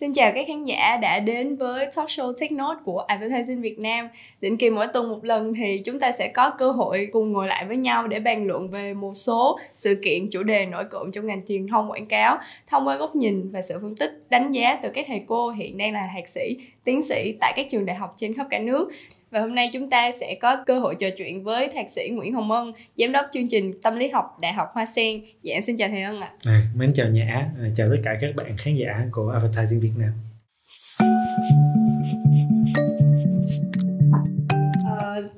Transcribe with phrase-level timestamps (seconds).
[0.00, 3.78] Xin chào các khán giả đã đến với talk show Tech Note của Advertising Việt
[3.78, 4.08] Nam.
[4.40, 7.46] Định kỳ mỗi tuần một lần thì chúng ta sẽ có cơ hội cùng ngồi
[7.46, 11.12] lại với nhau để bàn luận về một số sự kiện chủ đề nổi cộng
[11.12, 14.52] trong ngành truyền thông quảng cáo thông qua góc nhìn và sự phân tích đánh
[14.52, 17.86] giá từ các thầy cô hiện đang là thạc sĩ, tiến sĩ tại các trường
[17.86, 18.88] đại học trên khắp cả nước.
[19.30, 22.34] Và hôm nay chúng ta sẽ có cơ hội trò chuyện với thạc sĩ Nguyễn
[22.34, 25.20] Hồng Ân, giám đốc chương trình tâm lý học Đại học Hoa Sen.
[25.42, 26.32] Dạ em xin chào thầy Ân ạ.
[26.46, 29.92] À, mến chào Nhã, à, chào tất cả các bạn khán giả của Advertising Việt
[29.98, 30.10] Nam.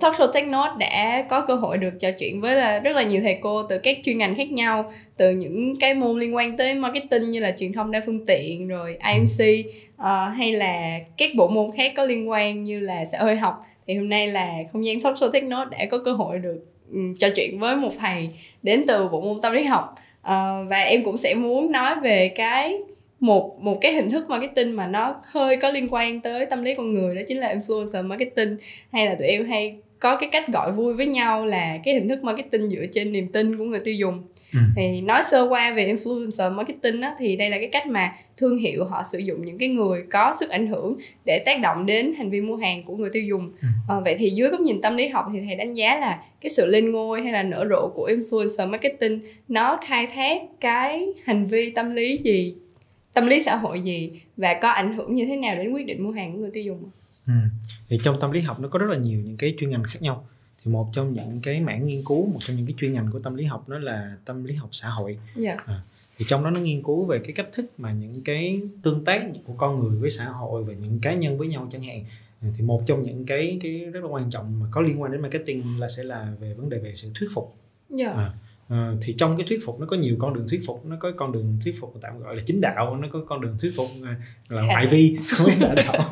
[0.00, 3.02] Talk Show Tech Note đã có cơ hội được trò chuyện với là rất là
[3.02, 6.56] nhiều thầy cô từ các chuyên ngành khác nhau từ những cái môn liên quan
[6.56, 9.66] tới marketing như là truyền thông đa phương tiện rồi IMC
[10.00, 10.04] uh,
[10.36, 13.94] hay là các bộ môn khác có liên quan như là xã hội học thì
[13.94, 17.28] hôm nay là không gian talk show techno đã có cơ hội được um, trò
[17.36, 18.28] chuyện với một thầy
[18.62, 19.94] đến từ bộ môn tâm lý học.
[20.20, 22.78] Uh, và em cũng sẽ muốn nói về cái
[23.20, 26.74] một một cái hình thức marketing mà nó hơi có liên quan tới tâm lý
[26.74, 28.56] con người đó chính là influencer marketing.
[28.92, 32.08] Hay là tụi em hay có cái cách gọi vui với nhau là cái hình
[32.08, 34.58] thức marketing dựa trên niềm tin của người tiêu dùng ừ.
[34.76, 38.58] thì nói sơ qua về influencer marketing á, thì đây là cái cách mà thương
[38.58, 42.14] hiệu họ sử dụng những cái người có sức ảnh hưởng để tác động đến
[42.18, 43.68] hành vi mua hàng của người tiêu dùng ừ.
[43.88, 46.50] à, vậy thì dưới góc nhìn tâm lý học thì thầy đánh giá là cái
[46.50, 51.46] sự lên ngôi hay là nở rộ của influencer marketing nó khai thác cái hành
[51.46, 52.54] vi tâm lý gì
[53.14, 56.04] tâm lý xã hội gì và có ảnh hưởng như thế nào đến quyết định
[56.04, 56.90] mua hàng của người tiêu dùng
[57.26, 57.32] ừ.
[57.88, 60.02] thì trong tâm lý học nó có rất là nhiều những cái chuyên ngành khác
[60.02, 60.28] nhau
[60.64, 63.18] thì một trong những cái mảng nghiên cứu một trong những cái chuyên ngành của
[63.18, 65.58] tâm lý học đó là tâm lý học xã hội yeah.
[65.58, 65.74] Dạ.
[65.74, 65.82] à,
[66.18, 69.22] thì trong đó nó nghiên cứu về cái cách thức mà những cái tương tác
[69.44, 72.04] của con người với xã hội và những cá nhân với nhau chẳng hạn
[72.40, 75.12] à, thì một trong những cái cái rất là quan trọng mà có liên quan
[75.12, 77.56] đến marketing là sẽ là về vấn đề về sự thuyết phục
[77.98, 78.16] yeah.
[78.16, 78.22] Dạ.
[78.22, 78.32] à,
[78.68, 81.12] À, thì trong cái thuyết phục nó có nhiều con đường thuyết phục nó có
[81.16, 83.86] con đường thuyết phục tạm gọi là chính đạo nó có con đường thuyết phục
[84.48, 86.08] là ngoại vi không phải đạo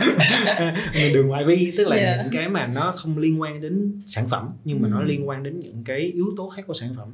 [1.14, 2.10] đường ngoại vi tức là yeah.
[2.10, 2.22] Dạ.
[2.22, 4.92] những cái mà nó không liên quan đến sản phẩm nhưng mà ừ.
[4.92, 7.08] nó liên quan đến những cái yếu tố khác của sản phẩm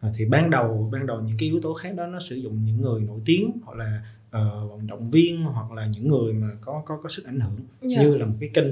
[0.00, 2.64] à, thì ban đầu ban đầu những cái yếu tố khác đó nó sử dụng
[2.64, 6.48] những người nổi tiếng hoặc là uh, vận động viên hoặc là những người mà
[6.60, 7.92] có có có sức ảnh hưởng yeah.
[7.96, 8.02] Dạ.
[8.02, 8.70] như là một cái kênh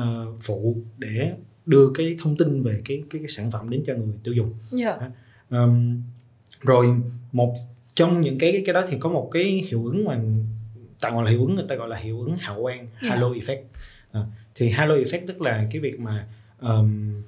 [0.00, 1.32] uh, phụ để
[1.66, 4.54] đưa cái thông tin về cái cái, cái sản phẩm đến cho người tiêu dùng
[4.78, 4.96] yeah.
[5.00, 5.10] Dạ
[5.52, 6.02] um,
[6.60, 6.86] rồi
[7.32, 7.54] một
[7.94, 10.20] trong những cái cái đó thì có một cái hiệu ứng mà
[11.00, 12.88] tạo gọi là hiệu ứng người ta gọi là hiệu ứng hào quang yeah.
[13.02, 13.10] Dạ.
[13.10, 13.62] halo effect
[14.12, 14.20] à,
[14.54, 16.26] thì halo effect tức là cái việc mà
[16.60, 17.22] um,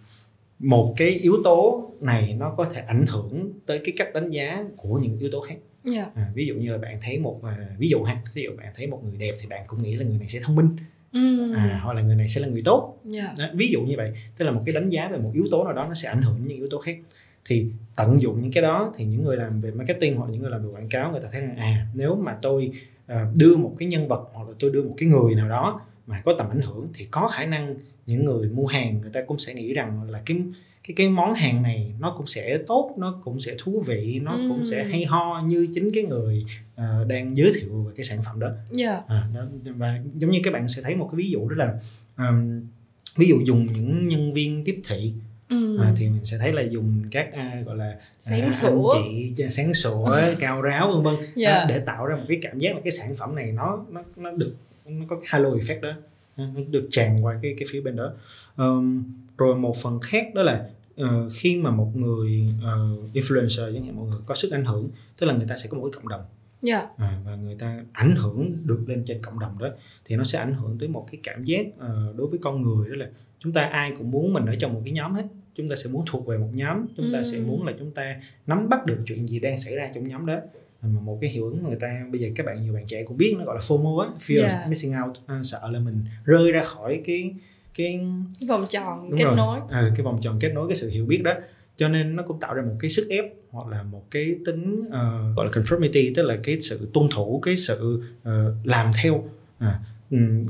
[0.58, 4.64] một cái yếu tố này nó có thể ảnh hưởng tới cái cách đánh giá
[4.76, 6.08] của những yếu tố khác yeah.
[6.16, 6.22] Dạ.
[6.22, 8.72] à, ví dụ như là bạn thấy một uh, ví dụ ha ví dụ bạn
[8.76, 10.68] thấy một người đẹp thì bạn cũng nghĩ là người này sẽ thông minh
[11.12, 11.52] mm.
[11.56, 13.36] à, hoặc là người này sẽ là người tốt yeah.
[13.36, 13.46] Dạ.
[13.46, 15.64] đó, ví dụ như vậy tức là một cái đánh giá về một yếu tố
[15.64, 16.96] nào đó nó sẽ ảnh hưởng đến những yếu tố khác
[17.44, 17.66] thì
[17.96, 20.50] tận dụng những cái đó thì những người làm về marketing hoặc là những người
[20.50, 22.70] làm về quảng cáo người ta thấy rằng à nếu mà tôi
[23.12, 25.80] uh, đưa một cái nhân vật hoặc là tôi đưa một cái người nào đó
[26.06, 27.74] mà có tầm ảnh hưởng thì có khả năng
[28.06, 30.42] những người mua hàng người ta cũng sẽ nghĩ rằng là cái
[30.88, 34.32] cái cái món hàng này nó cũng sẽ tốt nó cũng sẽ thú vị nó
[34.32, 34.46] ừ.
[34.48, 36.44] cũng sẽ hay ho như chính cái người
[36.74, 38.62] uh, đang giới thiệu về cái sản phẩm đó, yeah.
[38.70, 39.02] Dạ.
[39.08, 41.78] à, đó và giống như các bạn sẽ thấy một cái ví dụ đó là
[42.28, 42.60] um,
[43.16, 45.12] ví dụ dùng những nhân viên tiếp thị
[45.48, 45.78] ừ.
[45.78, 48.90] à, thì mình sẽ thấy là dùng các à, gọi là sáng à, sủa.
[48.90, 49.02] anh
[49.36, 51.30] chị sáng sủa cao ráo vân vân yeah.
[51.36, 51.54] Dạ.
[51.54, 54.02] à, để tạo ra một cái cảm giác là cái sản phẩm này nó nó
[54.16, 54.54] nó được
[54.86, 55.92] nó có halo effect đó
[56.36, 58.12] nó được tràn qua cái cái phía bên đó
[58.56, 59.04] um,
[59.38, 60.68] rồi một phần khác đó là
[61.02, 64.88] uh, khi mà một người uh, influencer chẳng hạn một người có sức ảnh hưởng
[65.20, 66.20] tức là người ta sẽ có một cái cộng đồng
[66.66, 66.84] yeah.
[66.98, 67.06] Dạ.
[67.06, 69.68] à, và người ta ảnh hưởng được lên trên cộng đồng đó
[70.04, 72.88] thì nó sẽ ảnh hưởng tới một cái cảm giác uh, đối với con người
[72.88, 73.08] đó là
[73.44, 75.24] chúng ta ai cũng muốn mình ở trong một cái nhóm hết.
[75.54, 76.86] Chúng ta sẽ muốn thuộc về một nhóm.
[76.96, 78.16] Chúng ta sẽ muốn là chúng ta
[78.46, 80.40] nắm bắt được chuyện gì đang xảy ra trong nhóm đó.
[80.82, 83.16] Mà một cái hiệu ứng người ta bây giờ các bạn nhiều bạn trẻ cũng
[83.16, 84.52] biết nó gọi là FOMO á fear yeah.
[84.52, 85.16] of missing out.
[85.26, 87.34] À, sợ là mình rơi ra khỏi cái
[87.74, 88.00] cái,
[88.40, 89.36] cái vòng tròn kết rồi.
[89.36, 89.60] nối.
[89.70, 91.34] À, cái vòng tròn kết nối cái sự hiểu biết đó.
[91.76, 94.80] Cho nên nó cũng tạo ra một cái sức ép hoặc là một cái tính
[94.86, 98.30] uh, gọi là conformity tức là cái sự tuân thủ cái sự uh,
[98.64, 99.24] làm theo.
[99.58, 99.80] À,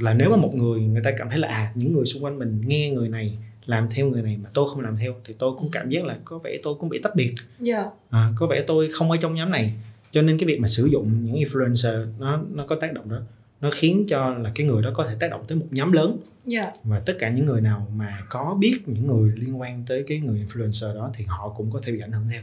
[0.01, 2.39] là nếu mà một người người ta cảm thấy là à những người xung quanh
[2.39, 5.53] mình nghe người này làm theo người này mà tôi không làm theo thì tôi
[5.59, 7.35] cũng cảm giác là có vẻ tôi cũng bị tách biệt
[7.67, 7.85] yeah.
[7.85, 7.85] Dạ.
[8.11, 9.73] à, có vẻ tôi không ở trong nhóm này
[10.13, 13.19] cho nên cái việc mà sử dụng những influencer nó nó có tác động đó
[13.61, 16.17] nó khiến cho là cái người đó có thể tác động tới một nhóm lớn
[16.53, 16.65] yeah.
[16.65, 16.73] Dạ.
[16.85, 20.19] và tất cả những người nào mà có biết những người liên quan tới cái
[20.19, 22.43] người influencer đó thì họ cũng có thể bị ảnh hưởng theo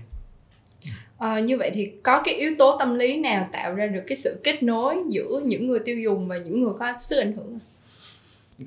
[1.22, 4.16] À, như vậy thì có cái yếu tố tâm lý nào tạo ra được cái
[4.16, 7.60] sự kết nối giữa những người tiêu dùng và những người có sức ảnh hưởng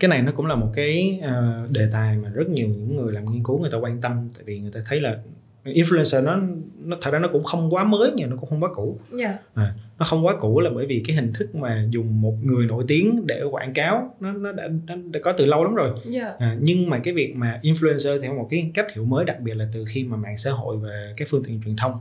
[0.01, 3.13] cái này nó cũng là một cái uh, đề tài mà rất nhiều những người
[3.13, 5.17] làm nghiên cứu người ta quan tâm tại vì người ta thấy là
[5.65, 6.41] influencer nó
[6.85, 9.35] nó thật ra nó cũng không quá mới nhưng nó cũng không quá cũ yeah.
[9.55, 12.67] à, nó không quá cũ là bởi vì cái hình thức mà dùng một người
[12.67, 15.91] nổi tiếng để quảng cáo nó nó đã, đã, đã có từ lâu lắm rồi
[16.15, 16.39] yeah.
[16.39, 19.55] à, nhưng mà cái việc mà influencer theo một cái cách hiểu mới đặc biệt
[19.55, 21.93] là từ khi mà mạng xã hội và các phương tiện truyền thông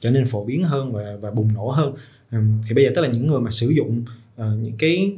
[0.00, 1.94] trở nên phổ biến hơn và và bùng nổ hơn.
[2.68, 4.04] Thì bây giờ tức là những người mà sử dụng
[4.40, 5.12] uh, những cái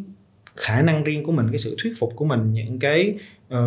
[0.56, 3.14] khả năng riêng của mình cái sự thuyết phục của mình những cái
[3.54, 3.58] uh,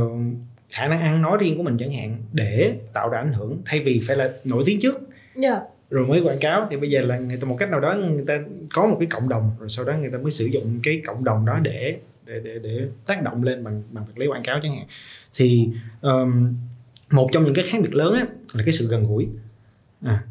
[0.70, 3.80] khả năng ăn nói riêng của mình chẳng hạn để tạo ra ảnh hưởng thay
[3.80, 5.02] vì phải là nổi tiếng trước.
[5.44, 5.62] Yeah.
[5.90, 8.24] rồi mới quảng cáo thì bây giờ là người ta một cách nào đó người
[8.28, 8.40] ta
[8.74, 11.24] có một cái cộng đồng rồi sau đó người ta mới sử dụng cái cộng
[11.24, 14.60] đồng đó để để để, để tác động lên bằng bằng việc lấy quảng cáo
[14.64, 14.88] chẳng hạn.
[15.34, 15.70] Thì
[16.02, 16.56] um,
[17.12, 19.28] một trong những cái khác biệt lớn á, là cái sự gần gũi.
[20.02, 20.24] À,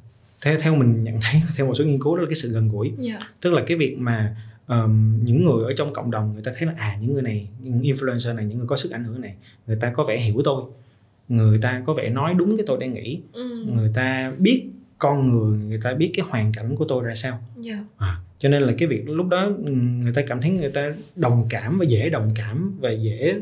[0.43, 2.69] theo theo mình nhận thấy theo một số nghiên cứu đó là cái sự gần
[2.69, 3.23] gũi yeah.
[3.41, 4.37] tức là cái việc mà
[4.69, 7.49] um, những người ở trong cộng đồng người ta thấy là à những người này
[7.61, 9.35] những influencer này những người có sức ảnh hưởng này
[9.67, 10.63] người ta có vẻ hiểu tôi
[11.29, 13.65] người ta có vẻ nói đúng cái tôi đang nghĩ ừ.
[13.75, 14.65] người ta biết
[14.99, 17.79] con người người ta biết cái hoàn cảnh của tôi ra sao yeah.
[17.97, 19.51] à, cho nên là cái việc lúc đó
[20.03, 23.41] người ta cảm thấy người ta đồng cảm và dễ đồng cảm và dễ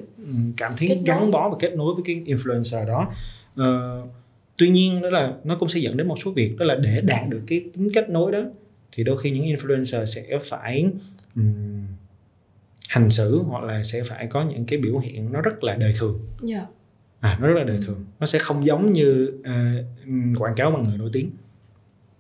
[0.56, 3.08] cảm thấy gắn bó và kết nối với cái influencer đó
[3.60, 4.08] uh,
[4.56, 7.00] tuy nhiên đó là nó cũng sẽ dẫn đến một số việc đó là để
[7.00, 8.44] đạt được cái tính kết nối đó
[8.92, 10.86] thì đôi khi những influencer sẽ phải
[11.36, 11.86] um,
[12.88, 15.92] hành xử hoặc là sẽ phải có những cái biểu hiện nó rất là đời
[15.98, 16.20] thường.
[16.48, 16.64] Yeah.
[17.20, 18.04] à nó rất là đời thường.
[18.20, 21.30] Nó sẽ không giống như uh, quảng cáo bằng người nổi tiếng.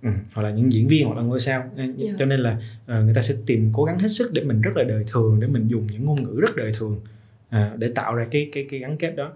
[0.02, 1.70] Ừ, hoặc là những diễn viên hoặc là ngôi sao.
[1.76, 2.16] Yeah.
[2.18, 4.76] cho nên là uh, người ta sẽ tìm cố gắng hết sức để mình rất
[4.76, 7.00] là đời thường để mình dùng những ngôn ngữ rất đời thường
[7.56, 9.32] uh, để tạo ra cái cái cái gắn kết đó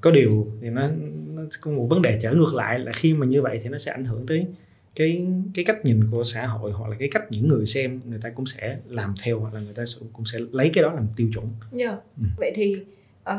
[0.00, 0.88] có điều thì nó,
[1.34, 3.78] nó có một vấn đề trở ngược lại là khi mà như vậy thì nó
[3.78, 4.46] sẽ ảnh hưởng tới
[4.94, 8.18] cái cái cách nhìn của xã hội hoặc là cái cách những người xem người
[8.22, 11.06] ta cũng sẽ làm theo hoặc là người ta cũng sẽ lấy cái đó làm
[11.16, 11.46] tiêu chuẩn.
[11.78, 11.94] Yeah.
[12.16, 12.24] Ừ.
[12.38, 12.76] Vậy thì
[13.30, 13.34] uh,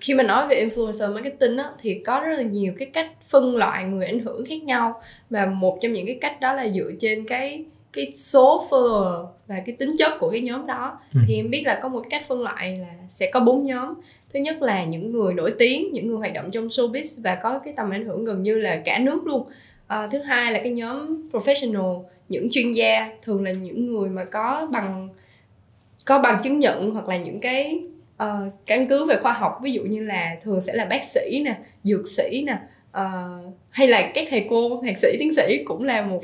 [0.00, 3.56] khi mà nói về influencer marketing á, thì có rất là nhiều cái cách phân
[3.56, 6.90] loại người ảnh hưởng khác nhau và một trong những cái cách đó là dựa
[7.00, 11.20] trên cái cái số follower và cái tính chất của cái nhóm đó ừ.
[11.26, 13.94] thì em biết là có một cách phân loại là sẽ có bốn nhóm.
[14.32, 17.58] Thứ nhất là những người nổi tiếng những người hoạt động trong showbiz và có
[17.58, 19.48] cái tầm ảnh hưởng gần như là cả nước luôn.
[19.86, 24.24] À, thứ hai là cái nhóm professional những chuyên gia thường là những người mà
[24.24, 25.08] có bằng
[26.06, 27.80] có bằng chứng nhận hoặc là những cái
[28.22, 29.58] uh, căn cứ về khoa học.
[29.62, 32.58] Ví dụ như là thường sẽ là bác sĩ nè dược sĩ nè
[33.00, 36.20] uh, hay là các thầy cô thạc sĩ tiến sĩ cũng là một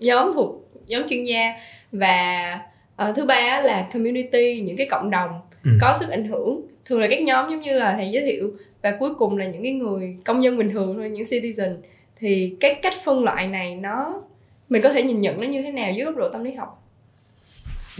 [0.00, 1.52] nhóm thuộc nhóm chuyên gia
[1.92, 2.58] và
[3.02, 5.30] uh, thứ ba là community những cái cộng đồng
[5.64, 5.70] ừ.
[5.80, 8.52] có sức ảnh hưởng thường là các nhóm giống như là thầy giới thiệu
[8.82, 11.76] và cuối cùng là những cái người công dân bình thường thôi những citizen
[12.16, 14.22] thì cái cách phân loại này nó
[14.68, 16.86] mình có thể nhìn nhận nó như thế nào dưới góc độ tâm lý học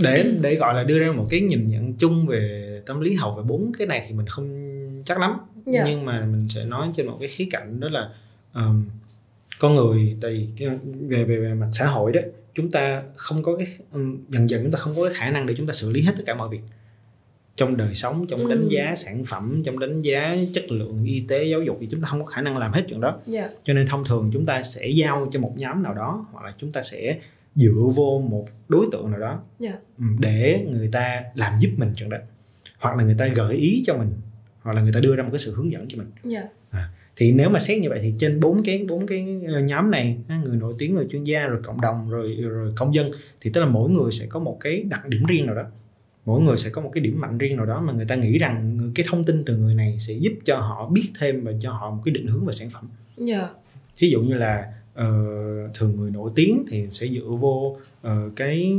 [0.03, 3.35] để để gọi là đưa ra một cái nhìn nhận chung về tâm lý học
[3.37, 4.49] về bốn cái này thì mình không
[5.05, 5.67] chắc lắm yeah.
[5.67, 5.85] Dạ.
[5.87, 8.09] nhưng mà mình sẽ nói trên một cái khía cạnh đó là
[8.55, 8.85] um,
[9.59, 10.49] con người tại
[11.09, 12.21] về về về mặt xã hội đó
[12.55, 15.47] chúng ta không có cái um, dần dần chúng ta không có cái khả năng
[15.47, 16.61] để chúng ta xử lý hết tất cả mọi việc
[17.57, 18.49] trong đời sống trong ừ.
[18.49, 22.01] đánh giá sản phẩm trong đánh giá chất lượng y tế giáo dục thì chúng
[22.01, 23.21] ta không có khả năng làm hết chuyện đó yeah.
[23.27, 23.49] Dạ.
[23.65, 26.55] cho nên thông thường chúng ta sẽ giao cho một nhóm nào đó hoặc là
[26.59, 27.19] chúng ta sẽ
[27.55, 29.75] dựa vô một đối tượng nào đó yeah.
[29.99, 30.05] Dạ.
[30.19, 32.17] để người ta làm giúp mình chuyện đó
[32.79, 34.09] hoặc là người ta gợi ý cho mình
[34.63, 36.47] hoặc là người ta đưa ra một cái sự hướng dẫn cho mình yeah.
[37.21, 40.19] Thì nếu mà xét như vậy thì trên bốn cái bốn cái ờ, nhóm này
[40.45, 43.61] người nổi tiếng người chuyên gia rồi cộng đồng rồi rồi công dân thì tức
[43.61, 45.63] là mỗi người sẽ có một cái đặc điểm riêng nào đó
[46.25, 48.39] mỗi người sẽ có một cái điểm mạnh riêng nào đó mà người ta nghĩ
[48.39, 51.73] rằng cái thông tin từ người này sẽ giúp cho họ biết thêm và cho
[51.73, 52.89] họ một cái định hướng về sản phẩm
[53.29, 53.29] yeah.
[53.29, 53.49] Dạ.
[53.99, 58.73] thí dụ như là uh, thường người nổi tiếng thì sẽ dựa vô uh, cái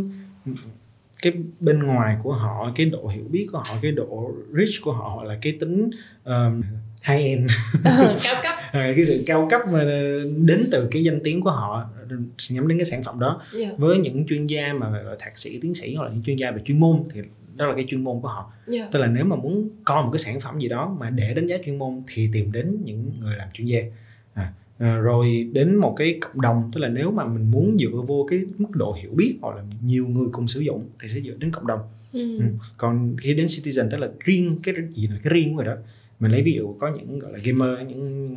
[1.22, 4.92] cái bên ngoài của họ cái độ hiểu biết của họ cái độ rich của
[4.92, 5.90] họ hoặc là cái tính
[6.26, 6.62] um,
[7.08, 7.52] high end
[7.84, 9.84] ừ, cao cấp cái sự cao cấp mà
[10.38, 11.90] đến từ cái danh tiếng của họ
[12.50, 13.72] nhắm đến cái sản phẩm đó yeah.
[13.72, 13.76] Dạ.
[13.78, 16.52] với những chuyên gia mà gọi thạc sĩ tiến sĩ hoặc là những chuyên gia
[16.52, 17.22] về chuyên môn thì
[17.56, 18.82] đó là cái chuyên môn của họ yeah.
[18.82, 18.88] Dạ.
[18.92, 21.48] tức là nếu mà muốn coi một cái sản phẩm gì đó mà để đánh
[21.48, 23.80] giá chuyên môn thì tìm đến những người làm chuyên gia
[24.34, 28.02] à, à, rồi đến một cái cộng đồng tức là nếu mà mình muốn dựa
[28.08, 31.22] vô cái mức độ hiểu biết hoặc là nhiều người cùng sử dụng thì sẽ
[31.22, 31.80] dựa đến cộng đồng
[32.14, 32.40] ừ.
[32.40, 32.46] Ừ.
[32.78, 35.76] còn khi đến citizen tức là riêng cái gì là cái riêng của người đó
[36.22, 38.36] mình lấy ví dụ có những gọi là gamer những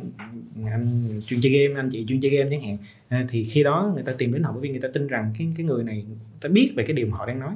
[0.65, 2.77] anh chuyên chơi game anh chị chuyên chơi game chẳng hạn
[3.07, 5.33] à, thì khi đó người ta tìm đến họ bởi vì người ta tin rằng
[5.37, 7.53] cái cái người này người ta biết về cái điều mà họ đang nói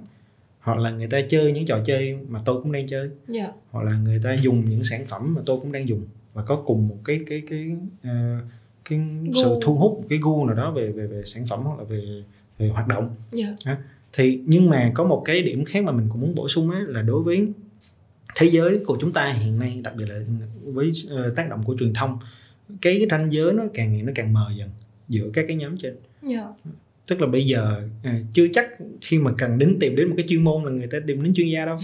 [0.59, 3.11] hoặc là người ta chơi những trò chơi mà tôi cũng đang chơi yeah.
[3.27, 3.51] Dạ.
[3.71, 6.01] hoặc là người ta dùng những sản phẩm mà tôi cũng đang dùng
[6.33, 7.71] và có cùng một cái cái cái
[8.01, 8.43] uh,
[8.89, 9.41] cái gu.
[9.43, 12.23] sự thu hút cái gu nào đó về về về sản phẩm hoặc là về
[12.57, 13.53] về hoạt động yeah.
[13.63, 13.77] à,
[14.13, 16.81] thì nhưng mà có một cái điểm khác mà mình cũng muốn bổ sung ấy
[16.87, 17.47] là đối với
[18.35, 20.19] thế giới của chúng ta hiện nay đặc biệt là
[20.63, 22.17] với uh, tác động của truyền thông
[22.81, 24.69] cái ranh giới nó càng ngày nó càng mờ dần
[25.09, 25.95] giữa các cái nhóm trên
[26.29, 26.45] yeah.
[26.65, 26.71] Dạ.
[27.07, 28.69] tức là bây giờ à, chưa chắc
[29.01, 31.33] khi mà cần đến tìm đến một cái chuyên môn là người ta tìm đến
[31.33, 31.77] chuyên gia đâu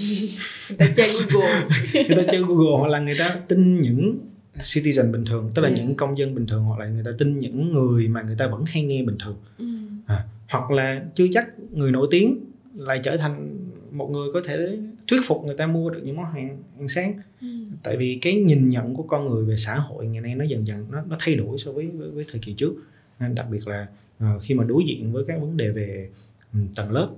[0.70, 4.20] người ta chơi google người ta chơi google hoặc là người ta tin những
[4.58, 5.78] citizen bình thường tức là yeah.
[5.78, 5.84] Dạ.
[5.84, 8.48] những công dân bình thường hoặc là người ta tin những người mà người ta
[8.48, 9.66] vẫn hay nghe bình thường ừ.
[10.06, 12.40] à, hoặc là chưa chắc người nổi tiếng
[12.76, 13.58] lại trở thành
[13.96, 17.14] một người có thể thuyết phục người ta mua được những món hàng ăn sáng
[17.42, 17.48] ừ.
[17.84, 20.68] tại vì cái nhìn nhận của con người về xã hội ngày nay nó dần
[20.68, 22.74] dần nó nó thay đổi so với với, với thời kỳ trước
[23.20, 23.88] nên đặc biệt là
[24.24, 26.10] uh, khi mà đối diện với các vấn đề về
[26.54, 27.10] um, tầng lớp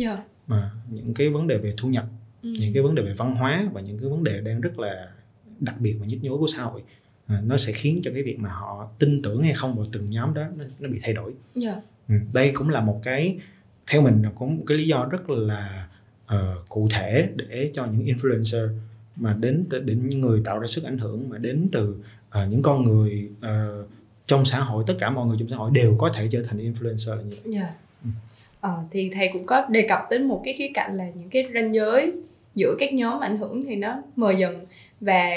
[0.00, 0.18] yeah.
[0.18, 0.24] Dạ.
[0.46, 2.06] mà những cái vấn đề về thu nhập
[2.42, 2.54] ừ.
[2.60, 5.08] những cái vấn đề về văn hóa và những cái vấn đề đang rất là
[5.60, 6.82] đặc biệt và nhức nhối của xã hội
[7.24, 10.10] uh, nó sẽ khiến cho cái việc mà họ tin tưởng hay không vào từng
[10.10, 11.76] nhóm đó nó, nó bị thay đổi yeah.
[11.76, 11.80] Dạ.
[12.08, 13.38] ừ, đây cũng là một cái
[13.86, 15.88] theo mình là cũng một cái lý do rất là
[16.34, 18.68] uh, cụ thể để cho những influencer
[19.16, 21.96] mà đến đến những người tạo ra sức ảnh hưởng mà đến từ
[22.28, 23.88] uh, những con người uh,
[24.26, 26.58] trong xã hội tất cả mọi người trong xã hội đều có thể trở thành
[26.58, 27.54] influencer là như vậy.
[27.54, 27.64] Yeah.
[27.64, 27.74] Dạ.
[28.04, 28.10] Ừ.
[28.60, 31.46] Ờ, thì thầy cũng có đề cập đến một cái khía cạnh là những cái
[31.54, 32.12] ranh giới
[32.54, 34.60] giữa các nhóm ảnh hưởng thì nó mờ dần
[35.00, 35.36] và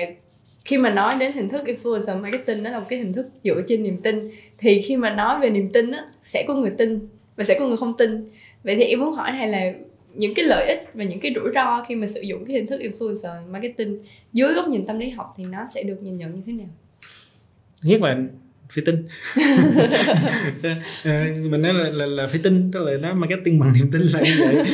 [0.66, 3.62] khi mà nói đến hình thức influencer marketing nó là một cái hình thức dựa
[3.68, 4.20] trên niềm tin
[4.58, 7.68] thì khi mà nói về niềm tin á sẽ có người tin và sẽ có
[7.68, 8.28] người không tin
[8.64, 9.74] vậy thì em muốn hỏi thầy là
[10.16, 12.68] những cái lợi ích và những cái rủi ro khi mà sử dụng cái hình
[12.68, 14.00] thức influencer marketing
[14.34, 16.68] dưới góc nhìn tâm lý học thì nó sẽ được nhìn nhận như thế nào?
[17.84, 18.18] Nhất là
[18.70, 19.06] phải tin
[21.04, 24.02] à, mình nói là, là, là phải tin tức là nó marketing bằng niềm tin
[24.02, 24.66] là như vậy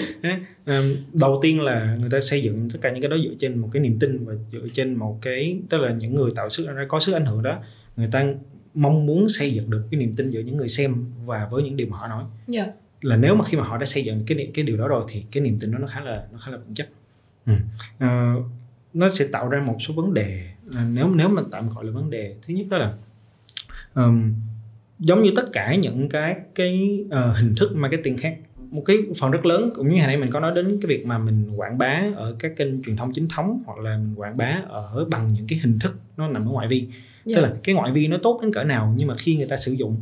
[0.66, 0.82] à,
[1.14, 3.70] đầu tiên là người ta xây dựng tất cả những cái đó dựa trên một
[3.72, 7.00] cái niềm tin và dựa trên một cái tức là những người tạo sức có
[7.00, 7.64] sức ảnh hưởng đó
[7.98, 8.26] người ta
[8.74, 11.78] mong muốn xây dựng được cái niềm tin giữa những người xem và với những
[11.78, 12.70] điều mà họ nói yeah.
[13.04, 15.04] Dạ là nếu mà khi mà họ đã xây dựng cái cái điều đó rồi
[15.08, 16.88] thì cái niềm tin đó nó khá là nó khá là vững chắc
[17.46, 17.54] ừ.
[17.98, 18.36] à,
[18.94, 21.92] nó sẽ tạo ra một số vấn đề à, nếu nếu mà tạm gọi là
[21.92, 22.94] vấn đề thứ nhất đó là
[23.94, 24.34] um,
[25.00, 28.38] giống như tất cả những cái cái uh, hình thức marketing khác
[28.72, 31.06] một cái phần rất lớn cũng như hồi nãy mình có nói đến cái việc
[31.06, 34.38] mà mình quảng bá ở các kênh truyền thông chính thống hoặc là mình quảng
[34.38, 36.80] bá ở bằng những cái hình thức nó nằm ở ngoại vi
[37.26, 37.36] yeah.
[37.36, 39.58] tức là cái ngoại vi nó tốt đến cỡ nào nhưng mà khi người ta
[39.58, 39.98] sử dụng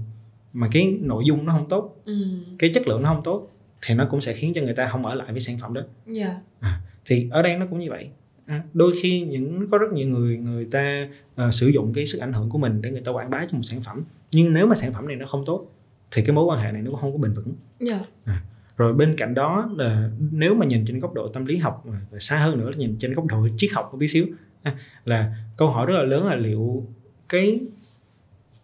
[0.54, 2.26] mà cái nội dung nó không tốt ừ.
[2.60, 3.52] cái chất lượng nó không tốt
[3.82, 5.82] thì nó cũng sẽ khiến cho người ta không ở lại với sản phẩm đó
[5.82, 6.18] yeah.
[6.18, 6.40] Dạ.
[6.60, 8.10] à, thì ở đây nó cũng như vậy
[8.46, 11.08] à, đôi khi những có rất nhiều người người ta
[11.48, 13.58] uh, sử dụng cái sức ảnh hưởng của mình để người ta quảng bá cho
[13.58, 15.72] một sản phẩm nhưng nếu mà sản phẩm này nó không tốt
[16.12, 17.54] thì cái mối quan hệ này nó cũng không có bền vững
[17.90, 18.02] yeah.
[18.26, 18.34] Dạ.
[18.34, 18.44] à,
[18.78, 22.20] rồi bên cạnh đó là nếu mà nhìn trên góc độ tâm lý học và
[22.20, 24.26] xa hơn nữa là nhìn trên góc độ triết học một tí xíu
[24.62, 24.76] à,
[25.06, 26.88] là câu hỏi rất là lớn là liệu
[27.30, 27.60] cái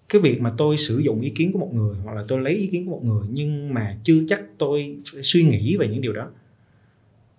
[0.09, 2.53] cái việc mà tôi sử dụng ý kiến của một người hoặc là tôi lấy
[2.53, 6.13] ý kiến của một người nhưng mà chưa chắc tôi suy nghĩ về những điều
[6.13, 6.29] đó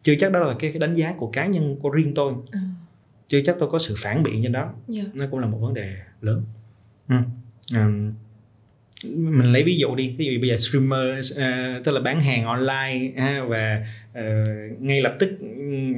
[0.03, 2.59] chưa chắc đó là cái, đánh giá của cá nhân của riêng tôi ừ.
[3.29, 5.07] chưa chắc tôi có sự phản biện trên đó yeah.
[5.07, 5.13] Dạ.
[5.15, 6.43] nó cũng là một vấn đề lớn
[7.09, 7.17] ừ.
[7.75, 8.13] um,
[9.05, 12.45] mình lấy ví dụ đi ví dụ bây giờ streamer uh, tức là bán hàng
[12.45, 13.87] online uh, và
[14.19, 15.39] uh, ngay lập tức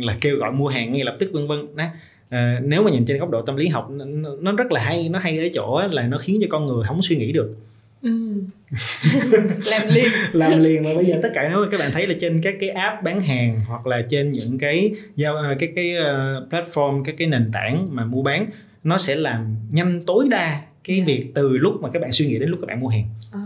[0.01, 1.85] là kêu gọi mua hàng ngay lập tức vân vân đó
[2.29, 5.09] à, nếu mà nhìn trên góc độ tâm lý học nó, nó rất là hay
[5.09, 7.57] nó hay ở chỗ là nó khiến cho con người không suy nghĩ được
[8.03, 8.11] ừ.
[9.71, 12.41] làm liền làm liền mà bây giờ tất cả nếu các bạn thấy là trên
[12.41, 16.53] các cái app bán hàng hoặc là trên những cái giao ờ, cái cái uh,
[16.53, 18.51] platform các cái nền tảng mà mua bán
[18.85, 21.09] nó sẽ làm nhanh tối đa cái yeah.
[21.09, 21.15] Dạ.
[21.15, 23.41] việc từ lúc mà các bạn suy nghĩ đến lúc các bạn mua hàng à.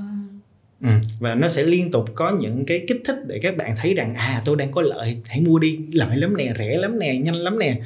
[0.82, 0.88] Ừ.
[1.20, 4.14] và nó sẽ liên tục có những cái kích thích để các bạn thấy rằng
[4.14, 7.36] à tôi đang có lợi hãy mua đi lợi lắm nè rẻ lắm nè nhanh
[7.36, 7.80] lắm nè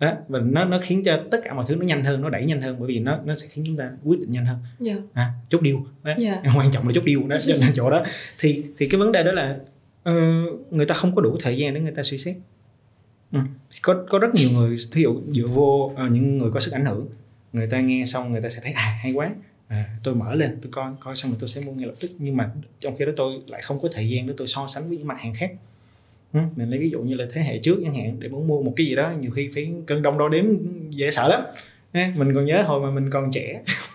[0.00, 2.44] đó và nó nó khiến cho tất cả mọi thứ nó nhanh hơn nó đẩy
[2.44, 4.98] nhanh hơn bởi vì nó nó sẽ khiến chúng ta quyết định nhanh hơn yeah.
[4.98, 5.22] Dạ.
[5.22, 6.40] à, chốt điêu đó yeah.
[6.44, 6.52] Dạ.
[6.56, 8.04] quan trọng là chốt điêu đó trên chỗ đó
[8.38, 9.56] thì thì cái vấn đề đó là
[10.10, 12.36] uh, người ta không có đủ thời gian để người ta suy xét
[13.32, 13.38] ừ.
[13.82, 16.84] có có rất nhiều người thí dụ dựa vô uh, những người có sức ảnh
[16.84, 17.08] hưởng
[17.52, 19.30] người ta nghe xong người ta sẽ thấy à hay quá
[19.68, 22.10] à, tôi mở lên tôi coi coi xong rồi tôi sẽ mua ngay lập tức
[22.18, 24.88] nhưng mà trong khi đó tôi lại không có thời gian để tôi so sánh
[24.88, 25.52] với những mặt hàng khác
[26.32, 28.72] mình lấy ví dụ như là thế hệ trước chẳng hạn để muốn mua một
[28.76, 30.44] cái gì đó nhiều khi phải cân đông đo đếm
[30.90, 31.42] dễ sợ lắm
[31.92, 33.62] mình còn nhớ hồi mà mình còn trẻ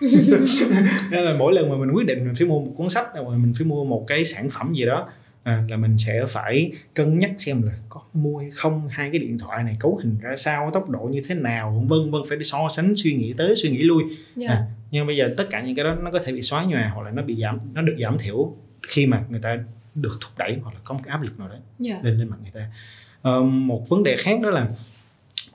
[1.10, 3.36] nên là mỗi lần mà mình quyết định mình phải mua một cuốn sách hoặc
[3.38, 5.08] mình phải mua một cái sản phẩm gì đó
[5.42, 9.18] à, là mình sẽ phải cân nhắc xem là có mua hay không hai cái
[9.18, 12.38] điện thoại này cấu hình ra sao tốc độ như thế nào vân vân phải
[12.38, 14.16] đi so sánh suy nghĩ tới suy nghĩ lui yeah.
[14.36, 14.48] Dạ.
[14.48, 16.90] à, nhưng bây giờ tất cả những cái đó nó có thể bị xóa nhòa
[16.94, 18.52] hoặc là nó bị giảm nó được giảm thiểu
[18.88, 19.58] khi mà người ta
[19.96, 22.02] được thúc đẩy hoặc là có một cái áp lực nào đấy yeah.
[22.02, 22.10] Dạ.
[22.10, 22.70] lên lên mặt người ta
[23.30, 24.68] uh, một vấn đề khác đó là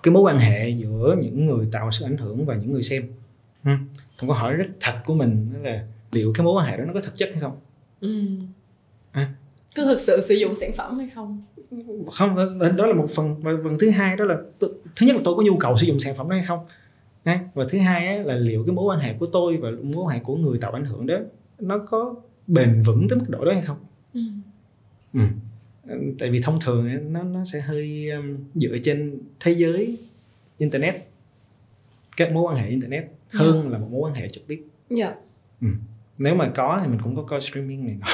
[0.03, 3.03] cái mối quan hệ giữa những người tạo sự ảnh hưởng và những người xem
[3.63, 3.71] ừ.
[3.71, 6.83] một câu hỏi rất thật của mình đó là liệu cái mối quan hệ đó
[6.85, 7.59] nó có thực chất hay không
[8.01, 8.25] ừ.
[9.11, 9.33] à.
[9.75, 11.43] có thực sự sử dụng sản phẩm hay không
[12.11, 12.35] không
[12.77, 14.37] đó là một phần và phần thứ hai đó là
[14.95, 16.65] thứ nhất là tôi có nhu cầu sử dụng sản phẩm đó hay không
[17.53, 20.19] và thứ hai là liệu cái mối quan hệ của tôi và mối quan hệ
[20.23, 21.15] của người tạo ảnh hưởng đó
[21.59, 22.15] nó có
[22.47, 23.77] bền vững tới mức độ đó hay không
[24.13, 24.21] ừ.
[25.13, 25.21] Ừ.
[26.19, 29.97] tại vì thông thường nó nó sẽ hơi um, dựa trên thế giới
[30.57, 30.95] internet
[32.17, 33.69] các mối quan hệ internet hơn ừ.
[33.69, 34.99] là một mối quan hệ trực tiếp yeah.
[34.99, 35.15] Dạ.
[35.61, 35.67] ừ.
[36.17, 38.07] nếu mà có thì mình cũng có coi streaming này nọ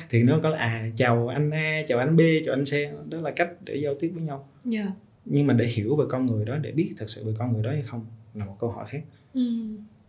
[0.10, 2.72] thì nó có là à chào anh A chào anh B chào anh C
[3.10, 4.86] đó là cách để giao tiếp với nhau yeah.
[4.86, 4.92] Dạ.
[5.24, 7.62] nhưng mà để hiểu về con người đó để biết thật sự về con người
[7.62, 9.02] đó hay không là một câu hỏi khác
[9.34, 9.40] ừ.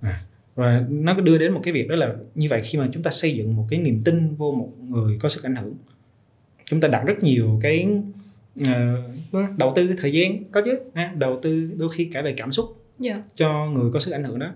[0.01, 0.19] à,
[0.55, 3.11] và nó đưa đến một cái việc đó là như vậy khi mà chúng ta
[3.11, 5.73] xây dựng một cái niềm tin vô một người có sức ảnh hưởng
[6.65, 7.87] chúng ta đặt rất nhiều cái
[8.61, 8.67] uh,
[9.57, 11.13] đầu tư thời gian có chứ ha?
[11.17, 12.65] đầu tư đôi khi cả về cảm xúc
[13.03, 13.17] yeah.
[13.17, 13.23] Dạ.
[13.35, 14.53] cho người có sức ảnh hưởng đó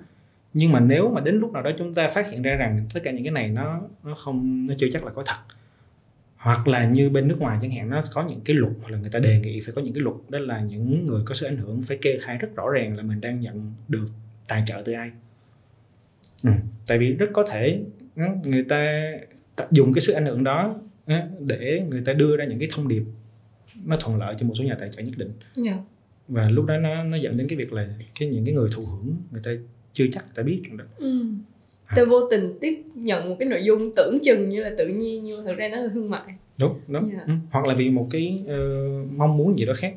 [0.53, 2.99] nhưng mà nếu mà đến lúc nào đó chúng ta phát hiện ra rằng tất
[3.03, 5.55] cả những cái này nó nó không nó chưa chắc là có thật
[6.37, 8.97] hoặc là như bên nước ngoài chẳng hạn nó có những cái luật hoặc là
[8.97, 11.47] người ta đề nghị phải có những cái luật đó là những người có sức
[11.47, 14.07] ảnh hưởng phải kê khai rất rõ ràng là mình đang nhận được
[14.47, 15.11] tài trợ từ ai
[16.44, 16.50] ừ.
[16.88, 17.80] tại vì rất có thể
[18.44, 19.12] người ta
[19.72, 20.75] dùng cái sức ảnh hưởng đó
[21.39, 23.04] để người ta đưa ra những cái thông điệp
[23.86, 25.77] nó thuận lợi cho một số nhà tài trợ nhất định yeah.
[25.77, 25.84] Dạ.
[26.27, 27.88] và lúc đó nó nó dẫn đến cái việc là
[28.20, 29.51] cái những cái người thụ hưởng người ta
[29.94, 31.22] chưa chắc người ta biết đó ừ.
[31.86, 31.94] à.
[31.96, 35.24] ta vô tình tiếp nhận một cái nội dung tưởng chừng như là tự nhiên
[35.24, 37.27] nhưng mà thực ra nó là thương mại đúng đúng yeah.
[37.27, 37.34] Dạ.
[37.34, 37.39] ừ.
[37.51, 39.96] hoặc là vì một cái uh, mong muốn gì đó khác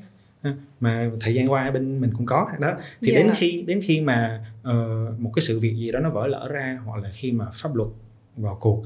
[0.80, 3.24] mà thời gian qua bên mình cũng có đó thì yeah.
[3.24, 6.48] đến khi đến khi mà uh, một cái sự việc gì đó nó vỡ lỡ
[6.50, 7.88] ra hoặc là khi mà pháp luật
[8.36, 8.82] vào cuộc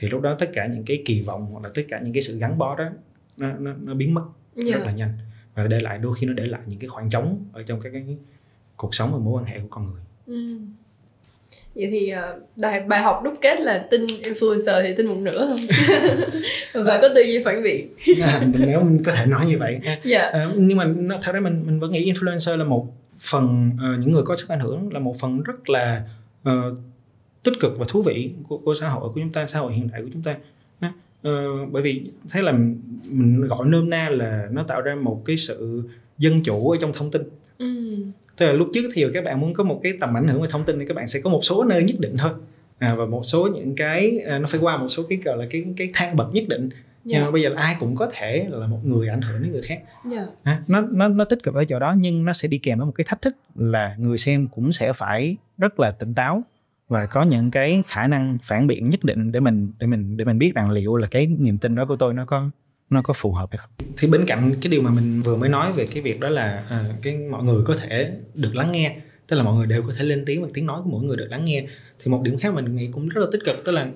[0.00, 2.22] thì lúc đó tất cả những cái kỳ vọng hoặc là tất cả những cái
[2.22, 2.84] sự gắn bó đó
[3.36, 4.24] nó nó, nó biến mất
[4.56, 4.74] yeah.
[4.74, 5.12] rất là nhanh
[5.54, 7.90] và để lại đôi khi nó để lại những cái khoảng trống ở trong các
[7.92, 8.16] cái
[8.76, 10.58] cuộc sống và mối quan hệ của con người ừ.
[11.74, 12.12] Vậy thì
[12.56, 15.58] bài, bài học đúc kết là tin influencer thì tin một nửa không
[16.84, 17.88] và có tư duy phản biện
[18.22, 20.04] à, nếu mình có thể nói như vậy yeah.
[20.04, 20.22] Dạ.
[20.22, 20.84] à, nhưng mà
[21.22, 22.86] thật ra mình mình vẫn nghĩ influencer là một
[23.22, 26.02] phần uh, những người có sức ảnh hưởng là một phần rất là
[26.48, 26.54] uh,
[27.42, 29.88] tích cực và thú vị của, của xã hội của chúng ta xã hội hiện
[29.92, 30.36] đại của chúng ta
[31.28, 35.36] uh, bởi vì thấy là mình gọi nôm na là nó tạo ra một cái
[35.36, 35.82] sự
[36.18, 37.22] dân chủ ở trong thông tin
[37.58, 37.96] ừ.
[38.36, 40.48] Tức là lúc trước thì các bạn muốn có một cái tầm ảnh hưởng về
[40.50, 42.30] thông tin thì các bạn sẽ có một số nơi nhất định thôi
[42.78, 45.46] à, và một số những cái à, nó phải qua một số cái gọi là
[45.50, 46.68] cái cái thang bậc nhất định
[47.04, 47.24] nhưng dạ.
[47.24, 49.62] mà bây giờ là ai cũng có thể là một người ảnh hưởng đến người
[49.62, 50.12] khác yeah.
[50.12, 50.26] Dạ.
[50.42, 52.86] à, nó nó nó tích cực ở chỗ đó nhưng nó sẽ đi kèm với
[52.86, 56.42] một cái thách thức là người xem cũng sẽ phải rất là tỉnh táo
[56.88, 60.24] và có những cái khả năng phản biện nhất định để mình để mình để
[60.24, 62.50] mình biết rằng liệu là cái niềm tin đó của tôi nó có
[62.94, 65.48] nó có phù hợp hay không thì bên cạnh cái điều mà mình vừa mới
[65.48, 68.96] nói về cái việc đó là à, cái mọi người có thể được lắng nghe
[69.26, 71.16] tức là mọi người đều có thể lên tiếng và tiếng nói của mỗi người
[71.16, 71.66] được lắng nghe
[71.98, 73.88] thì một điểm khác mình nghĩ cũng rất là tích cực tức là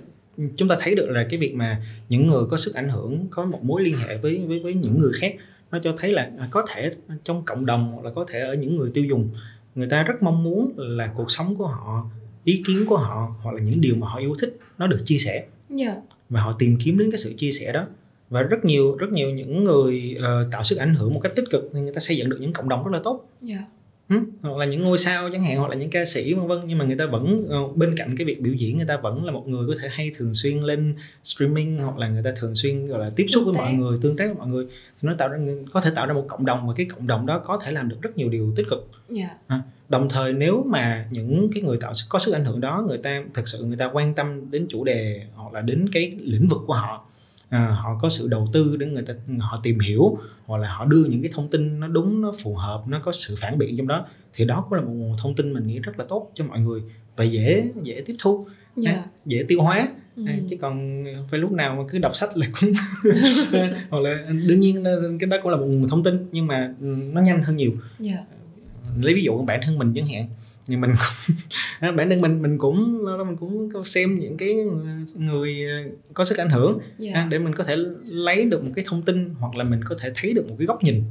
[0.57, 3.45] chúng ta thấy được là cái việc mà những người có sức ảnh hưởng có
[3.45, 5.35] một mối liên hệ với với với những người khác
[5.71, 6.93] nó cho thấy là à, có thể
[7.25, 9.31] trong cộng đồng hoặc là có thể ở những người tiêu dùng
[9.75, 12.11] người ta rất mong muốn là cuộc sống của họ
[12.45, 15.19] ý kiến của họ hoặc là những điều mà họ yêu thích nó được chia
[15.19, 15.47] sẻ yeah.
[15.71, 15.95] Dạ.
[16.29, 17.87] và họ tìm kiếm đến cái sự chia sẻ đó
[18.31, 21.51] và rất nhiều rất nhiều những người uh, tạo sức ảnh hưởng một cách tích
[21.51, 23.61] cực thì người ta xây dựng được những cộng đồng rất là tốt yeah.
[23.61, 23.65] Dạ.
[24.09, 24.25] Hmm?
[24.43, 26.79] hoặc là những ngôi sao chẳng hạn hoặc là những ca sĩ vân vân nhưng
[26.79, 29.33] mà người ta vẫn uh, bên cạnh cái việc biểu diễn người ta vẫn là
[29.33, 32.87] một người có thể hay thường xuyên lên streaming hoặc là người ta thường xuyên
[32.87, 35.29] gọi là tiếp xúc với mọi người tương tác với mọi người thì nó tạo
[35.29, 35.39] ra
[35.73, 37.89] có thể tạo ra một cộng đồng và cái cộng đồng đó có thể làm
[37.89, 39.31] được rất nhiều điều tích cực yeah.
[39.31, 39.37] Dạ.
[39.47, 42.99] à, đồng thời nếu mà những cái người tạo có sức ảnh hưởng đó người
[42.99, 46.47] ta thực sự người ta quan tâm đến chủ đề hoặc là đến cái lĩnh
[46.49, 47.07] vực của họ
[47.49, 50.85] à, họ có sự đầu tư để người ta họ tìm hiểu hoặc là họ
[50.85, 53.77] đưa những cái thông tin nó đúng nó phù hợp nó có sự phản biện
[53.77, 56.31] trong đó thì đó cũng là một nguồn thông tin mình nghĩ rất là tốt
[56.35, 56.83] cho mọi người
[57.17, 58.47] và dễ dễ tiếp thu
[58.85, 58.97] yeah.
[58.97, 59.05] Dạ.
[59.27, 60.23] dễ tiêu hóa ừ.
[60.49, 62.73] chứ còn phải lúc nào mà cứ đọc sách là cũng
[63.91, 64.85] hoặc là đương nhiên
[65.21, 66.75] cái đó cũng là một nguồn thông tin nhưng mà
[67.13, 67.81] nó nhanh hơn nhiều yeah.
[68.01, 68.25] Dạ.
[69.03, 70.29] lấy ví dụ bản thân mình chẳng hạn
[70.69, 70.91] nhưng mình
[71.81, 74.57] bản thân mình mình cũng mình cũng xem những cái
[75.17, 75.67] người
[76.15, 77.15] có sức ảnh hưởng yeah.
[77.15, 77.27] Dạ.
[77.31, 77.77] để mình có thể
[78.11, 80.67] lấy được một cái thông tin hoặc là mình có thể thấy được một cái
[80.67, 81.03] góc nhìn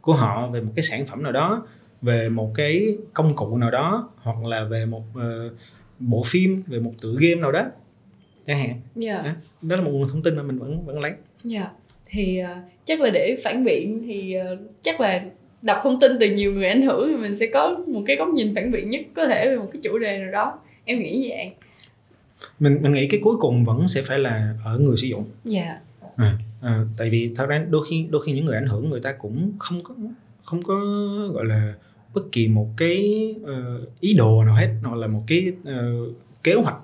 [0.00, 1.66] của họ về một cái sản phẩm nào đó
[2.02, 5.52] về một cái công cụ nào đó hoặc là về một uh,
[5.98, 7.64] bộ phim về một tựa game nào đó
[8.46, 9.24] chẳng hạn yeah.
[9.24, 9.30] đó,
[9.62, 11.12] đó là một nguồn thông tin mà mình vẫn vẫn lấy
[11.52, 11.70] yeah.
[12.06, 15.24] thì uh, chắc là để phản biện thì uh, chắc là
[15.62, 18.28] đọc thông tin từ nhiều người ảnh hưởng thì mình sẽ có một cái góc
[18.28, 20.58] nhìn phản biện nhất có thể về một cái chủ đề nào đó.
[20.84, 21.50] Em nghĩ như vậy.
[22.58, 25.24] Mình mình nghĩ cái cuối cùng vẫn sẽ phải là ở người sử dụng.
[25.44, 25.62] Dạ.
[25.62, 25.80] Yeah.
[26.16, 29.00] à, à, tại vì thật ra đôi khi đôi khi những người ảnh hưởng người
[29.00, 29.94] ta cũng không có
[30.44, 30.74] không có
[31.32, 31.74] gọi là
[32.14, 34.68] bất kỳ một cái uh, ý đồ nào hết.
[34.82, 36.76] Hoặc là một cái uh, kế hoạch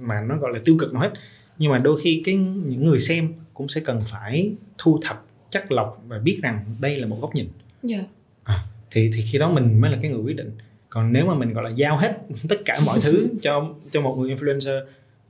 [0.00, 1.12] mà nó gọi là tiêu cực nào hết.
[1.58, 5.72] Nhưng mà đôi khi cái những người xem cũng sẽ cần phải thu thập chắc
[5.72, 7.46] lọc và biết rằng đây là một góc nhìn
[7.82, 8.00] yeah.
[8.00, 8.54] Dạ.
[8.54, 10.52] à, thì thì khi đó mình mới là cái người quyết định
[10.90, 14.16] còn nếu mà mình gọi là giao hết tất cả mọi thứ cho cho một
[14.18, 14.84] người influencer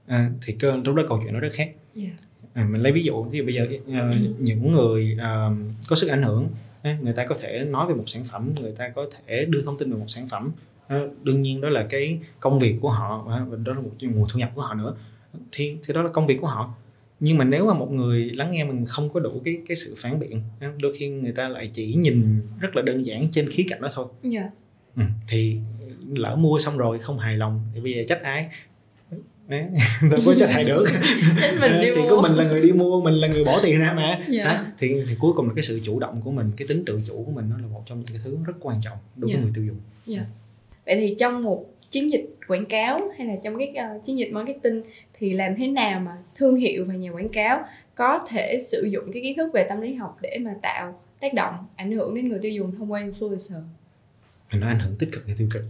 [0.06, 2.12] à, thì cơ lúc đó câu chuyện nó rất khác yeah.
[2.54, 5.56] à, mình lấy ví dụ thì bây giờ uh, những người uh,
[5.88, 6.48] có sức ảnh hưởng
[7.00, 9.78] người ta có thể nói về một sản phẩm người ta có thể đưa thông
[9.78, 10.52] tin về một sản phẩm
[11.22, 14.38] đương nhiên đó là cái công việc của họ và đó là một nguồn thu
[14.38, 14.94] nhập của họ nữa
[15.52, 16.74] thì thì đó là công việc của họ
[17.20, 19.94] nhưng mà nếu mà một người lắng nghe mình không có đủ cái cái sự
[19.96, 20.42] phản biện
[20.82, 23.88] đôi khi người ta lại chỉ nhìn rất là đơn giản trên khía cạnh đó
[23.94, 24.34] thôi yeah.
[24.34, 24.50] Dạ.
[24.96, 25.56] ừ, thì
[26.16, 28.48] lỡ mua xong rồi không hài lòng thì bây giờ trách ai
[30.10, 30.84] đâu có trách ai được
[31.94, 34.28] thì có mình là người đi mua mình là người bỏ tiền ra mà yeah.
[34.28, 34.44] Dạ.
[34.44, 37.00] đó, thì thì cuối cùng là cái sự chủ động của mình cái tính tự
[37.06, 39.34] chủ của mình nó là một trong những cái thứ rất quan trọng đối với
[39.34, 39.40] yeah.
[39.40, 39.42] Dạ.
[39.42, 40.26] người tiêu dùng yeah.
[40.86, 44.32] vậy thì trong một chiến dịch quảng cáo hay là trong cái uh, chiến dịch
[44.32, 44.82] marketing
[45.18, 49.12] thì làm thế nào mà thương hiệu và nhà quảng cáo có thể sử dụng
[49.12, 52.28] cái kiến thức về tâm lý học để mà tạo tác động ảnh hưởng đến
[52.28, 53.60] người tiêu dùng thông qua influencer?
[54.54, 55.64] Nó ảnh hưởng tích cực hay tiêu cực?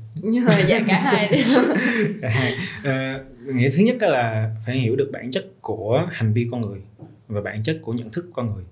[0.69, 1.43] Dạ cả hai đi.
[2.23, 2.57] Cả hai.
[2.85, 6.81] À, nghĩa thứ nhất là phải hiểu được bản chất của hành vi con người
[7.29, 8.65] và bản chất của nhận thức con người.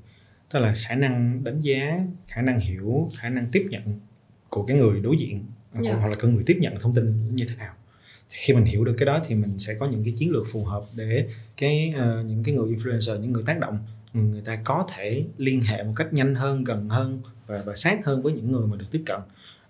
[0.52, 4.00] Tức là khả năng đánh giá khả năng hiểu khả năng tiếp nhận
[4.50, 5.44] của cái người đối diện
[5.82, 5.94] yeah.
[5.96, 6.00] Dạ.
[6.00, 7.74] hoặc là con người tiếp nhận thông tin như thế nào
[8.30, 10.46] thì khi mình hiểu được cái đó thì mình sẽ có những cái chiến lược
[10.52, 13.78] phù hợp để cái uh, những cái người influencer những người tác động
[14.14, 17.76] ừ, người ta có thể liên hệ một cách nhanh hơn gần hơn và và
[17.76, 19.20] sát hơn với những người mà được tiếp cận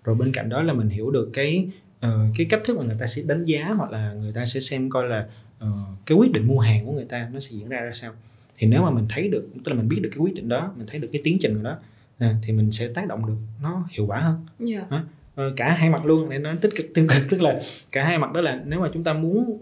[0.03, 1.67] rồi bên cạnh đó là mình hiểu được cái
[2.05, 4.59] uh, cái cách thức mà người ta sẽ đánh giá hoặc là người ta sẽ
[4.59, 5.27] xem coi là
[5.63, 5.69] uh,
[6.05, 8.13] cái quyết định mua hàng của người ta nó sẽ diễn ra ra sao
[8.57, 10.73] thì nếu mà mình thấy được tức là mình biết được cái quyết định đó
[10.77, 11.77] mình thấy được cái tiến trình của đó
[12.17, 14.87] à, thì mình sẽ tác động được nó hiệu quả hơn yeah.
[14.91, 15.03] Dạ.
[15.37, 17.59] Ờ, cả hai mặt luôn để nói tích cực tiêu cực tức là
[17.91, 19.61] cả hai mặt đó là nếu mà chúng ta muốn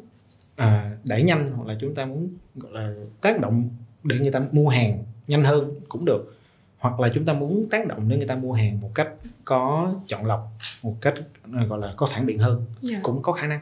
[0.55, 3.69] à, đẩy nhanh hoặc là chúng ta muốn gọi là tác động
[4.03, 6.37] để người ta mua hàng nhanh hơn cũng được
[6.77, 9.09] hoặc là chúng ta muốn tác động để người ta mua hàng một cách
[9.45, 10.51] có chọn lọc
[10.83, 11.13] một cách
[11.53, 12.93] à, gọi là có phản biện hơn yeah.
[12.93, 12.99] Dạ.
[13.03, 13.59] cũng có khả năng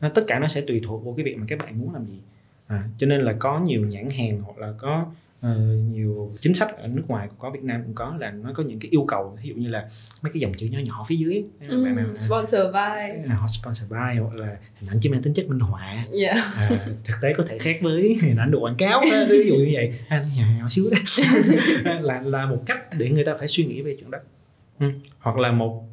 [0.00, 2.06] à, tất cả nó sẽ tùy thuộc vào cái việc mà các bạn muốn làm
[2.06, 2.18] gì
[2.66, 5.06] à, cho nên là có nhiều nhãn hàng hoặc là có
[5.92, 8.62] nhiều chính sách ở nước ngoài cũng có Việt Nam cũng có là nó có
[8.62, 9.88] những cái yêu cầu ví dụ như là
[10.22, 11.44] mấy cái dòng chữ nhỏ nhỏ phía dưới.
[11.68, 13.28] Ừ, bạn nào, sponsor by.
[13.28, 16.06] Họ sponsor by hoặc là hình ảnh chỉ mang tính chất minh họa.
[16.22, 16.36] Yeah.
[16.56, 16.70] À,
[17.04, 19.98] thực tế có thể khác với hình ảnh được quảng cáo ví dụ như vậy.
[20.08, 20.90] À, nhỏ nhỏ xíu
[22.00, 24.18] là là một cách để người ta phải suy nghĩ về chuyện đó.
[24.80, 24.92] Ừ.
[25.18, 25.84] hoặc là một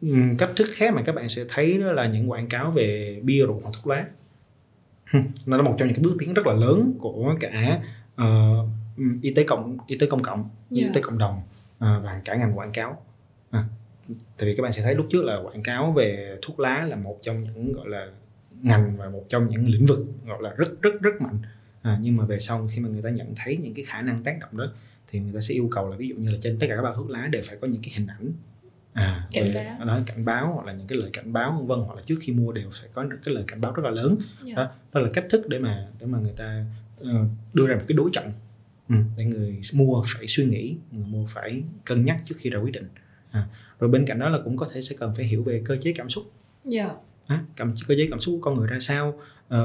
[0.00, 3.20] ừ, cách thức khác mà các bạn sẽ thấy đó là những quảng cáo về
[3.22, 4.04] bia rượu hoặc thuốc lá.
[5.46, 7.80] Nó là một trong những cái bước tiến rất là lớn của cả
[8.22, 8.68] uh,
[9.22, 10.50] y tế cộng y tế công cộng yeah.
[10.70, 10.90] y dạ.
[10.94, 11.42] tế cộng đồng
[11.78, 13.02] à, và cả ngành quảng cáo
[13.50, 13.64] à,
[14.08, 16.96] tại vì các bạn sẽ thấy lúc trước là quảng cáo về thuốc lá là
[16.96, 18.08] một trong những gọi là
[18.62, 21.38] ngành và một trong những lĩnh vực gọi là rất rất rất mạnh
[21.82, 24.22] à, nhưng mà về sau khi mà người ta nhận thấy những cái khả năng
[24.24, 24.64] tác động đó
[25.06, 26.82] thì người ta sẽ yêu cầu là ví dụ như là trên tất cả các
[26.82, 28.32] bao thuốc lá đều phải có những cái hình ảnh
[28.92, 31.66] à, cảnh về, báo đó, cảnh báo hoặc là những cái lời cảnh báo vân
[31.66, 33.90] vân hoặc là trước khi mua đều phải có cái lời cảnh báo rất là
[33.90, 34.56] lớn yeah.
[34.56, 34.62] Dạ.
[34.62, 36.64] đó, đó là cách thức để mà để mà người ta
[37.02, 37.08] uh,
[37.52, 38.32] đưa ra một cái đối trọng
[38.92, 42.60] ừ, để người mua phải suy nghĩ người mua phải cân nhắc trước khi ra
[42.60, 42.88] quyết định.
[43.30, 43.48] À,
[43.80, 45.92] rồi bên cạnh đó là cũng có thể sẽ cần phải hiểu về cơ chế
[45.92, 46.24] cảm xúc.
[46.72, 46.90] Yeah.
[47.28, 47.36] Dạ.
[47.36, 49.20] à, cảm, cơ chế cảm xúc của con người ra sao?
[49.54, 49.58] Uh,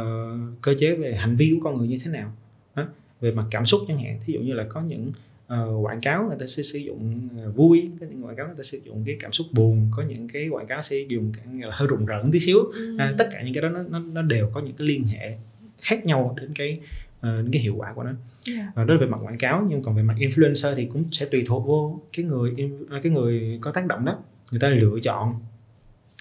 [0.61, 2.33] cơ chế về hành vi của con người như thế nào?
[2.73, 2.87] À,
[3.21, 4.19] về mặt cảm xúc chẳng hạn.
[4.25, 5.11] Thí dụ như là có những
[5.53, 8.55] uh, quảng cáo người ta sẽ sử dụng uh, vui có những quảng cáo người
[8.57, 11.75] ta sử dụng cái cảm xúc buồn có những cái quảng cáo sẽ dùng là
[11.75, 12.57] hơi rùng rợn tí xíu.
[12.73, 12.97] Ừ.
[12.97, 15.37] à, tất cả những cái đó nó, nó nó đều có những cái liên hệ
[15.81, 16.79] khác nhau đến cái
[17.19, 18.11] uh, cái hiệu quả của nó
[18.47, 18.69] yeah.
[18.75, 18.83] Dạ.
[18.83, 21.43] đó là về mặt quảng cáo nhưng còn về mặt influencer thì cũng sẽ tùy
[21.47, 22.55] thuộc vô cái người
[22.89, 24.19] à, cái người có tác động đó
[24.51, 25.35] người ta lựa chọn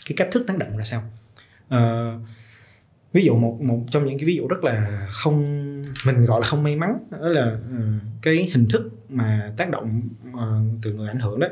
[0.06, 1.02] cái cách thức tác động ra sao
[1.74, 2.26] uh,
[3.12, 5.42] ví dụ một một trong những cái ví dụ rất là không
[6.06, 7.58] mình gọi là không may mắn đó là
[8.22, 10.02] cái hình thức mà tác động
[10.82, 11.48] từ người ảnh hưởng đó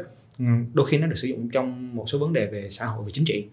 [0.74, 3.11] đôi khi nó được sử dụng trong một số vấn đề về xã hội và
[3.12, 3.46] chính trị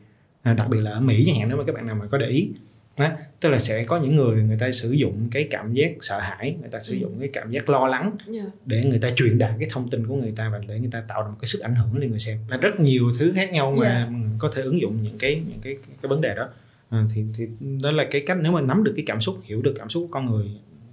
[0.51, 2.17] uh, đặc biệt là ở mỹ chẳng hạn nếu mà các bạn nào mà có
[2.17, 2.49] để ý
[2.97, 6.19] đó, tức là sẽ có những người người ta sử dụng cái cảm giác sợ
[6.19, 8.45] hãi người ta sử dụng cái cảm giác lo lắng yeah.
[8.45, 8.51] Dạ.
[8.65, 11.03] để người ta truyền đạt cái thông tin của người ta và để người ta
[11.07, 13.51] tạo ra một cái sức ảnh hưởng lên người xem là rất nhiều thứ khác
[13.51, 14.09] nhau mà yeah.
[14.09, 14.15] Dạ.
[14.39, 16.49] có thể ứng dụng những cái những cái cái vấn đề đó
[16.89, 17.47] à, thì thì
[17.83, 20.03] đó là cái cách nếu mà nắm được cái cảm xúc hiểu được cảm xúc
[20.03, 20.45] của con người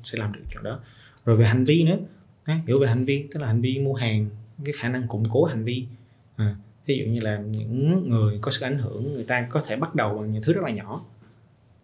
[0.04, 0.80] sẽ làm được chuyện đó
[1.24, 1.98] rồi về hành vi nữa
[2.44, 4.26] à, hiểu về hành vi tức là hành vi mua hàng
[4.64, 5.84] cái khả năng củng cố hành vi
[6.36, 6.56] à,
[6.86, 9.94] ví dụ như là những người có sức ảnh hưởng người ta có thể bắt
[9.94, 11.04] đầu bằng những thứ rất là nhỏ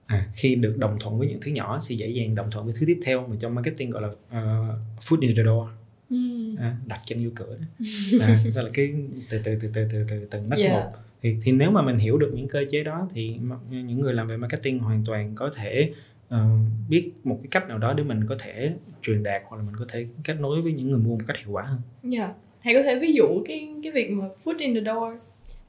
[0.06, 2.74] à, khi được đồng thuận với những thứ nhỏ thì dễ dàng đồng thuận với
[2.78, 5.68] thứ tiếp theo mà trong marketing gọi là uh, food in the door
[6.10, 6.16] ừ.
[6.58, 7.66] à, đặt chân vô cửa đó
[8.26, 8.92] à, đó là cái
[9.30, 10.72] từ từ từ từ từ từ từng nấc yeah.
[10.72, 10.90] một
[11.22, 13.36] thì thì nếu mà mình hiểu được những cơ chế đó thì
[13.70, 15.92] những người làm về marketing hoàn toàn có thể
[16.34, 16.40] uh,
[16.88, 19.76] biết một cái cách nào đó để mình có thể truyền đạt hoặc là mình
[19.78, 21.78] có thể kết nối với những người mua một cách hiệu quả hơn.
[22.02, 22.18] Dạ.
[22.20, 22.36] Yeah.
[22.62, 25.14] Thầy có thể ví dụ cái cái việc mà food in the door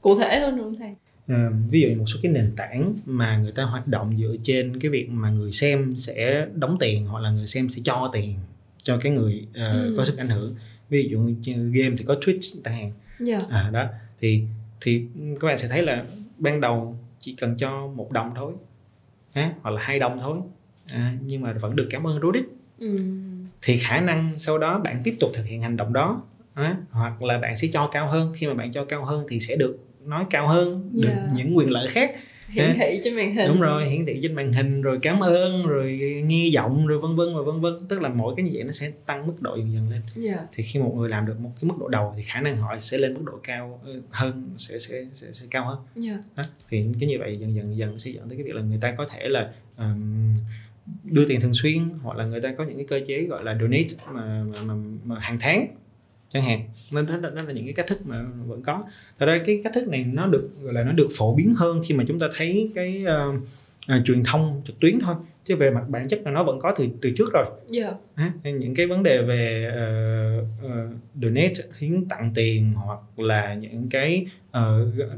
[0.00, 0.94] cụ thể hơn được không thầy?
[1.28, 4.80] À, ví dụ một số cái nền tảng mà người ta hoạt động dựa trên
[4.80, 8.34] cái việc mà người xem sẽ đóng tiền hoặc là người xem sẽ cho tiền
[8.82, 9.94] cho cái người uh, ừ.
[9.96, 10.54] có sức ảnh hưởng
[10.88, 12.92] ví dụ như game thì có Twitch chẳng hạn
[13.26, 13.42] yeah.
[13.42, 13.46] Dạ.
[13.50, 13.86] à đó
[14.20, 14.42] thì
[14.80, 15.06] thì
[15.40, 16.04] các bạn sẽ thấy là
[16.38, 18.52] ban đầu chỉ cần cho một đồng thôi
[19.32, 20.38] à, hoặc là hai đồng thôi
[20.86, 22.44] à, nhưng mà vẫn được cảm ơn Reddit
[22.78, 22.98] ừ.
[23.62, 26.22] thì khả năng sau đó bạn tiếp tục thực hiện hành động đó
[26.54, 29.40] à, hoặc là bạn sẽ cho cao hơn khi mà bạn cho cao hơn thì
[29.40, 31.18] sẽ được nói cao hơn được yeah.
[31.18, 31.32] Dạ.
[31.36, 32.16] những quyền lợi khác
[32.48, 35.66] hiển thị trên màn hình đúng rồi hiển thị trên màn hình rồi cảm ơn
[35.66, 38.64] rồi nghe giọng rồi vân vân và vân vân tức là mỗi cái như vậy
[38.64, 40.36] nó sẽ tăng mức độ dần dần lên yeah.
[40.36, 40.46] Dạ.
[40.52, 42.78] thì khi một người làm được một cái mức độ đầu thì khả năng họ
[42.78, 46.20] sẽ lên mức độ cao hơn sẽ sẽ sẽ, sẽ cao hơn yeah.
[46.36, 46.42] Dạ.
[46.42, 46.44] đó.
[46.68, 48.94] thì cái như vậy dần dần dần sẽ dẫn tới cái việc là người ta
[48.98, 50.34] có thể là um,
[51.04, 53.58] đưa tiền thường xuyên hoặc là người ta có những cái cơ chế gọi là
[53.60, 55.66] donate mà mà, mà, mà hàng tháng
[56.28, 56.68] chẳng hạn.
[56.92, 58.84] Nên đó, đó, là những cái cách thức mà vẫn có.
[59.18, 61.82] Thật ra cái cách thức này nó được gọi là nó được phổ biến hơn
[61.86, 63.34] khi mà chúng ta thấy cái uh,
[63.98, 65.14] uh, truyền thông trực tuyến thôi.
[65.44, 67.46] Chứ về mặt bản chất là nó vẫn có từ từ trước rồi.
[67.76, 67.94] Yeah.
[68.16, 68.32] Dạ.
[68.42, 70.72] à, những cái vấn đề về uh, uh,
[71.22, 74.62] donate hiến tặng tiền hoặc là những cái uh,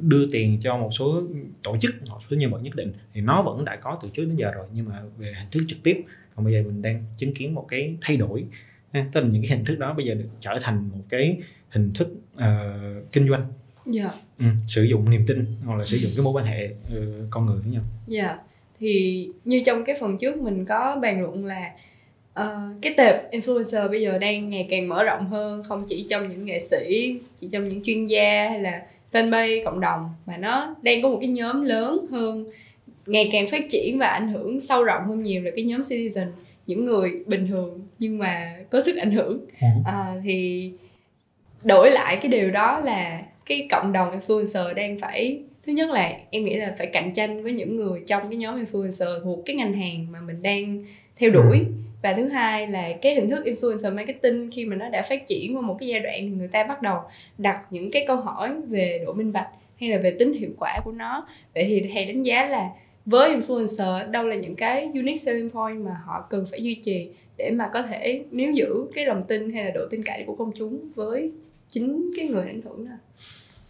[0.00, 1.22] đưa tiền cho một số
[1.62, 4.24] tổ chức một số nhân vật nhất định thì nó vẫn đã có từ trước
[4.24, 6.04] đến giờ rồi nhưng mà về hình thức trực tiếp.
[6.34, 8.44] Còn bây giờ mình đang chứng kiến một cái thay đổi
[8.92, 11.38] tức là những cái hình thức đó bây giờ được trở thành một cái
[11.70, 13.48] hình thức uh, kinh doanh yeah.
[13.94, 14.10] Dạ.
[14.38, 17.46] ừ, sử dụng niềm tin hoặc là sử dụng cái mối quan hệ uh, con
[17.46, 18.40] người với nhau dạ yeah.
[18.80, 21.72] thì như trong cái phần trước mình có bàn luận là
[22.40, 26.28] uh, cái tệp influencer bây giờ đang ngày càng mở rộng hơn không chỉ trong
[26.28, 30.76] những nghệ sĩ chỉ trong những chuyên gia hay là fanpage cộng đồng mà nó
[30.82, 32.50] đang có một cái nhóm lớn hơn
[33.06, 36.26] ngày càng phát triển và ảnh hưởng sâu rộng hơn nhiều là cái nhóm citizen
[36.68, 39.66] những người bình thường nhưng mà có sức ảnh hưởng ừ.
[39.86, 40.70] à, thì
[41.64, 46.12] đổi lại cái điều đó là cái cộng đồng influencer đang phải thứ nhất là
[46.30, 49.56] em nghĩ là phải cạnh tranh với những người trong cái nhóm influencer thuộc cái
[49.56, 50.84] ngành hàng mà mình đang
[51.16, 51.64] theo đuổi ừ.
[52.02, 55.56] và thứ hai là cái hình thức influencer marketing khi mà nó đã phát triển
[55.56, 56.98] qua một cái giai đoạn thì người ta bắt đầu
[57.38, 59.48] đặt những cái câu hỏi về độ minh bạch
[59.80, 62.70] hay là về tính hiệu quả của nó vậy thì thầy đánh giá là
[63.08, 67.08] với influencer đâu là những cái unique selling point mà họ cần phải duy trì
[67.38, 70.36] để mà có thể níu giữ cái lòng tin hay là độ tin cậy của
[70.36, 71.32] công chúng với
[71.68, 72.92] chính cái người ảnh hưởng đó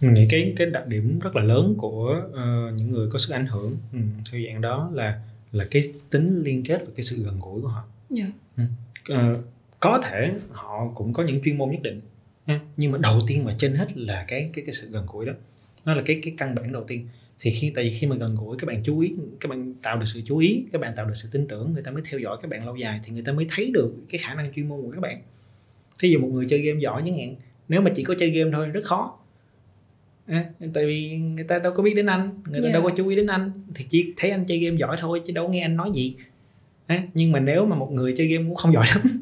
[0.01, 3.35] mình nghĩ cái cái đặc điểm rất là lớn của uh, những người có sức
[3.35, 3.99] ảnh hưởng ừ,
[4.33, 5.21] theo dạng đó là
[5.53, 7.85] là cái tính liên kết và cái sự gần gũi của họ
[8.17, 8.29] yeah.
[8.57, 8.65] Dạ.
[9.07, 9.33] ừ.
[9.33, 9.45] uh,
[9.81, 12.01] có thể họ cũng có những chuyên môn nhất định
[12.77, 15.33] nhưng mà đầu tiên và trên hết là cái cái cái sự gần gũi đó
[15.85, 17.09] nó là cái cái căn bản đầu tiên
[17.41, 19.97] thì khi tại vì khi mà gần gũi các bạn chú ý các bạn tạo
[19.99, 22.21] được sự chú ý các bạn tạo được sự tin tưởng người ta mới theo
[22.21, 24.69] dõi các bạn lâu dài thì người ta mới thấy được cái khả năng chuyên
[24.69, 25.23] môn của các bạn.
[26.01, 27.35] Thí dụ một người chơi game giỏi chẳng hạn
[27.69, 29.19] nếu mà chỉ có chơi game thôi rất khó.
[30.27, 32.73] À, tại vì người ta đâu có biết đến anh người ta yeah.
[32.73, 35.33] đâu có chú ý đến anh thì chỉ thấy anh chơi game giỏi thôi chứ
[35.33, 36.15] đâu nghe anh nói gì.
[36.87, 39.03] À, nhưng mà nếu mà một người chơi game cũng không giỏi lắm.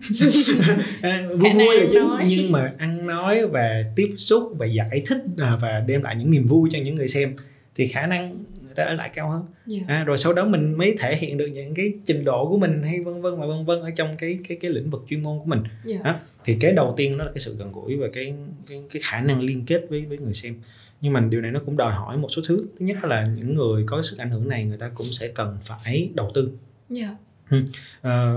[1.02, 5.18] À, vui vui là chứ nhưng mà ăn nói và tiếp xúc và giải thích
[5.38, 7.36] à, và đem lại những niềm vui cho những người xem
[7.76, 9.42] thì khả năng người ta ở lại cao hơn
[9.76, 9.88] yeah.
[9.88, 12.82] à, rồi sau đó mình mới thể hiện được những cái trình độ của mình
[12.82, 15.38] hay vân vân và vân vân ở trong cái cái cái lĩnh vực chuyên môn
[15.38, 16.02] của mình yeah.
[16.02, 18.34] à, thì cái đầu tiên đó là cái sự gần gũi và cái
[18.68, 20.54] cái cái khả năng liên kết với với người xem
[21.00, 23.54] nhưng mà điều này nó cũng đòi hỏi một số thứ thứ nhất là những
[23.54, 26.50] người có sức ảnh hưởng này người ta cũng sẽ cần phải đầu tư
[26.90, 27.10] yeah.
[27.50, 27.64] ừ.
[28.02, 28.34] à,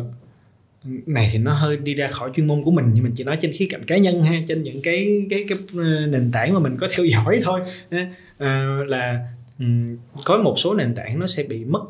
[1.05, 3.37] này thì nó hơi đi ra khỏi chuyên môn của mình nhưng mình chỉ nói
[3.41, 6.59] trên khía cạnh cá nhân ha trên những cái cái cái ờ, nền tảng mà
[6.59, 7.59] mình có theo dõi thôi
[8.39, 9.27] à, là
[9.59, 11.81] um, có một số nền tảng nó sẽ bị mất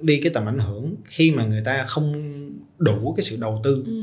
[0.00, 2.32] đi cái tầm ảnh hưởng khi mà người ta không
[2.78, 4.02] đủ cái sự đầu tư ừ.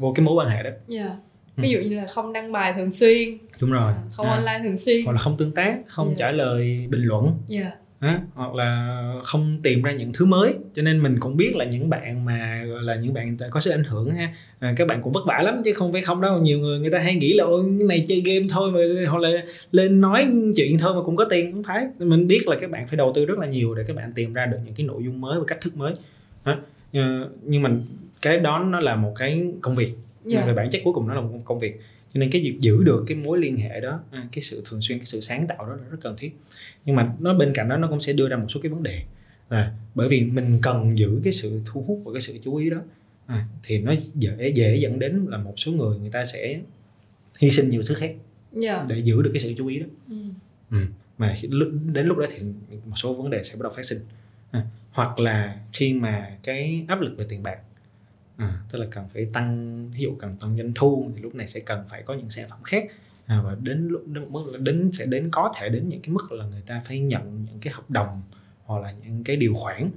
[0.00, 0.80] vô cái mối quan hệ đó yeah.
[0.88, 1.16] Dạ.
[1.56, 4.32] ví dụ như là không đăng bài thường xuyên đúng rồi không à.
[4.32, 6.18] online thường xuyên hoặc là không tương tác không yeah.
[6.18, 6.26] Dạ.
[6.26, 10.54] trả lời bình luận yeah dạ à, hoặc là không tìm ra những thứ mới.
[10.74, 13.70] Cho nên mình cũng biết là những bạn mà gọi là những bạn có sức
[13.70, 14.34] ảnh hưởng ha.
[14.58, 16.40] À, các bạn cũng vất vả lắm chứ không phải không đâu.
[16.40, 18.80] Nhiều người người ta hay nghĩ là ôi này chơi game thôi mà
[19.10, 19.30] hoặc là
[19.72, 21.52] lên nói chuyện thôi mà cũng có tiền.
[21.52, 21.86] Không phải.
[21.98, 24.32] Mình biết là các bạn phải đầu tư rất là nhiều để các bạn tìm
[24.32, 25.94] ra được những cái nội dung mới và cách thức mới.
[26.42, 26.58] À,
[27.42, 27.70] nhưng mà
[28.22, 29.92] cái đó nó là một cái công việc.
[30.32, 30.46] Yeah.
[30.46, 31.80] về bản chất cuối cùng nó là một công việc
[32.14, 34.82] cho nên cái việc giữ được cái mối liên hệ đó à, cái sự thường
[34.82, 36.36] xuyên cái sự sáng tạo đó là rất cần thiết
[36.84, 38.82] nhưng mà nó bên cạnh đó nó cũng sẽ đưa ra một số cái vấn
[38.82, 39.02] đề
[39.48, 42.70] à, bởi vì mình cần giữ cái sự thu hút và cái sự chú ý
[42.70, 42.78] đó
[43.26, 46.60] à, thì nó dễ dễ dẫn đến là một số người người ta sẽ
[47.38, 48.14] hy sinh nhiều thứ khác
[48.62, 48.62] yeah.
[48.62, 48.86] Dạ.
[48.88, 50.16] để giữ được cái sự chú ý đó ừ.
[50.70, 50.78] Ừ.
[51.18, 51.34] mà
[51.92, 52.42] đến lúc đó thì
[52.86, 53.98] một số vấn đề sẽ bắt đầu phát sinh
[54.50, 57.58] à, hoặc là khi mà cái áp lực về tiền bạc
[58.38, 61.46] à, tức là cần phải tăng ví dụ cần tăng doanh thu thì lúc này
[61.46, 62.84] sẽ cần phải có những sản phẩm khác
[63.26, 66.10] à, và đến lúc đến mức là đến sẽ đến có thể đến những cái
[66.10, 68.22] mức là người ta phải nhận những cái hợp đồng
[68.64, 69.90] hoặc là những cái điều khoản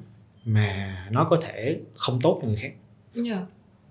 [0.46, 2.74] mà nó có thể không tốt cho người khác
[3.16, 3.28] yeah.
[3.28, 3.46] Dạ.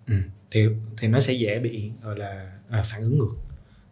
[0.06, 0.14] ừ.
[0.50, 0.66] thì
[0.98, 3.36] thì nó sẽ dễ bị gọi là à, phản ứng ngược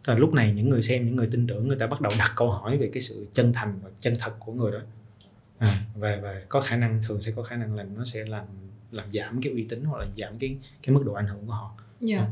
[0.05, 2.11] Tức là lúc này những người xem những người tin tưởng người ta bắt đầu
[2.19, 4.79] đặt câu hỏi về cái sự chân thành và chân thật của người đó
[5.57, 8.45] à, và và có khả năng thường sẽ có khả năng là nó sẽ làm
[8.91, 11.53] làm giảm cái uy tín hoặc là giảm cái cái mức độ ảnh hưởng của
[11.53, 11.83] họ yeah.
[11.99, 12.17] Dạ.
[12.17, 12.25] à.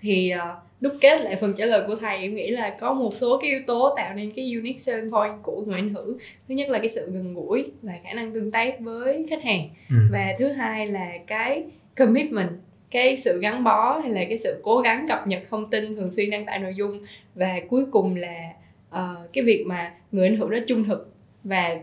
[0.00, 3.14] thì uh, đúc kết lại phần trả lời của thầy em nghĩ là có một
[3.14, 6.54] số cái yếu tố tạo nên cái unique selling point của người ảnh hưởng thứ
[6.54, 9.96] nhất là cái sự gần gũi và khả năng tương tác với khách hàng ừ.
[10.12, 11.64] và thứ hai là cái
[11.96, 12.50] commitment
[12.90, 16.10] cái sự gắn bó hay là cái sự cố gắng cập nhật thông tin thường
[16.10, 17.02] xuyên đăng tải nội dung
[17.34, 18.52] và cuối cùng là
[18.90, 21.12] uh, cái việc mà người ảnh hưởng đó trung thực
[21.44, 21.76] và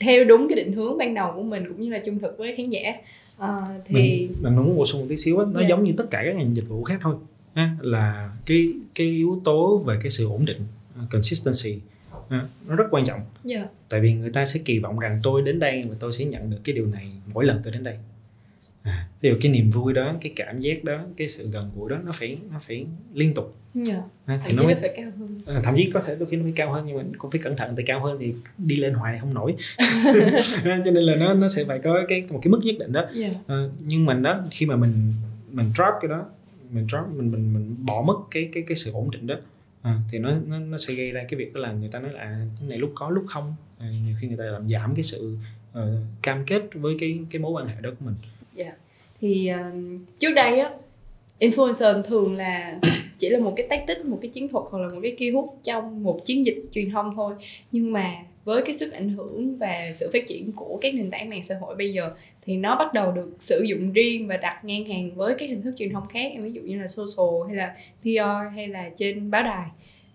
[0.00, 2.54] theo đúng cái định hướng ban đầu của mình cũng như là trung thực với
[2.56, 2.94] khán giả
[3.44, 3.48] uh,
[3.84, 5.62] thì mình, mình muốn bổ sung một tí xíu á nó yeah.
[5.62, 5.76] Dạ.
[5.76, 7.14] giống như tất cả các ngành dịch vụ khác thôi
[7.54, 10.60] ha, là cái cái yếu tố về cái sự ổn định
[11.04, 11.80] uh, consistency
[12.12, 12.32] uh,
[12.68, 13.62] nó rất quan trọng yeah.
[13.62, 13.68] Dạ.
[13.88, 16.50] tại vì người ta sẽ kỳ vọng rằng tôi đến đây và tôi sẽ nhận
[16.50, 17.98] được cái điều này mỗi lần tôi đến đây
[18.86, 21.96] à, thì cái niềm vui đó cái cảm giác đó cái sự gần gũi đó
[22.04, 23.88] nó phải nó phải liên tục yeah.
[23.88, 24.02] Dạ.
[24.24, 26.42] à, thì nó mới, phải cao hơn à, thậm chí có thể đôi khi nó
[26.42, 28.94] phải cao hơn nhưng mà cũng phải cẩn thận tại cao hơn thì đi lên
[28.94, 29.86] hoài không nổi à,
[30.84, 33.00] cho nên là nó nó sẽ phải có cái một cái mức nhất định đó
[33.00, 33.14] yeah.
[33.14, 33.28] Dạ.
[33.46, 35.12] à, nhưng mà nó khi mà mình
[35.52, 36.24] mình drop cái đó
[36.70, 39.34] mình drop mình mình mình bỏ mất cái cái cái sự ổn định đó
[39.82, 42.12] à, thì nó, nó nó sẽ gây ra cái việc đó là người ta nói
[42.12, 44.94] là à, cái này lúc có lúc không à, nhiều khi người ta làm giảm
[44.94, 45.36] cái sự
[45.78, 45.82] uh,
[46.22, 48.14] cam kết với cái cái mối quan hệ đó của mình
[48.56, 48.68] yeah.
[48.68, 48.76] Dạ.
[49.20, 50.70] thì uh, trước đây á
[51.40, 52.78] influencer thường là
[53.18, 55.58] chỉ là một cái tactic một cái chiến thuật hoặc là một cái key hút
[55.62, 57.34] trong một chiến dịch truyền thông thôi
[57.72, 58.14] nhưng mà
[58.44, 61.54] với cái sức ảnh hưởng và sự phát triển của các nền tảng mạng xã
[61.60, 62.10] hội bây giờ
[62.42, 65.62] thì nó bắt đầu được sử dụng riêng và đặt ngang hàng với các hình
[65.62, 69.30] thức truyền thông khác ví dụ như là social hay là PR hay là trên
[69.30, 69.68] báo đài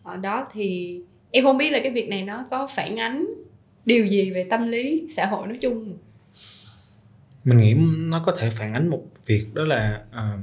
[0.03, 0.99] ở đó thì
[1.31, 3.25] em không biết là cái việc này nó có phản ánh
[3.85, 5.97] điều gì về tâm lý xã hội nói chung
[7.43, 7.73] mình nghĩ
[8.09, 10.39] nó có thể phản ánh một việc đó là uh,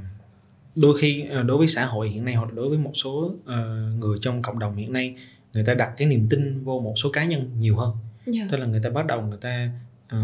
[0.75, 3.99] đôi khi uh, đối với xã hội hiện nay hoặc đối với một số uh,
[3.99, 5.15] người trong cộng đồng hiện nay
[5.53, 7.91] người ta đặt cái niềm tin vô một số cá nhân nhiều hơn
[8.25, 8.35] yeah.
[8.35, 8.45] Dạ.
[8.51, 9.69] tức là người ta bắt đầu người ta
[10.15, 10.19] uh,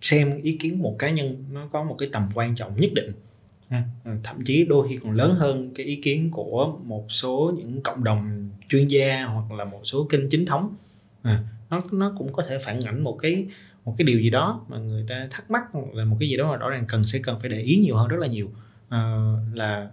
[0.00, 3.12] xem ý kiến một cá nhân nó có một cái tầm quan trọng nhất định
[4.22, 8.04] thậm chí đôi khi còn lớn hơn cái ý kiến của một số những cộng
[8.04, 10.76] đồng chuyên gia hoặc là một số kênh chính thống
[11.20, 11.28] uh,
[11.70, 13.46] nó nó cũng có thể phản ảnh một cái
[13.88, 15.62] một cái điều gì đó mà người ta thắc mắc
[15.94, 17.96] là một cái gì đó mà rõ ràng cần sẽ cần phải để ý nhiều
[17.96, 18.46] hơn rất là nhiều
[18.86, 19.88] uh, là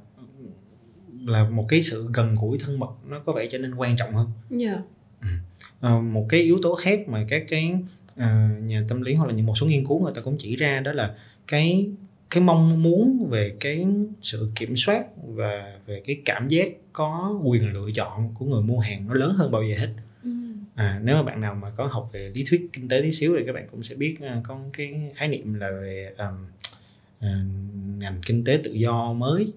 [1.25, 4.13] là một cái sự gần gũi thân mật nó có vẻ trở nên quan trọng
[4.13, 4.62] hơn yeah.
[4.62, 5.29] Dạ.
[5.81, 5.97] ừ.
[5.97, 7.73] uh, một cái yếu tố khác mà các cái
[8.13, 10.55] uh, nhà tâm lý hoặc là những một số nghiên cứu người ta cũng chỉ
[10.55, 11.15] ra đó là
[11.47, 11.89] cái
[12.29, 13.86] cái mong muốn về cái
[14.21, 18.79] sự kiểm soát và về cái cảm giác có quyền lựa chọn của người mua
[18.79, 19.89] hàng nó lớn hơn bao giờ hết
[20.75, 23.35] à, nếu mà bạn nào mà có học về lý thuyết kinh tế tí xíu
[23.38, 26.45] thì các bạn cũng sẽ biết uh, có cái khái niệm là về um,
[27.17, 29.51] uh, ngành kinh tế tự do mới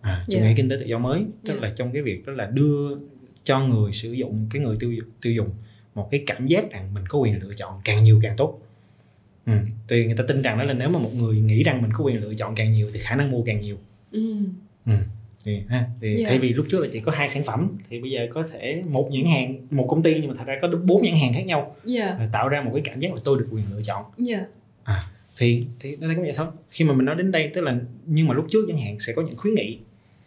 [0.00, 0.48] à, chủ yeah.
[0.48, 1.62] nghĩa kinh tế tự do mới tức yeah.
[1.62, 2.96] là trong cái việc đó là đưa
[3.44, 5.48] cho người sử dụng cái người tiêu tiêu dùng
[5.94, 8.60] một cái cảm giác rằng mình có quyền lựa chọn càng nhiều càng tốt
[9.46, 9.52] ừ.
[9.88, 12.04] thì người ta tin rằng đó là nếu mà một người nghĩ rằng mình có
[12.04, 13.76] quyền lựa chọn càng nhiều thì khả năng mua càng nhiều
[14.12, 14.34] ừ.
[14.86, 14.92] Ừ
[15.44, 16.20] thì ha thì yeah.
[16.20, 16.28] Dạ.
[16.28, 18.82] thay vì lúc trước là chỉ có hai sản phẩm thì bây giờ có thể
[18.90, 21.46] một nhãn hàng một công ty nhưng mà thật ra có bốn nhãn hàng khác
[21.46, 22.16] nhau yeah.
[22.18, 22.28] Dạ.
[22.32, 24.40] tạo ra một cái cảm giác là tôi được quyền lựa chọn yeah.
[24.40, 24.46] Dạ.
[24.84, 25.04] à,
[25.36, 28.28] thì thì nó cái vậy thôi khi mà mình nói đến đây tức là nhưng
[28.28, 29.78] mà lúc trước chẳng hạn sẽ có những khuyến nghị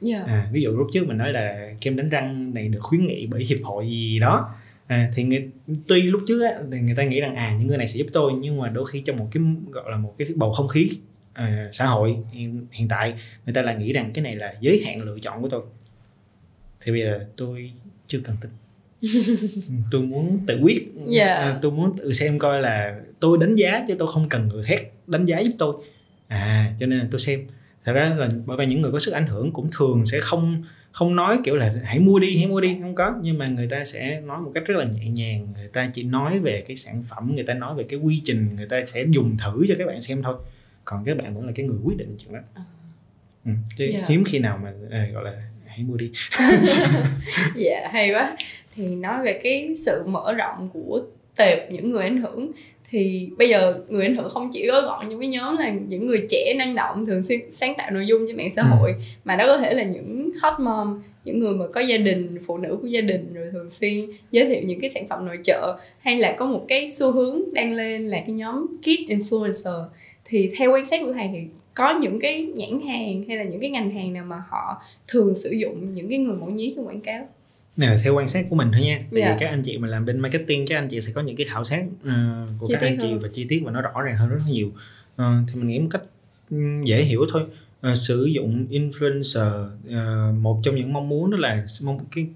[0.06, 0.28] yeah.
[0.28, 3.23] à, ví dụ lúc trước mình nói là kem đánh răng này được khuyến nghị
[3.32, 4.56] bởi hiệp hội gì đó
[4.88, 5.49] à, thì người,
[5.88, 8.08] tuy lúc trước á, thì người ta nghĩ rằng à những người này sẽ giúp
[8.13, 10.89] tôi nhưng mà đôi khi trong một cái gọi là một cái bầu không khí
[11.34, 12.17] à, xã hội.
[12.32, 13.13] Hiện, hiện tại
[13.46, 15.62] người ta lại nghĩ rằng cái này là giới hạn lựa chọn của tôi.
[16.82, 17.72] Thì bây giờ tôi
[18.08, 18.52] chưa cần tin.
[19.91, 20.93] Tôi muốn tự quyết.
[20.96, 21.30] Yeah.
[21.30, 21.36] Dạ.
[21.36, 24.63] À, tôi muốn tự xem coi là tôi đánh giá chứ tôi không cần người
[24.63, 25.76] khác đánh giá giúp tôi.
[26.28, 27.48] À cho nên là tôi xem.
[27.86, 30.63] Thật ra là bởi vì những người có sức ảnh hưởng cũng thường sẽ không
[30.91, 33.15] không nói kiểu là hãy mua đi hãy mua đi không có.
[33.22, 35.48] Nhưng mà người ta sẽ nói một cách rất là nhẹ nhàng.
[35.58, 38.56] Người ta chỉ nói về cái sản phẩm người ta nói về cái quy trình
[38.56, 40.36] người ta sẽ dùng thử cho các bạn xem thôi
[40.86, 42.63] còn các bạn vẫn là cái người quyết định chuyện đó à.
[43.45, 44.01] ừ, chứ yeah.
[44.01, 44.07] Dạ.
[44.10, 45.32] hiếm khi nào mà à, gọi là
[45.66, 46.12] hãy mua đi
[47.55, 48.38] dạ hay quá
[48.76, 51.01] thì nói về cái sự mở rộng của
[51.38, 52.51] tệp những người ảnh hưởng
[52.89, 56.07] thì bây giờ người ảnh hưởng không chỉ gói gọn những cái nhóm là những
[56.07, 58.68] người trẻ năng động thường xuyên sáng tạo nội dung trên mạng xã ừ.
[58.72, 62.38] hội mà đó có thể là những hot mom những người mà có gia đình
[62.45, 65.38] phụ nữ của gia đình rồi thường xuyên giới thiệu những cái sản phẩm nội
[65.43, 69.84] trợ hay là có một cái xu hướng đang lên là cái nhóm kid influencer
[70.26, 71.39] thì theo quan sát của thầy thì
[71.74, 75.36] có những cái nhãn hàng hay là những cái ngành hàng nào mà họ thường
[75.36, 77.28] sử dụng những cái người mẫu nhí trong quảng cáo
[77.78, 79.34] này là theo quan sát của mình thôi nha tại yeah.
[79.34, 81.45] vì các anh chị mà làm bên marketing các anh chị sẽ có những cái
[81.45, 82.09] khảo sát uh,
[82.59, 83.19] của chi các anh chị hơn.
[83.19, 85.88] và chi tiết và nó rõ ràng hơn rất nhiều uh, thì mình nghĩ một
[85.91, 86.01] cách
[86.84, 87.43] dễ hiểu thôi
[87.91, 92.28] uh, sử dụng influencer uh, một trong những mong muốn đó là mong cái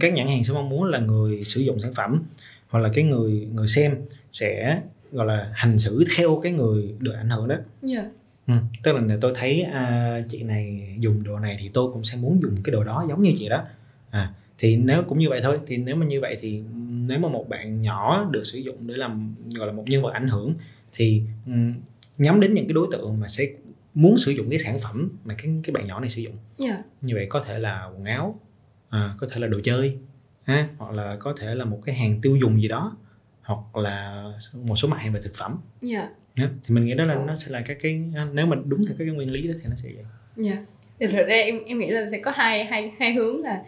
[0.00, 2.22] các nhãn hàng sẽ mong muốn là người sử dụng sản phẩm
[2.68, 3.96] hoặc là cái người người xem
[4.32, 4.80] sẽ
[5.12, 7.56] gọi là hành xử theo cái người được ảnh hưởng đó
[7.88, 8.06] yeah.
[8.46, 12.18] Ừ, tức là tôi thấy uh, chị này dùng đồ này thì tôi cũng sẽ
[12.18, 13.64] muốn dùng cái đồ đó giống như chị đó
[14.10, 16.62] à thì nếu cũng như vậy thôi thì nếu mà như vậy thì
[17.08, 20.12] nếu mà một bạn nhỏ được sử dụng để làm gọi là một nhân vật
[20.12, 20.54] ảnh hưởng
[20.92, 21.74] thì um,
[22.18, 23.46] nhắm đến những cái đối tượng mà sẽ
[23.94, 26.72] muốn sử dụng cái sản phẩm mà cái cái bạn nhỏ này sử dụng yeah.
[26.72, 26.82] Dạ.
[27.00, 28.40] như vậy có thể là quần áo
[28.88, 29.96] à, có thể là đồ chơi
[30.42, 32.96] ha, hoặc là có thể là một cái hàng tiêu dùng gì đó
[33.42, 34.24] hoặc là
[34.54, 35.58] một số mặt hàng về thực phẩm
[35.90, 36.08] yeah.
[36.36, 36.48] Dạ.
[36.64, 39.04] thì mình nghĩ đó là nó sẽ là các cái nếu mà đúng theo các
[39.04, 40.04] cái nguyên lý đó thì nó sẽ vậy
[40.46, 40.58] yeah.
[40.58, 40.64] Dạ.
[41.00, 43.62] thì thực ra em em nghĩ là sẽ có hai hai hai hướng là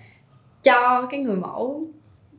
[0.63, 1.87] cho cái người mẫu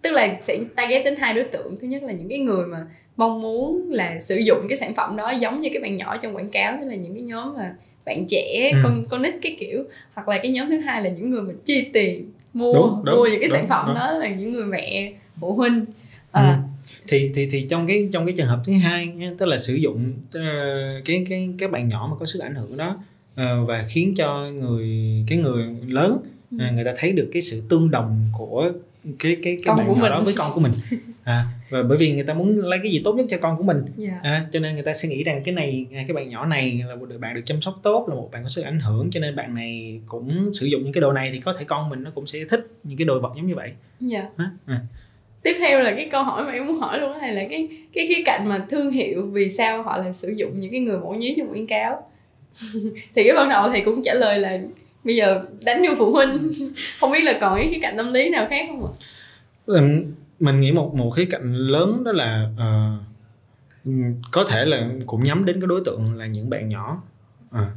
[0.01, 2.77] tức là sẽ target đến hai đối tượng thứ nhất là những cái người mà
[3.17, 6.35] mong muốn là sử dụng cái sản phẩm đó giống như cái bạn nhỏ trong
[6.35, 7.75] quảng cáo tức là những cái nhóm mà
[8.05, 8.79] bạn trẻ ừ.
[8.83, 9.83] con con nít cái kiểu
[10.13, 13.15] hoặc là cái nhóm thứ hai là những người mà chi tiền mua đúng, đúng,
[13.15, 13.95] mua những cái đúng, sản phẩm đúng.
[13.95, 15.85] đó là những người mẹ phụ huynh
[16.31, 16.74] à, ừ.
[17.07, 20.13] Thì thì thì trong cái trong cái trường hợp thứ hai tức là sử dụng
[20.27, 22.97] uh, cái cái cái bạn nhỏ mà có sức ảnh hưởng đó
[23.33, 24.89] uh, và khiến cho người
[25.27, 26.17] cái người lớn
[26.55, 28.71] uh, người ta thấy được cái sự tương đồng của
[29.19, 30.71] cái cái cái bạn nhỏ đó với con của mình
[31.23, 33.63] à, và bởi vì người ta muốn lấy cái gì tốt nhất cho con của
[33.63, 33.97] mình yeah.
[33.97, 34.19] Dạ.
[34.23, 36.83] à, cho nên người ta sẽ nghĩ rằng cái này à, cái bạn nhỏ này
[36.87, 39.19] là một bạn được chăm sóc tốt là một bạn có sức ảnh hưởng cho
[39.19, 42.03] nên bạn này cũng sử dụng những cái đồ này thì có thể con mình
[42.03, 43.71] nó cũng sẽ thích những cái đồ vật giống như vậy
[44.11, 44.25] yeah.
[44.37, 44.45] Dạ.
[44.45, 44.79] à, à.
[45.45, 48.07] Tiếp theo là cái câu hỏi mà em muốn hỏi luôn này là cái cái
[48.07, 51.15] khía cạnh mà thương hiệu vì sao họ lại sử dụng những cái người mẫu
[51.15, 52.09] nhí trong quảng cáo?
[53.15, 54.59] Thì cái ban đầu thì cũng trả lời là
[55.03, 56.37] bây giờ đánh vô phụ huynh.
[56.99, 58.91] Không biết là còn cái khía cạnh tâm lý nào khác không ạ?
[60.39, 63.93] Mình nghĩ một một khía cạnh lớn đó là uh,
[64.31, 67.03] có thể là cũng nhắm đến cái đối tượng là những bạn nhỏ.
[67.51, 67.71] À,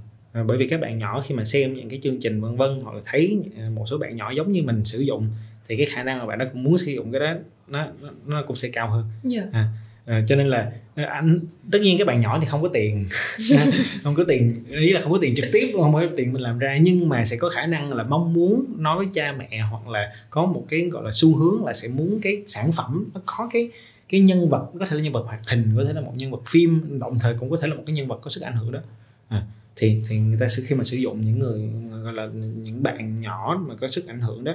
[0.47, 2.95] bởi vì các bạn nhỏ khi mà xem những cái chương trình vân vân hoặc
[2.95, 3.39] là thấy
[3.75, 5.27] một số bạn nhỏ giống như mình sử dụng
[5.69, 7.35] thì cái khả năng mà bạn đó cũng muốn sử dụng cái đó
[7.69, 7.87] nó
[8.27, 9.45] nó cũng sẽ cao hơn yeah.
[9.53, 9.59] Dạ.
[9.59, 9.69] à,
[10.07, 11.41] à, cho nên là à, anh
[11.73, 13.07] tất nhiên các bạn nhỏ thì không có tiền
[14.03, 16.59] không có tiền ý là không có tiền trực tiếp không có tiền mình làm
[16.59, 19.89] ra nhưng mà sẽ có khả năng là mong muốn nói với cha mẹ hoặc
[19.89, 23.21] là có một cái gọi là xu hướng là sẽ muốn cái sản phẩm nó
[23.27, 23.71] có cái
[24.09, 26.31] cái nhân vật có thể là nhân vật hoạt hình có thể là một nhân
[26.31, 28.57] vật phim đồng thời cũng có thể là một cái nhân vật có sức ảnh
[28.57, 28.81] hưởng đó
[29.29, 29.43] à,
[29.77, 31.69] thì thì người ta sẽ khi mà sử dụng những người
[32.05, 34.53] gọi là những bạn nhỏ mà có sức ảnh hưởng đó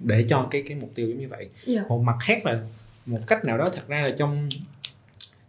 [0.00, 1.66] để cho cái cái mục tiêu giống như vậy yeah.
[1.66, 1.82] Dạ.
[1.88, 2.62] một mặt khác là
[3.06, 4.48] một cách nào đó thật ra là trong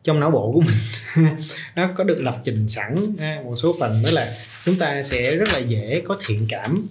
[0.03, 1.25] trong não bộ của mình
[1.75, 4.27] nó có được lập trình sẵn một số phần đó là
[4.65, 6.87] chúng ta sẽ rất là dễ có thiện cảm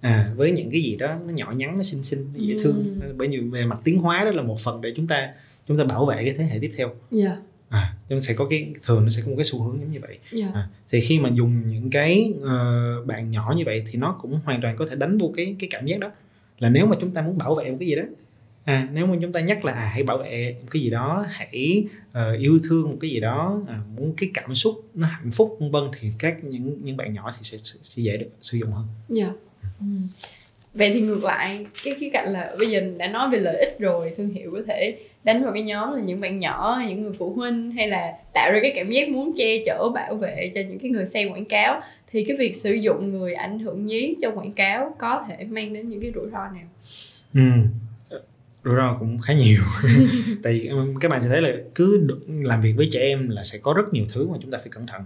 [0.00, 2.98] à, với những cái gì đó nó nhỏ nhắn nó xinh xinh nó dễ thương
[3.02, 3.14] ừ.
[3.16, 5.28] bởi vì về mặt tiến hóa đó là một phần để chúng ta
[5.68, 6.96] chúng ta bảo vệ cái thế hệ tiếp theo yeah.
[7.10, 7.36] Dạ.
[7.68, 10.00] à chúng sẽ có cái thường nó sẽ có một cái xu hướng giống như
[10.00, 10.50] vậy yeah.
[10.54, 10.60] Dạ.
[10.60, 14.38] à, thì khi mà dùng những cái uh, bạn nhỏ như vậy thì nó cũng
[14.44, 16.10] hoàn toàn có thể đánh vô cái cái cảm giác đó
[16.58, 18.02] là nếu mà chúng ta muốn bảo vệ một cái gì đó
[18.68, 21.24] à, nếu mà chúng ta nhắc là à, hãy bảo vệ một cái gì đó
[21.28, 25.30] hãy uh, yêu thương một cái gì đó à, muốn cái cảm xúc nó hạnh
[25.30, 28.58] phúc vân vân thì các những những bạn nhỏ thì sẽ sẽ dễ được sử
[28.58, 28.86] dụng hơn
[29.16, 29.30] yeah.
[29.30, 29.34] Dạ.
[29.80, 29.86] ừ.
[30.74, 33.76] vậy thì ngược lại cái khía cạnh là bây giờ đã nói về lợi ích
[33.78, 37.12] rồi thương hiệu có thể đánh vào cái nhóm là những bạn nhỏ những người
[37.12, 40.60] phụ huynh hay là tạo ra cái cảm giác muốn che chở bảo vệ cho
[40.68, 41.80] những cái người xem quảng cáo
[42.10, 45.72] thì cái việc sử dụng người ảnh hưởng nhí trong quảng cáo có thể mang
[45.72, 46.68] đến những cái rủi ro nào?
[47.34, 47.40] Ừ.
[48.64, 49.60] Rủi ro cũng khá nhiều.
[50.42, 53.72] Tại các bạn sẽ thấy là cứ làm việc với trẻ em là sẽ có
[53.72, 55.02] rất nhiều thứ mà chúng ta phải cẩn thận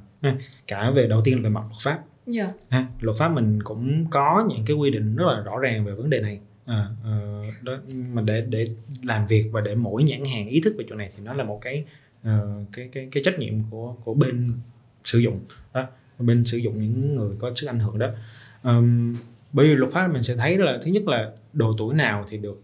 [0.67, 1.99] cả về đầu tiên là về mặt luật pháp.
[2.35, 2.51] Yeah.
[2.71, 2.87] Dạ.
[3.01, 6.11] luật pháp mình cũng có những cái quy định rất là rõ ràng về vấn
[6.11, 6.41] đề này.
[6.67, 7.73] À, à, đó
[8.13, 8.69] mà để để
[9.03, 11.45] làm việc và để mỗi nhãn hàng ý thức về chỗ này thì nó là
[11.45, 11.85] một cái
[12.21, 12.29] uh,
[12.73, 14.53] cái cái cái trách nhiệm của của bên
[15.05, 15.41] sử dụng.
[15.75, 15.87] Đó
[16.27, 18.09] bên sử dụng những người có sức ảnh hưởng đó
[18.63, 19.17] um,
[19.53, 22.39] bởi vì luật pháp mình sẽ thấy là thứ nhất là độ tuổi nào thì
[22.39, 22.63] được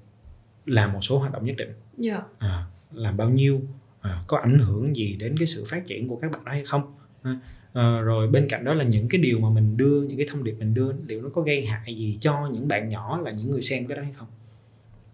[0.67, 1.69] làm một số hoạt động nhất định
[2.03, 2.23] yeah.
[2.41, 2.49] Dạ.
[2.49, 3.61] à, làm bao nhiêu
[4.01, 6.65] à, có ảnh hưởng gì đến cái sự phát triển của các bạn đó hay
[6.65, 6.83] không
[7.23, 7.39] à,
[7.73, 10.45] à, rồi bên cạnh đó là những cái điều mà mình đưa những cái thông
[10.45, 13.51] điệp mình đưa liệu nó có gây hại gì cho những bạn nhỏ là những
[13.51, 14.29] người xem cái đó hay không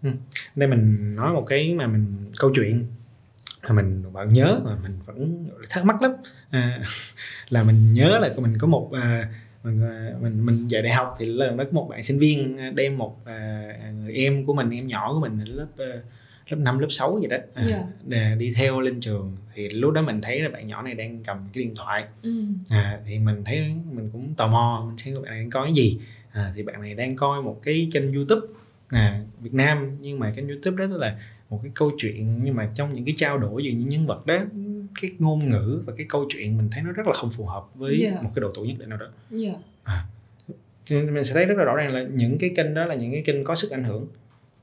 [0.03, 0.09] ừ.
[0.55, 2.05] đây mình nói một cái mà mình
[2.39, 2.85] câu chuyện
[3.73, 6.11] mình bạn nhớ mà mình vẫn thắc mắc lắm
[6.49, 6.79] à,
[7.49, 9.29] là mình nhớ là mình có một à,
[9.63, 12.57] mình ờ, mình mình dạy đại học thì lần đó có một bạn sinh viên
[12.75, 15.67] đem một à, người em của mình em nhỏ của mình lớp
[16.49, 17.69] lớp 5, lớp 6 gì đó yeah.
[17.69, 17.83] Dạ.
[18.07, 21.23] để đi theo lên trường thì lúc đó mình thấy là bạn nhỏ này đang
[21.23, 22.43] cầm cái điện thoại ừ.
[22.69, 25.73] à, thì mình thấy mình cũng tò mò mình xem bạn này đang coi cái
[25.73, 25.99] gì
[26.31, 28.47] à, thì bạn này đang coi một cái kênh youtube
[28.89, 31.19] à, Việt Nam nhưng mà kênh YouTube đó là
[31.55, 34.25] một cái câu chuyện nhưng mà trong những cái trao đổi giữa những nhân vật
[34.25, 34.35] đó
[35.01, 37.75] cái ngôn ngữ và cái câu chuyện mình thấy nó rất là không phù hợp
[37.75, 38.23] với yeah.
[38.23, 39.05] một cái độ tuổi nhất định nào đó
[39.43, 39.55] yeah.
[39.83, 40.05] à,
[40.89, 43.21] mình sẽ thấy rất là rõ ràng là những cái kênh đó là những cái
[43.21, 44.07] kênh có sức ảnh hưởng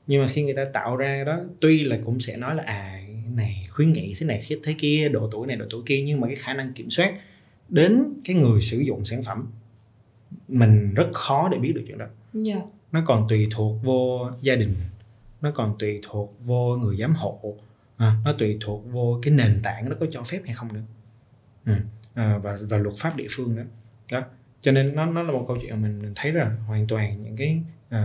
[0.07, 3.03] nhưng mà khi người ta tạo ra đó tuy là cũng sẽ nói là à
[3.35, 6.27] này khuyến nghị thế này thế kia độ tuổi này độ tuổi kia nhưng mà
[6.27, 7.13] cái khả năng kiểm soát
[7.69, 9.47] đến cái người sử dụng sản phẩm
[10.47, 12.05] mình rất khó để biết được chuyện đó
[12.45, 12.63] yeah.
[12.91, 14.75] nó còn tùy thuộc vô gia đình
[15.43, 17.55] nó còn tùy thuộc vô người giám hộ
[17.97, 20.81] à, nó tùy thuộc vô cái nền tảng nó có cho phép hay không nữa
[21.65, 21.73] ừ.
[22.13, 23.65] à, và và luật pháp địa phương nữa
[24.11, 24.21] đó
[24.61, 27.35] cho nên nó nó là một câu chuyện mình, mình thấy là hoàn toàn những
[27.35, 27.61] cái
[27.95, 27.99] uh,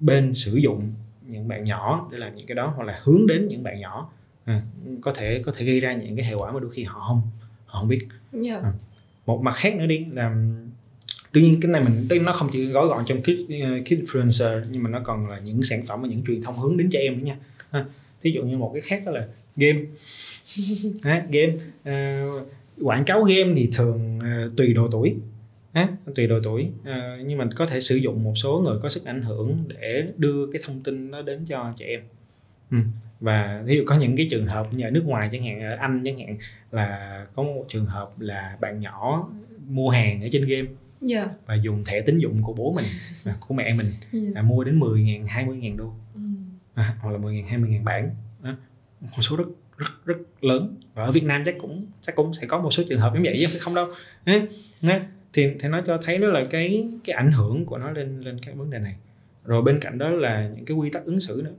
[0.00, 0.92] bên sử dụng
[1.26, 4.10] những bạn nhỏ để làm những cái đó hoặc là hướng đến những bạn nhỏ
[4.44, 4.62] à,
[5.00, 7.22] có thể có thể gây ra những cái hệ quả mà đôi khi họ không
[7.66, 8.44] họ không biết yeah.
[8.44, 8.60] Dạ.
[8.62, 8.72] à,
[9.26, 10.36] một mặt khác nữa đi là
[11.36, 13.92] tuy nhiên cái này mình tức nó không chỉ gói gọn trong kid, uh, kid
[13.92, 16.90] influencer nhưng mà nó còn là những sản phẩm và những truyền thông hướng đến
[16.90, 17.36] trẻ em nữa nha
[17.70, 17.84] ha.
[18.22, 19.26] thí dụ như một cái khác đó là
[19.56, 19.80] game
[21.02, 21.52] à, game
[21.88, 22.48] uh,
[22.82, 25.14] quảng cáo game thì thường uh, tùy độ tuổi
[25.72, 28.88] à, tùy độ tuổi à, nhưng mình có thể sử dụng một số người có
[28.88, 32.00] sức ảnh hưởng để đưa cái thông tin nó đến cho trẻ em
[32.70, 32.78] ừ.
[33.20, 35.76] và ví dụ có những cái trường hợp như ở nước ngoài chẳng hạn ở
[35.76, 36.36] anh chẳng hạn
[36.72, 39.28] là có một trường hợp là bạn nhỏ
[39.68, 40.68] mua hàng ở trên game
[41.00, 41.26] yeah.
[41.26, 41.34] Dạ.
[41.46, 42.84] và dùng thẻ tín dụng của bố mình
[43.24, 44.26] à, của mẹ mình yeah.
[44.26, 44.30] Dạ.
[44.34, 46.20] là mua đến 10 ngàn 20 ngàn đô ừ.
[46.74, 48.10] à, hoặc là 10 ngàn 20 ngàn bản
[48.42, 48.56] đó.
[49.00, 52.46] một số rất rất rất lớn và ở Việt Nam chắc cũng chắc cũng sẽ
[52.46, 53.86] có một số trường hợp như vậy chứ không đâu
[54.26, 54.42] Đấy
[55.32, 58.38] thì thì nó cho thấy đó là cái cái ảnh hưởng của nó lên lên
[58.38, 58.96] cái vấn đề này
[59.44, 61.52] rồi bên cạnh đó là những cái quy tắc ứng xử nữa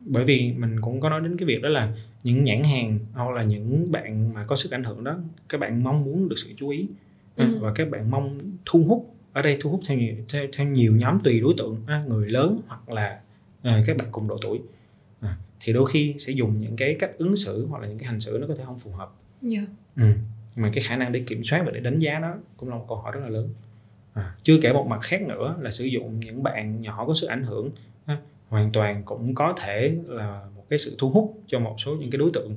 [0.00, 1.92] bởi vì mình cũng có nói đến cái việc đó là
[2.24, 5.18] những nhãn hàng hoặc là những bạn mà có sức ảnh hưởng đó
[5.48, 6.88] các bạn mong muốn được sự chú ý
[7.40, 7.58] ừ.
[7.60, 10.96] và các bạn mong thu hút ở đây thu hút theo nhiều, theo, theo nhiều
[10.96, 13.20] nhóm tùy đối tượng người lớn hoặc là
[13.62, 14.60] à, các bạn cùng độ tuổi
[15.20, 18.08] à, thì đôi khi sẽ dùng những cái cách ứng xử hoặc là những cái
[18.08, 19.12] hành xử nó có thể không phù hợp
[19.42, 19.64] yeah.
[19.96, 20.04] Dạ.
[20.04, 20.12] ừ
[20.56, 22.84] mà cái khả năng để kiểm soát và để đánh giá nó cũng là một
[22.88, 23.48] câu hỏi rất là lớn
[24.12, 27.26] à, chưa kể một mặt khác nữa là sử dụng những bạn nhỏ có sức
[27.26, 27.70] ảnh hưởng
[28.06, 28.18] ha,
[28.48, 32.10] hoàn toàn cũng có thể là một cái sự thu hút cho một số những
[32.10, 32.56] cái đối tượng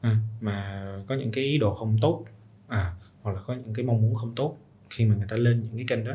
[0.00, 2.24] à, mà có những cái ý đồ không tốt
[2.68, 2.94] à,
[3.26, 4.56] hoặc là có những cái mong muốn không tốt
[4.90, 6.12] khi mà người ta lên những cái kênh đó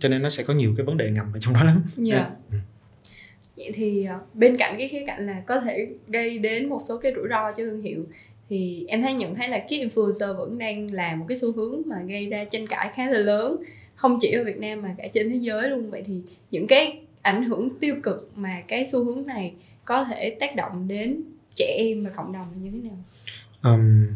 [0.00, 2.08] cho nên nó sẽ có nhiều cái vấn đề ngầm ở trong đó lắm yeah.
[2.08, 2.30] Dạ.
[2.50, 2.56] ừ.
[3.56, 6.98] vậy thì à, bên cạnh cái khía cạnh là có thể gây đến một số
[6.98, 8.04] cái rủi ro cho thương hiệu
[8.48, 11.82] thì em thấy nhận thấy là cái influencer vẫn đang là một cái xu hướng
[11.86, 13.56] mà gây ra tranh cãi khá là lớn
[13.96, 17.00] không chỉ ở Việt Nam mà cả trên thế giới luôn vậy thì những cái
[17.22, 21.22] ảnh hưởng tiêu cực mà cái xu hướng này có thể tác động đến
[21.54, 22.98] trẻ em và cộng đồng như thế nào
[23.62, 24.06] um,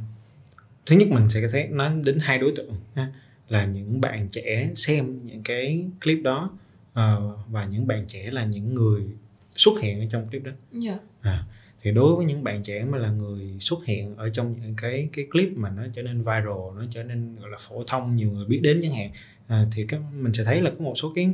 [0.86, 3.12] thứ nhất mình sẽ thể nói đến hai đối tượng ha,
[3.48, 6.50] là những bạn trẻ xem những cái clip đó
[6.92, 6.98] uh,
[7.48, 9.02] và những bạn trẻ là những người
[9.56, 11.00] xuất hiện ở trong clip đó yeah.
[11.24, 11.30] Dạ.
[11.30, 11.44] à,
[11.82, 15.08] thì đối với những bạn trẻ mà là người xuất hiện ở trong những cái
[15.12, 18.30] cái clip mà nó trở nên viral nó trở nên gọi là phổ thông nhiều
[18.30, 19.10] người biết đến chẳng hạn
[19.46, 21.30] à, thì cái mình sẽ thấy là có một số cái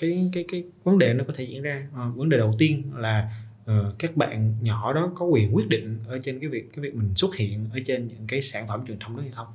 [0.00, 2.82] cái cái cái vấn đề nó có thể diễn ra à, vấn đề đầu tiên
[2.96, 3.30] là
[3.70, 6.94] uh, các bạn nhỏ đó có quyền quyết định ở trên cái việc cái việc
[6.94, 9.46] mình xuất hiện ở trên những cái sản phẩm truyền thông đó hay không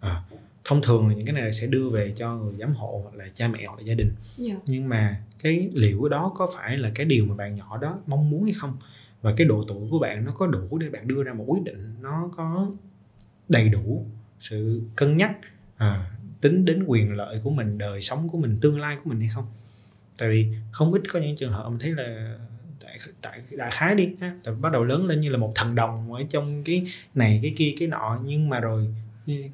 [0.00, 0.22] à,
[0.64, 3.28] thông thường là những cái này sẽ đưa về cho người giám hộ hoặc là
[3.34, 4.18] cha mẹ hoặc là gia đình yeah.
[4.38, 4.54] Dạ.
[4.66, 8.30] nhưng mà cái liệu đó có phải là cái điều mà bạn nhỏ đó mong
[8.30, 8.76] muốn hay không
[9.22, 11.62] và cái độ tuổi của bạn nó có đủ để bạn đưa ra một quyết
[11.64, 12.70] định nó có
[13.48, 14.06] đầy đủ
[14.40, 15.36] sự cân nhắc
[15.76, 19.20] à, tính đến quyền lợi của mình đời sống của mình tương lai của mình
[19.20, 19.46] hay không
[20.18, 22.38] tại vì không ít có những trường hợp mình thấy là
[22.84, 25.74] tại tại đại khái đi ha tại bắt đầu lớn lên như là một thần
[25.74, 28.94] đồng ở trong cái này cái kia cái nọ nhưng mà rồi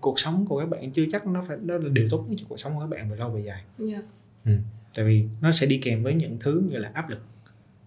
[0.00, 2.46] cuộc sống của các bạn chưa chắc nó phải đó là điều tốt nhất cho
[2.48, 3.90] cuộc sống của các bạn về lâu về dài yeah.
[3.90, 3.98] Dạ.
[4.44, 4.58] ừ.
[4.94, 7.20] tại vì nó sẽ đi kèm với những thứ như là áp lực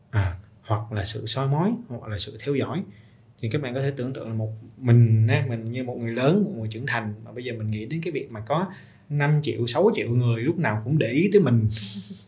[0.09, 2.83] à, hoặc là sự soi mói hoặc là sự theo dõi
[3.39, 6.43] thì các bạn có thể tưởng tượng là một mình mình như một người lớn
[6.43, 8.71] một người trưởng thành mà bây giờ mình nghĩ đến cái việc mà có
[9.09, 11.69] 5 triệu 6 triệu người lúc nào cũng để ý tới mình.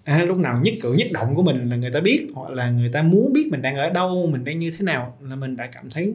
[0.06, 2.70] À, lúc nào nhất cử nhất động của mình là người ta biết hoặc là
[2.70, 5.58] người ta muốn biết mình đang ở đâu mình đang như thế nào là mình
[5.58, 6.14] đã cảm thấy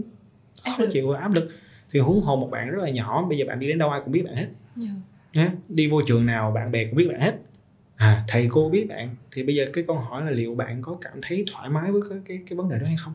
[0.65, 1.51] khó chịu áp lực.
[1.91, 4.01] Thì huống hồ một bạn rất là nhỏ bây giờ bạn đi đến đâu ai
[4.05, 4.47] cũng biết bạn hết.
[4.77, 4.93] Yeah.
[5.33, 5.53] Dạ.
[5.69, 7.35] đi vô trường nào bạn bè cũng biết bạn hết.
[7.97, 10.97] À, thầy cô biết bạn thì bây giờ cái câu hỏi là liệu bạn có
[11.01, 13.15] cảm thấy thoải mái với cái cái, cái vấn đề đó hay không?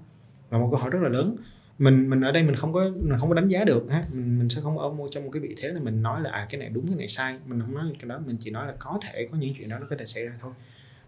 [0.52, 1.36] Là một câu hỏi rất là lớn
[1.78, 4.02] mình mình ở đây mình không có mình không có đánh giá được ha.
[4.14, 6.48] Mình, mình sẽ không ở trong một cái vị thế là mình nói là à
[6.50, 7.38] cái này đúng cái này sai.
[7.46, 9.78] Mình không nói cái đó mình chỉ nói là có thể có những chuyện đó
[9.82, 10.54] nó có thể xảy ra thôi.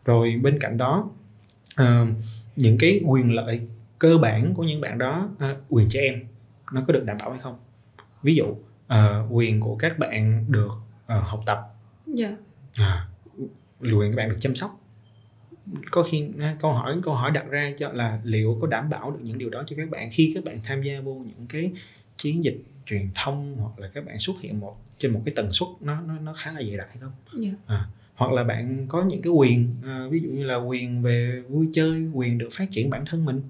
[0.06, 1.10] Rồi bên cạnh đó
[1.82, 2.08] uh,
[2.56, 3.62] những cái quyền lợi
[4.00, 6.24] cơ bản của những bạn đó uh, quyền trẻ em
[6.72, 7.60] nó có được đảm bảo hay không?
[8.24, 8.98] Ví dụ uh,
[9.30, 10.72] quyền của các bạn được
[11.04, 11.60] uh, học tập.
[12.18, 12.34] Yeah.
[12.78, 12.86] Dạ.
[12.86, 13.08] à,
[13.82, 14.80] quyền các bạn được chăm sóc
[15.92, 16.26] có khi
[16.60, 19.50] câu hỏi câu hỏi đặt ra cho là liệu có đảm bảo được những điều
[19.50, 21.72] đó cho các bạn khi các bạn tham gia vô những cái
[22.18, 25.50] chiến dịch truyền thông hoặc là các bạn xuất hiện một trên một cái tần
[25.50, 27.56] suất nó nó nó khá là dày đặc hay không yeah.
[27.70, 27.76] Dạ.
[27.76, 31.44] à, hoặc là bạn có những cái quyền à, ví dụ như là quyền về
[31.50, 33.42] vui chơi quyền được phát triển bản thân mình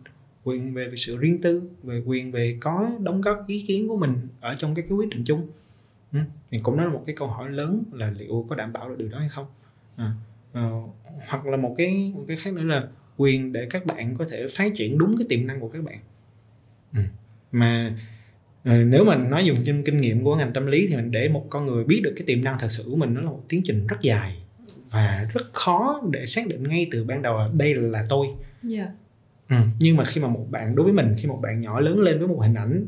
[0.44, 3.98] quyền về, về sự riêng tư về quyền về có đóng góp ý kiến của
[3.98, 5.48] mình ở trong cái, cái quyết định chung
[6.14, 6.20] ừ.
[6.50, 8.96] thì cũng đó là một cái câu hỏi lớn là liệu có đảm bảo được
[8.98, 9.46] điều đó hay không
[9.96, 10.14] à,
[10.54, 10.70] à,
[11.28, 12.88] hoặc là một cái một cái khác nữa là
[13.18, 16.00] quyền để các bạn có thể phát triển đúng cái tiềm năng của các bạn
[16.94, 17.00] ừ.
[17.52, 17.96] mà
[18.64, 21.30] à, nếu mà nói dùng trên kinh nghiệm của ngành tâm lý thì mình để
[21.30, 23.44] một con người biết được cái tiềm năng thật sự của mình nó là một
[23.50, 24.38] tiến trình rất dài
[24.92, 28.38] và rất khó để xác định ngay từ ban đầu là đây là tôi yeah.
[28.64, 28.88] Dạ.
[29.50, 29.56] ừ.
[29.80, 32.20] nhưng mà khi mà một bạn đối với mình khi một bạn nhỏ lớn lên
[32.20, 32.86] với một hình ảnh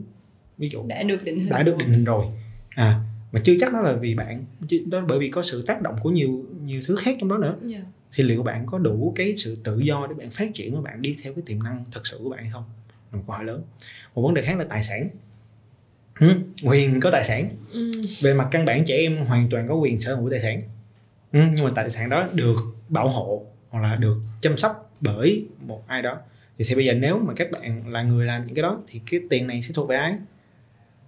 [0.57, 2.25] ví dụ đã được định hình đã được định hình rồi
[2.69, 4.45] à mà chưa chắc đó là vì bạn
[4.85, 7.55] đó bởi vì có sự tác động của nhiều nhiều thứ khác trong đó nữa.
[7.61, 7.83] Yeah.
[7.83, 7.89] Dạ.
[8.11, 11.01] thì liệu bạn có đủ cái sự tự do để bạn phát triển và bạn
[11.01, 12.63] đi theo cái tiềm năng thật sự của bạn hay không?
[13.11, 13.63] Là một câu hỏi lớn.
[14.15, 15.09] Một vấn đề khác là tài sản.
[16.19, 17.49] Ừ, quyền có tài sản.
[17.73, 17.91] Ừ.
[18.21, 20.61] về mặt căn bản trẻ em hoàn toàn có quyền sở hữu tài sản.
[21.33, 22.55] Ừ, nhưng mà tài sản đó được
[22.89, 26.17] bảo hộ hoặc là được chăm sóc bởi một ai đó.
[26.57, 29.01] Thì, thì bây giờ nếu mà các bạn là người làm những cái đó thì
[29.11, 30.15] cái tiền này sẽ thuộc về ai?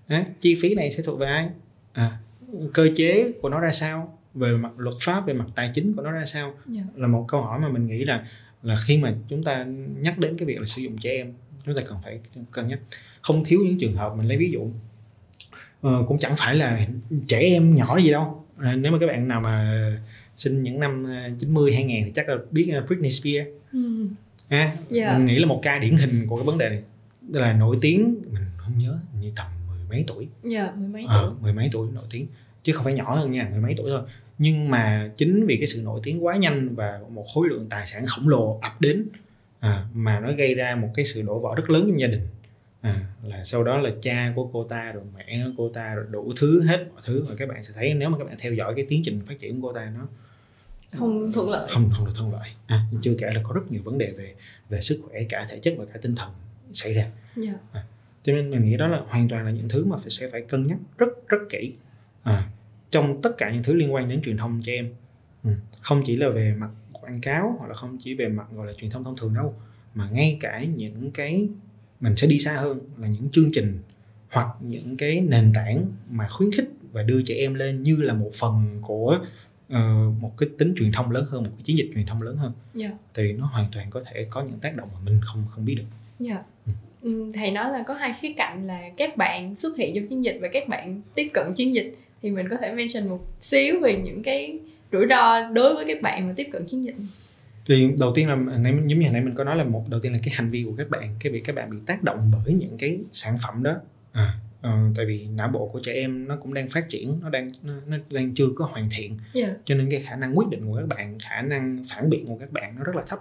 [0.07, 1.49] À, chi phí này sẽ thuộc về ai
[1.93, 2.17] à,
[2.73, 6.01] cơ chế của nó ra sao về mặt luật pháp về mặt tài chính của
[6.01, 6.57] nó ra sao yeah.
[6.67, 6.81] Dạ.
[6.95, 8.25] là một câu hỏi mà mình nghĩ là
[8.63, 9.65] là khi mà chúng ta
[10.01, 11.33] nhắc đến cái việc là sử dụng trẻ em
[11.65, 12.19] chúng ta cần phải
[12.51, 12.79] cân nhắc
[13.21, 14.61] không thiếu những trường hợp mình lấy ví dụ
[15.87, 16.87] uh, cũng chẳng phải là
[17.27, 19.81] trẻ em nhỏ gì đâu à, nếu mà các bạn nào mà
[20.35, 21.05] sinh những năm
[21.39, 24.07] 90 2000 thì chắc là biết Britney Spears ừ.
[24.47, 24.77] à, yeah.
[24.89, 25.17] Dạ.
[25.17, 26.81] mình nghĩ là một ca điển hình của cái vấn đề này
[27.21, 29.47] đó là nổi tiếng mình không nhớ như tầm
[29.91, 30.27] mấy tuổi.
[30.43, 31.23] Dạ mười mấy tuổi.
[31.23, 32.27] à, mười mấy tuổi nổi tiếng.
[32.63, 34.01] Chứ không phải nhỏ hơn nha mười mấy tuổi thôi.
[34.37, 37.85] Nhưng mà chính vì cái sự nổi tiếng quá nhanh và một khối lượng tài
[37.85, 39.05] sản khổng lồ ập đến
[39.59, 42.27] à, mà nó gây ra một cái sự đổ vỡ rất lớn trong gia đình.
[42.81, 46.05] À, là sau đó là cha của cô ta rồi mẹ của cô ta rồi
[46.09, 47.25] đủ thứ hết mọi thứ.
[47.29, 49.39] Và các bạn sẽ thấy nếu mà các bạn theo dõi cái tiến trình phát
[49.39, 50.07] triển của cô ta nó
[50.97, 51.69] không thuận lợi.
[51.71, 52.49] Không không được thuận lợi.
[52.67, 54.33] À, chưa kể là có rất nhiều vấn đề về
[54.69, 56.29] về sức khỏe cả thể chất và cả tinh thần
[56.73, 57.01] xảy ra.
[57.01, 57.13] Yeah.
[57.35, 57.53] Dạ.
[57.71, 57.83] à,
[58.23, 60.41] cho nên mình nghĩ đó là hoàn toàn là những thứ mà phải sẽ phải
[60.41, 61.73] cân nhắc rất rất kỹ
[62.23, 62.49] à,
[62.91, 64.89] trong tất cả những thứ liên quan đến truyền thông cho em
[65.43, 65.51] ừ.
[65.81, 68.73] không chỉ là về mặt quảng cáo hoặc là không chỉ về mặt gọi là
[68.77, 69.55] truyền thông thông thường đâu
[69.95, 71.47] mà ngay cả những cái
[71.99, 73.79] mình sẽ đi xa hơn là những chương trình
[74.29, 78.13] hoặc những cái nền tảng mà khuyến khích và đưa trẻ em lên như là
[78.13, 79.19] một phần của
[79.67, 79.77] uh,
[80.21, 82.53] một cái tính truyền thông lớn hơn một cái chiến dịch truyền thông lớn hơn
[82.79, 82.91] yeah.
[82.91, 82.97] Dạ.
[83.13, 85.75] thì nó hoàn toàn có thể có những tác động mà mình không không biết
[85.75, 85.83] được
[86.27, 86.37] yeah.
[86.37, 86.43] Dạ.
[86.65, 86.71] ừ.
[87.01, 90.25] Ừ, thầy nói là có hai khía cạnh là các bạn xuất hiện trong chiến
[90.25, 93.79] dịch và các bạn tiếp cận chiến dịch thì mình có thể mention một xíu
[93.81, 94.59] về những cái
[94.91, 96.95] rủi ro đối với các bạn mà tiếp cận chiến dịch
[97.67, 99.99] thì đầu tiên là nãy giống như hồi nãy mình có nói là một đầu
[99.99, 102.31] tiên là cái hành vi của các bạn cái việc các bạn bị tác động
[102.33, 103.75] bởi những cái sản phẩm đó
[104.11, 107.29] à, uh, tại vì não bộ của trẻ em nó cũng đang phát triển nó
[107.29, 109.49] đang nó, nó đang chưa có hoàn thiện yeah.
[109.49, 109.55] Dạ.
[109.65, 112.37] cho nên cái khả năng quyết định của các bạn khả năng phản biện của
[112.39, 113.19] các bạn nó rất là thấp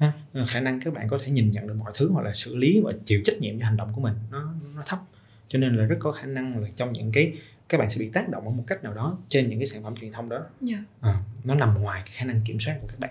[0.00, 0.12] ha,
[0.46, 2.80] khả năng các bạn có thể nhìn nhận được mọi thứ hoặc là xử lý
[2.84, 4.98] và chịu trách nhiệm cho hành động của mình nó nó thấp
[5.48, 7.32] cho nên là rất có khả năng là trong những cái
[7.68, 9.82] các bạn sẽ bị tác động ở một cách nào đó trên những cái sản
[9.82, 10.46] phẩm truyền thông đó yeah.
[10.60, 10.78] Dạ.
[11.00, 13.10] à, nó nằm ngoài cái khả năng kiểm soát của các bạn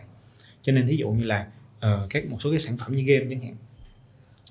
[0.62, 3.26] cho nên ví dụ như là uh, các một số cái sản phẩm như game
[3.30, 3.56] chẳng hạn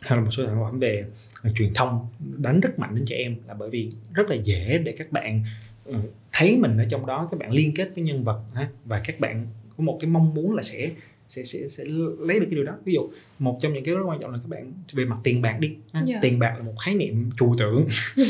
[0.00, 1.04] hay là một số sản phẩm về
[1.48, 4.78] uh, truyền thông đánh rất mạnh đến trẻ em là bởi vì rất là dễ
[4.78, 5.44] để các bạn
[5.88, 5.96] uh,
[6.32, 9.20] thấy mình ở trong đó các bạn liên kết với nhân vật ha, và các
[9.20, 10.90] bạn có một cái mong muốn là sẽ
[11.28, 11.84] sẽ sẽ sẽ
[12.18, 12.72] lấy được cái điều đó.
[12.84, 15.42] Ví dụ một trong những cái rất quan trọng là các bạn về mặt tiền
[15.42, 15.68] bạc đi.
[15.94, 16.06] Yeah.
[16.06, 16.18] Dạ.
[16.22, 17.86] tiền bạc là một khái niệm trừu tượng.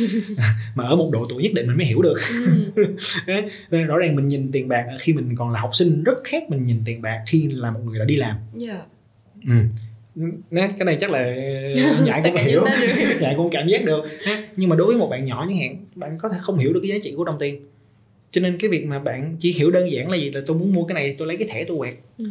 [0.74, 2.16] Mà ở một độ tuổi nhất định mình mới hiểu được.
[2.76, 2.84] Ừ.
[3.70, 6.51] nên rõ ràng mình nhìn tiền bạc khi mình còn là học sinh rất khác
[6.51, 8.36] mình nhìn tiền bạc khi là một người đã đi làm.
[8.61, 8.76] Yeah.
[9.44, 9.55] Dạ.
[9.55, 9.55] ừ.
[10.51, 11.24] Nè, cái này chắc là
[12.05, 12.64] nhại cũng hiểu.
[13.20, 14.05] Nhại cũng cảm giác được.
[14.57, 16.80] Nhưng mà đối với một bạn nhỏ chẳng hạn bạn có thể không hiểu được
[16.82, 17.66] cái giá trị của đồng tiền.
[18.30, 20.74] Cho nên cái việc mà bạn chỉ hiểu đơn giản là gì là tôi muốn
[20.74, 21.94] mua cái này tôi lấy cái thẻ tôi quẹt.
[22.18, 22.24] Ừ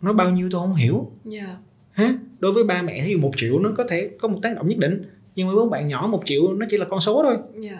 [0.00, 1.46] nó bao nhiêu tôi không hiểu yeah.
[1.46, 1.56] Dạ.
[1.92, 4.68] ha đối với ba mẹ thì một triệu nó có thể có một tác động
[4.68, 5.02] nhất định
[5.34, 7.78] nhưng với bạn nhỏ một triệu nó chỉ là con số thôi yeah.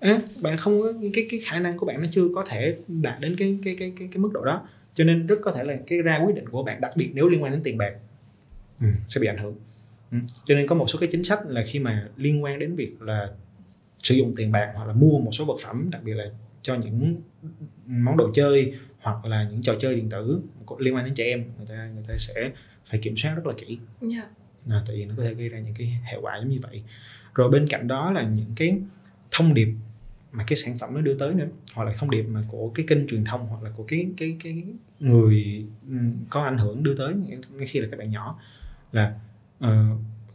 [0.00, 0.10] Dạ.
[0.10, 3.20] à, bạn không có cái cái khả năng của bạn nó chưa có thể đạt
[3.20, 5.76] đến cái cái cái cái, cái mức độ đó cho nên rất có thể là
[5.86, 7.94] cái ra quyết định của bạn đặc biệt nếu liên quan đến tiền bạc
[8.80, 9.54] ừ, sẽ bị ảnh hưởng
[10.10, 10.18] ừ.
[10.44, 13.02] cho nên có một số cái chính sách là khi mà liên quan đến việc
[13.02, 13.30] là
[13.96, 16.24] sử dụng tiền bạc hoặc là mua một số vật phẩm đặc biệt là
[16.62, 17.16] cho những
[17.86, 18.74] món đồ chơi
[19.04, 20.40] hoặc là những trò chơi điện tử
[20.78, 22.52] liên quan đến trẻ em người ta người ta sẽ
[22.84, 23.78] phải kiểm soát rất là kỹ.
[24.00, 24.28] Yeah.
[24.66, 24.76] Dạ.
[24.76, 26.82] à, tại vì nó có thể gây ra những cái hệ quả giống như vậy.
[27.34, 28.78] Rồi bên cạnh đó là những cái
[29.30, 29.68] thông điệp
[30.32, 32.86] mà cái sản phẩm nó đưa tới nữa hoặc là thông điệp mà của cái
[32.88, 34.64] kênh truyền thông hoặc là của cái cái cái
[35.00, 35.64] người
[36.30, 37.14] có ảnh hưởng đưa tới
[37.66, 38.40] khi là các bạn nhỏ.
[38.92, 39.20] Là
[39.64, 39.68] uh,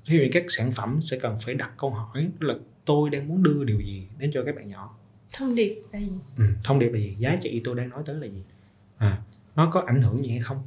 [0.05, 2.53] thì các sản phẩm sẽ cần phải đặt câu hỏi là
[2.86, 4.97] tôi đang muốn đưa điều gì đến cho các bạn nhỏ?
[5.34, 6.11] Thông điệp là gì?
[6.38, 7.15] Ừ, thông điệp là gì?
[7.20, 8.43] Giá trị tôi đang nói tới là gì
[8.99, 9.21] à,
[9.55, 10.57] nó có ảnh hưởng gì hay không?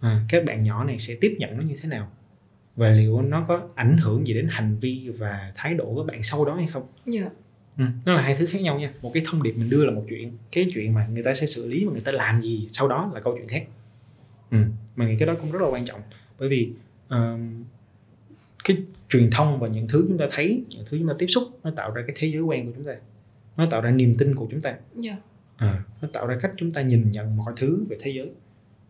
[0.00, 2.10] À, các bạn nhỏ này sẽ tiếp nhận nó như thế nào?
[2.76, 6.22] Và liệu nó có ảnh hưởng gì đến hành vi và thái độ của bạn
[6.22, 6.86] sau đó hay không?
[7.06, 7.24] Yeah.
[7.24, 7.30] Dạ.
[7.78, 8.92] ừ, nó là hai thứ khác nhau nha.
[9.02, 11.46] Một cái thông điệp mình đưa là một chuyện cái chuyện mà người ta sẽ
[11.46, 13.66] xử lý và người ta làm gì sau đó là câu chuyện khác.
[14.50, 14.58] Ừ,
[14.96, 16.00] mà nghĩ cái đó cũng rất là quan trọng.
[16.38, 16.70] Bởi vì
[17.14, 17.18] uh,
[18.64, 18.76] cái
[19.08, 21.70] truyền thông và những thứ chúng ta thấy những thứ chúng ta tiếp xúc nó
[21.76, 22.92] tạo ra cái thế giới quan của chúng ta.
[23.56, 24.76] Nó tạo ra niềm tin của chúng ta.
[25.04, 25.18] Yeah.
[25.62, 28.30] À, nó tạo ra cách chúng ta nhìn nhận mọi thứ về thế giới.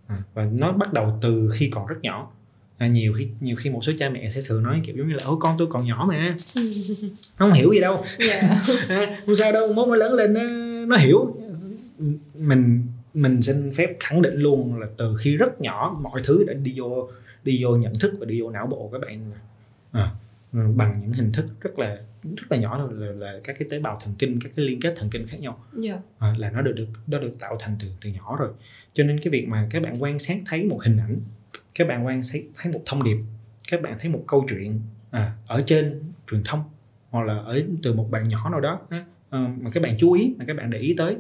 [0.07, 2.31] À, và nó bắt đầu từ khi còn rất nhỏ.
[2.79, 5.15] À, nhiều khi nhiều khi một số cha mẹ sẽ thường nói kiểu giống như
[5.15, 6.37] là ôi con tôi còn nhỏ mà.
[7.39, 8.05] Nó không hiểu gì đâu.
[8.19, 8.45] Yeah.
[8.65, 8.87] Dạ.
[8.97, 10.41] à, không sao đâu mốt nó lớn lên nó,
[10.89, 11.37] nó hiểu.
[12.35, 16.53] Mình mình xin phép khẳng định luôn là từ khi rất nhỏ mọi thứ đã
[16.53, 17.09] đi vô
[17.45, 19.33] đi vô nhận thức và đi vô não bộ các bạn
[19.93, 20.11] à,
[20.53, 23.79] bằng những hình thức rất là rất là nhỏ thôi là, là các cái tế
[23.79, 26.01] bào thần kinh các cái liên kết thần kinh khác nhau yeah.
[26.21, 26.29] Dạ.
[26.29, 28.51] à, là nó được được nó được tạo thành từ từ nhỏ rồi
[28.93, 31.17] cho nên cái việc mà các bạn quan sát thấy một hình ảnh
[31.75, 33.17] các bạn quan sát thấy một thông điệp
[33.71, 36.63] các bạn thấy một câu chuyện à, ở trên truyền thông
[37.11, 39.05] hoặc là ở từ một bạn nhỏ nào đó à,
[39.61, 41.17] mà các bạn chú ý mà các bạn để ý tới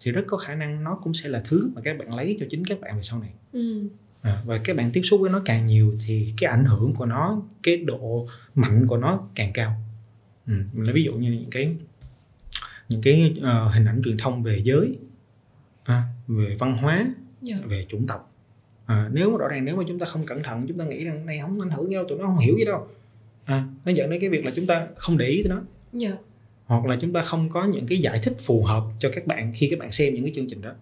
[0.00, 2.46] thì rất có khả năng nó cũng sẽ là thứ mà các bạn lấy cho
[2.50, 3.88] chính các bạn về sau này ừ.
[4.22, 7.06] à, và các bạn tiếp xúc với nó càng nhiều thì cái ảnh hưởng của
[7.06, 9.82] nó cái độ mạnh của nó càng cao
[10.46, 10.54] ừ.
[10.72, 11.76] mình lấy ví dụ như những cái
[12.88, 14.98] những cái uh, hình ảnh truyền thông về giới
[15.84, 17.06] à, về văn hóa.
[17.42, 17.56] Dạ.
[17.66, 18.32] về chủng tộc
[18.86, 21.26] à, nếu rõ ràng nếu mà chúng ta không cẩn thận chúng ta nghĩ rằng
[21.26, 22.86] này không ảnh hưởng đâu tụi nó không hiểu gì đâu
[23.44, 25.62] à, nó dẫn đến cái việc là chúng ta không để ý tới nó.
[25.92, 26.12] Dạ.
[26.64, 29.52] hoặc là chúng ta không có những cái giải thích phù hợp cho các bạn
[29.54, 30.72] khi các bạn xem những cái chương trình đó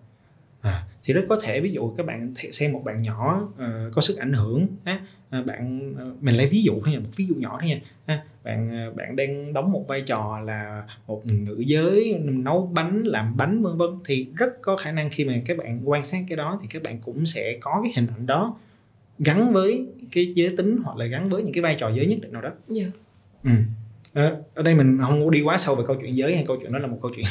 [0.62, 4.02] à, thì rất có thể ví dụ các bạn xem một bạn nhỏ uh, có
[4.02, 5.00] sức ảnh hưởng á
[5.30, 7.80] à, bạn uh, mình lấy ví dụ thôi nha một ví dụ nhỏ thôi nha
[8.06, 13.02] à, bạn uh, bạn đang đóng một vai trò là một nữ giới nấu bánh
[13.04, 16.24] làm bánh vân vân thì rất có khả năng khi mà các bạn quan sát
[16.28, 18.56] cái đó thì các bạn cũng sẽ có cái hình ảnh đó
[19.18, 22.18] gắn với cái giới tính hoặc là gắn với những cái vai trò giới nhất
[22.22, 22.90] định nào đó yeah.
[23.44, 23.50] ừ.
[24.12, 26.56] à, ở đây mình không có đi quá sâu về câu chuyện giới hay câu
[26.60, 27.26] chuyện đó là một câu chuyện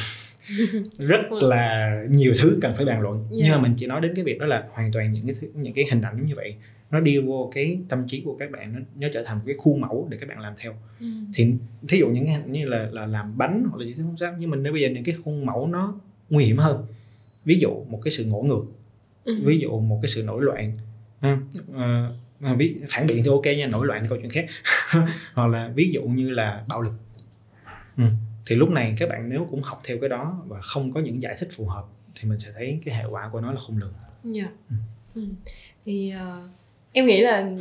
[0.97, 1.49] rất ừ.
[1.49, 3.31] là nhiều thứ cần phải bàn luận yeah.
[3.31, 3.61] nhưng mà dạ.
[3.61, 5.85] mình chỉ nói đến cái việc đó là hoàn toàn những cái thứ, những cái
[5.91, 6.55] hình ảnh như vậy
[6.91, 9.55] nó đi vô cái tâm trí của các bạn nó, nó trở thành một cái
[9.57, 11.05] khuôn mẫu để các bạn làm theo ừ.
[11.33, 11.53] thì
[11.87, 14.35] thí dụ những cái như là là làm bánh hoặc là gì thứ không sao
[14.39, 15.95] nhưng mình nếu bây giờ những cái khuôn mẫu nó
[16.29, 16.85] nguy hiểm hơn
[17.45, 18.63] ví dụ một cái sự ngỗ ngược
[19.23, 19.41] ừ.
[19.43, 20.77] ví dụ một cái sự nổi loạn
[21.19, 21.37] à,
[22.41, 24.45] à, ví phản biện thì ok nha nổi loạn là câu chuyện khác
[25.33, 26.93] hoặc là ví dụ như là bạo lực
[27.97, 28.03] ừ
[28.47, 31.21] thì lúc này các bạn nếu cũng học theo cái đó và không có những
[31.21, 31.83] giải thích phù hợp
[32.15, 34.53] thì mình sẽ thấy cái hệ quả của nó là khôn lường dạ yeah.
[34.69, 34.75] ừ.
[35.15, 35.21] ừ.
[35.85, 36.49] thì uh,
[36.91, 37.51] em nghĩ là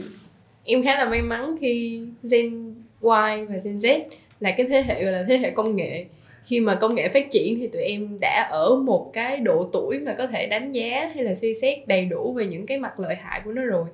[0.64, 4.00] em khá là may mắn khi Gen Y và Gen Z
[4.40, 6.06] là cái thế hệ gọi là thế hệ công nghệ
[6.44, 9.98] khi mà công nghệ phát triển thì tụi em đã ở một cái độ tuổi
[9.98, 13.00] mà có thể đánh giá hay là suy xét đầy đủ về những cái mặt
[13.00, 13.86] lợi hại của nó rồi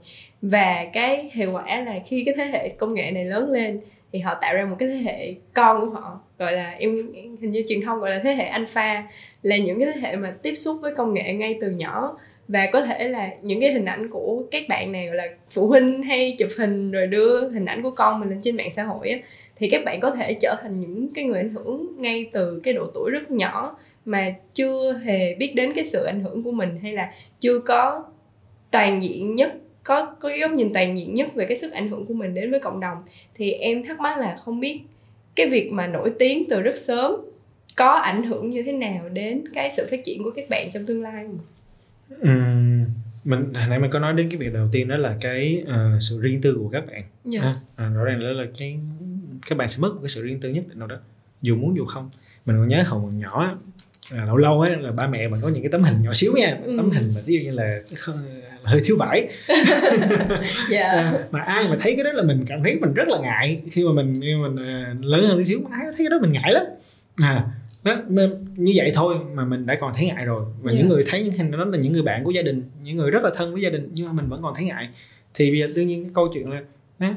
[0.43, 3.81] và cái hệ quả là khi cái thế hệ công nghệ này lớn lên
[4.13, 6.97] thì họ tạo ra một cái thế hệ con của họ, gọi là em,
[7.41, 9.09] hình như truyền thông gọi là thế hệ alpha,
[9.43, 12.19] là những cái thế hệ mà tiếp xúc với công nghệ ngay từ nhỏ.
[12.49, 15.67] Và có thể là những cái hình ảnh của các bạn này gọi là phụ
[15.67, 18.83] huynh hay chụp hình rồi đưa hình ảnh của con mình lên trên mạng xã
[18.83, 19.19] hội á,
[19.57, 22.75] thì các bạn có thể trở thành những cái người ảnh hưởng ngay từ cái
[22.75, 26.79] độ tuổi rất nhỏ mà chưa hề biết đến cái sự ảnh hưởng của mình,
[26.83, 28.05] hay là chưa có
[28.71, 29.53] toàn diện nhất
[29.87, 32.35] có có cái góc nhìn toàn diện nhất về cái sức ảnh hưởng của mình
[32.35, 32.99] đến với cộng đồng
[33.35, 34.81] thì em thắc mắc là không biết
[35.37, 37.13] cái việc mà nổi tiếng từ rất sớm
[37.77, 40.87] có ảnh hưởng như thế nào đến cái sự phát triển của các bạn trong
[40.87, 41.39] tương lai không?
[42.15, 42.85] Uhm,
[43.25, 46.03] mình hồi nãy mình có nói đến cái việc đầu tiên đó là cái uh,
[46.03, 47.03] sự riêng tư của các bạn.
[47.03, 47.07] Yeah.
[47.25, 47.41] Dạ.
[47.43, 48.79] À, à, rõ ràng đó là cái
[49.47, 50.97] các bạn sẽ mất một cái sự riêng tư nhất định nào đó
[51.43, 52.11] dù muốn dù không
[52.47, 53.59] mình còn nhớ hồi còn nhỏ
[54.11, 56.33] à, lâu lâu ấy là ba mẹ mình có những cái tấm hình nhỏ xíu
[56.37, 56.75] nha ừ.
[56.77, 57.81] tấm hình mà ví dụ như là
[58.67, 59.67] hơi thiếu vải yeah.
[60.71, 60.83] Dạ.
[60.83, 63.61] à, mà ai mà thấy cái đó là mình cảm thấy mình rất là ngại
[63.71, 66.33] khi mà mình khi mình uh, lớn hơn tí xíu ai thấy cái đó mình
[66.33, 66.63] ngại lắm
[67.17, 67.45] à
[67.83, 67.97] đó,
[68.57, 70.83] như vậy thôi mà mình đã còn thấy ngại rồi và yeah.
[70.83, 70.95] những dạ.
[70.95, 73.23] người thấy những hình đó là những người bạn của gia đình những người rất
[73.23, 74.89] là thân với gia đình nhưng mà mình vẫn còn thấy ngại
[75.35, 76.63] thì bây giờ tự nhiên cái câu chuyện là
[76.99, 77.09] đó,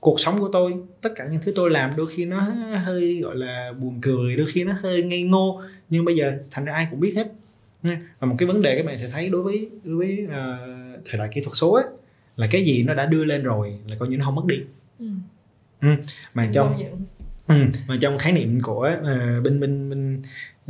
[0.00, 2.40] cuộc sống của tôi tất cả những thứ tôi làm đôi khi nó
[2.84, 6.64] hơi gọi là buồn cười đôi khi nó hơi ngây ngô nhưng bây giờ thành
[6.64, 7.32] ra ai cũng biết hết
[7.82, 11.18] và một cái vấn đề các bạn sẽ thấy đối với đối với uh, thời
[11.18, 11.84] đại kỹ thuật số ấy,
[12.36, 14.56] là cái gì nó đã đưa lên rồi là coi như nó không mất đi
[14.98, 15.06] ừ.
[15.82, 15.88] Ừ.
[16.34, 16.82] mà trong
[17.46, 17.54] ừ.
[17.88, 20.22] mà trong khái niệm của uh, bên bên bên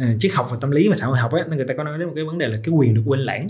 [0.02, 1.98] uh, triết học và tâm lý và xã hội học á người ta có nói
[1.98, 3.48] đến một cái vấn đề là cái quyền được quên lãng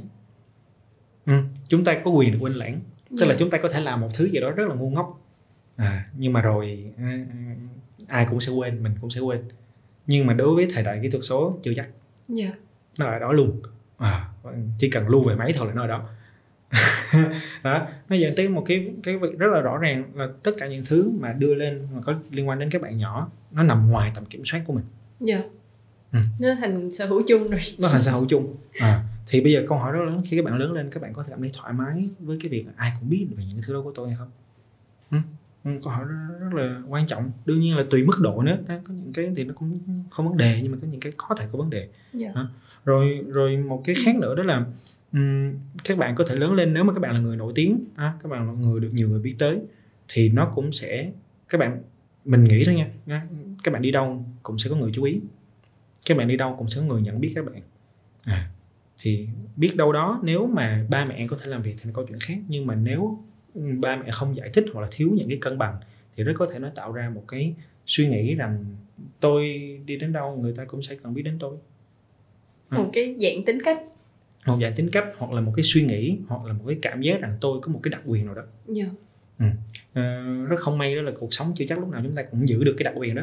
[1.27, 1.33] ừ.
[1.69, 2.81] chúng ta có quyền được quên lãng
[3.11, 3.29] tức yeah.
[3.29, 3.39] là dạ.
[3.39, 5.21] chúng ta có thể làm một thứ gì đó rất là ngu ngốc
[5.77, 7.29] à, nhưng mà rồi uh,
[8.09, 9.39] ai cũng sẽ quên mình cũng sẽ quên
[10.07, 11.89] nhưng mà đối với thời đại kỹ thuật số chưa chắc
[12.39, 12.55] yeah.
[12.99, 13.61] Nó ở đó luôn.
[13.99, 14.29] À,
[14.79, 16.09] chỉ cần lưu về máy thôi là nó ở đó.
[17.63, 20.67] Đó nó dẫn tới một cái cái việc rất là rõ ràng là tất cả
[20.67, 23.91] những thứ mà đưa lên mà có liên quan đến các bạn nhỏ nó nằm
[23.91, 24.85] ngoài tầm kiểm soát của mình.
[25.21, 25.43] Dạ.
[26.13, 26.19] Ừ.
[26.39, 27.61] nó thành sở hữu chung rồi.
[27.81, 28.57] Nó thành sở hữu chung.
[28.73, 31.13] À, thì bây giờ câu hỏi rất lớn khi các bạn lớn lên các bạn
[31.13, 33.59] có thể cảm thấy thoải mái với cái việc là ai cũng biết về những
[33.67, 34.31] thứ đó của tôi hay không?
[35.11, 35.19] Ừ?
[35.65, 37.31] Ừ, câu hỏi rất, rất là quan trọng.
[37.47, 38.59] Đương nhiên là tùy mức độ nữa.
[38.69, 39.79] Có những cái thì nó cũng
[40.11, 41.89] không vấn đề nhưng mà có những cái có thể có vấn đề.
[42.21, 42.35] Yeah.
[42.35, 42.47] Dạ
[42.87, 44.65] rồi rồi một cái khác nữa đó là
[45.13, 47.85] um, các bạn có thể lớn lên nếu mà các bạn là người nổi tiếng
[47.97, 49.59] à, các bạn là người được nhiều người biết tới
[50.09, 51.11] thì nó cũng sẽ
[51.49, 51.83] các bạn
[52.25, 52.75] mình nghĩ thôi
[53.07, 53.23] nha
[53.65, 55.21] các bạn đi đâu cũng sẽ có người chú ý
[56.07, 57.63] các bạn đi đâu cũng sẽ có người nhận biết các bạn.
[58.25, 58.51] À,
[58.99, 62.07] thì biết đâu đó nếu mà ba mẹ có thể làm việc thì là câu
[62.09, 63.19] chuyện khác nhưng mà nếu
[63.81, 65.77] ba mẹ không giải thích hoặc là thiếu những cái cân bằng
[66.17, 67.55] thì rất có thể nó tạo ra một cái
[67.87, 68.65] suy nghĩ rằng
[69.21, 69.45] tôi
[69.87, 71.57] đi đến đâu người ta cũng sẽ cần biết đến tôi
[72.71, 73.79] một cái dạng tính cách.
[74.47, 77.03] Một dạng tính cách hoặc là một cái suy nghĩ hoặc là một cái cảm
[77.03, 78.43] giác rằng tôi có một cái đặc quyền nào đó.
[78.77, 78.89] Yeah.
[79.39, 79.47] Dạ.
[79.95, 80.01] ừ.
[80.01, 82.49] à, rất không may đó là cuộc sống chưa chắc lúc nào chúng ta cũng
[82.49, 83.23] giữ được cái đặc quyền đó.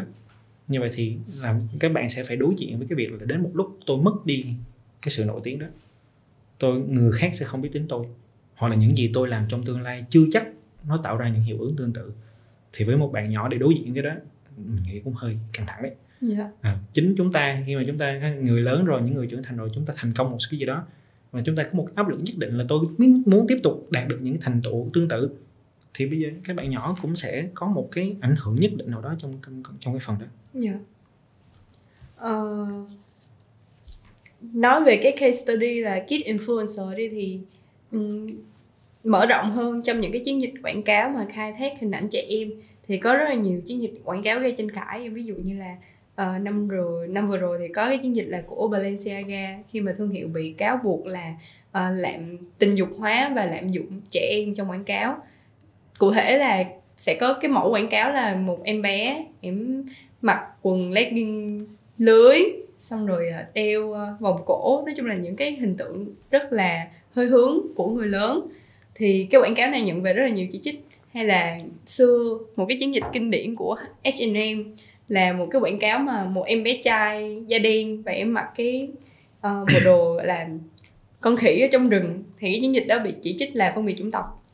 [0.67, 3.43] Như vậy thì làm các bạn sẽ phải đối diện với cái việc là đến
[3.43, 4.45] một lúc tôi mất đi
[5.01, 5.67] cái sự nổi tiếng đó.
[6.59, 8.05] Tôi người khác sẽ không biết đến tôi.
[8.55, 10.47] Hoặc là những gì tôi làm trong tương lai chưa chắc
[10.87, 12.11] nó tạo ra những hiệu ứng tương tự.
[12.73, 14.11] Thì với một bạn nhỏ để đối diện cái đó
[14.57, 15.91] mình nghĩ cũng hơi căng thẳng đấy
[16.29, 16.37] yeah.
[16.37, 16.49] Dạ.
[16.61, 19.57] à, chính chúng ta khi mà chúng ta người lớn rồi những người trưởng thành
[19.57, 20.85] rồi chúng ta thành công một cái gì đó
[21.31, 22.85] mà chúng ta có một áp lực nhất định là tôi
[23.25, 25.29] muốn tiếp tục đạt được những thành tựu tương tự
[25.93, 28.91] thì bây giờ các bạn nhỏ cũng sẽ có một cái ảnh hưởng nhất định
[28.91, 30.25] nào đó trong trong, trong cái phần đó.
[30.53, 30.71] Dạ.
[30.71, 30.81] Yeah.
[32.33, 32.89] Uh,
[34.53, 37.39] nói về cái case study là kid influencer đi thì
[37.91, 38.27] um,
[39.03, 42.09] mở rộng hơn trong những cái chiến dịch quảng cáo mà khai thác hình ảnh
[42.09, 42.51] trẻ em
[42.87, 45.57] thì có rất là nhiều chiến dịch quảng cáo gây tranh cãi ví dụ như
[45.57, 45.75] là
[46.21, 49.81] uh, năm rồi năm vừa rồi thì có cái chiến dịch là của Balenciaga khi
[49.81, 51.33] mà thương hiệu bị cáo buộc là
[51.71, 55.17] ờ, uh, làm tình dục hóa và lạm dụng trẻ em trong quảng cáo.
[55.99, 56.63] Cụ thể là
[56.97, 59.85] sẽ có cái mẫu quảng cáo là một em bé em
[60.21, 61.61] mặc quần legging
[61.97, 62.37] lưới
[62.79, 64.83] xong rồi ờ, đeo vòng cổ.
[64.85, 68.47] Nói chung là những cái hình tượng rất là hơi hướng của người lớn.
[68.95, 70.85] Thì cái quảng cáo này nhận về rất là nhiều chỉ trích.
[71.13, 74.63] Hay là xưa một cái chiến dịch kinh điển của H&M
[75.07, 78.45] là một cái quảng cáo mà một em bé trai da đen và em mặc
[78.55, 78.87] cái
[79.47, 80.49] uh, bộ đồ là
[81.21, 82.23] con khỉ ở trong rừng.
[82.39, 84.45] Thì cái chiến dịch đó bị chỉ trích là phân biệt chủng tộc.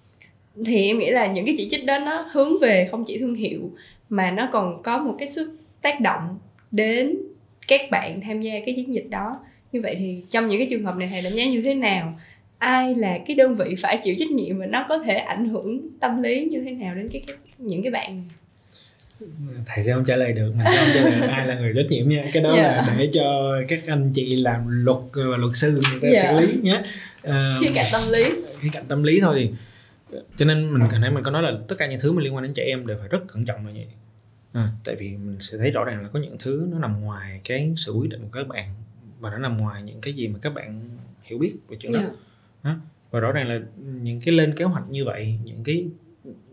[0.66, 3.36] Thì em nghĩ là những cái chỉ trích đó nó hướng về không chỉ thương
[3.36, 3.72] hiệu
[4.10, 6.38] mà nó còn có một cái sức tác động
[6.72, 7.18] đến
[7.68, 9.40] các bạn tham gia cái chiến dịch đó.
[9.72, 12.20] Như vậy thì trong những cái trường hợp này thầy đánh giá như thế nào?
[12.58, 15.90] Ai là cái đơn vị phải chịu trách nhiệm và nó có thể ảnh hưởng
[16.00, 18.10] tâm lý như thế nào đến cái, cái những cái bạn?
[19.66, 21.74] Thầy sẽ không trả lời được mình sẽ không trả lời được ai là người
[21.76, 22.78] trách nhiệm nha cái đó yeah.
[22.78, 22.96] là dạ.
[23.00, 26.22] để cho các anh chị làm luật và luật sư người ta yeah.
[26.22, 26.82] xử lý nhé
[27.28, 28.24] uh, khía cạnh tâm lý
[28.60, 29.52] khía cạnh tâm lý thôi thì
[30.38, 32.36] cho nên mình cần nãy mình có nói là tất cả những thứ mà liên
[32.36, 33.88] quan đến trẻ em đều phải rất cẩn trọng là vậy
[34.54, 37.42] à, tại vì mình sẽ thấy rõ ràng là có những thứ nó nằm ngoài
[37.44, 38.74] cái sự quyết định của các bạn
[39.20, 40.90] và nó nằm ngoài những cái gì mà các bạn
[41.24, 42.06] hiểu biết về chuyện yeah.
[42.06, 42.12] đó
[42.64, 42.76] dạ.
[43.12, 45.88] và rõ ràng là những cái lên kế hoạch như vậy những cái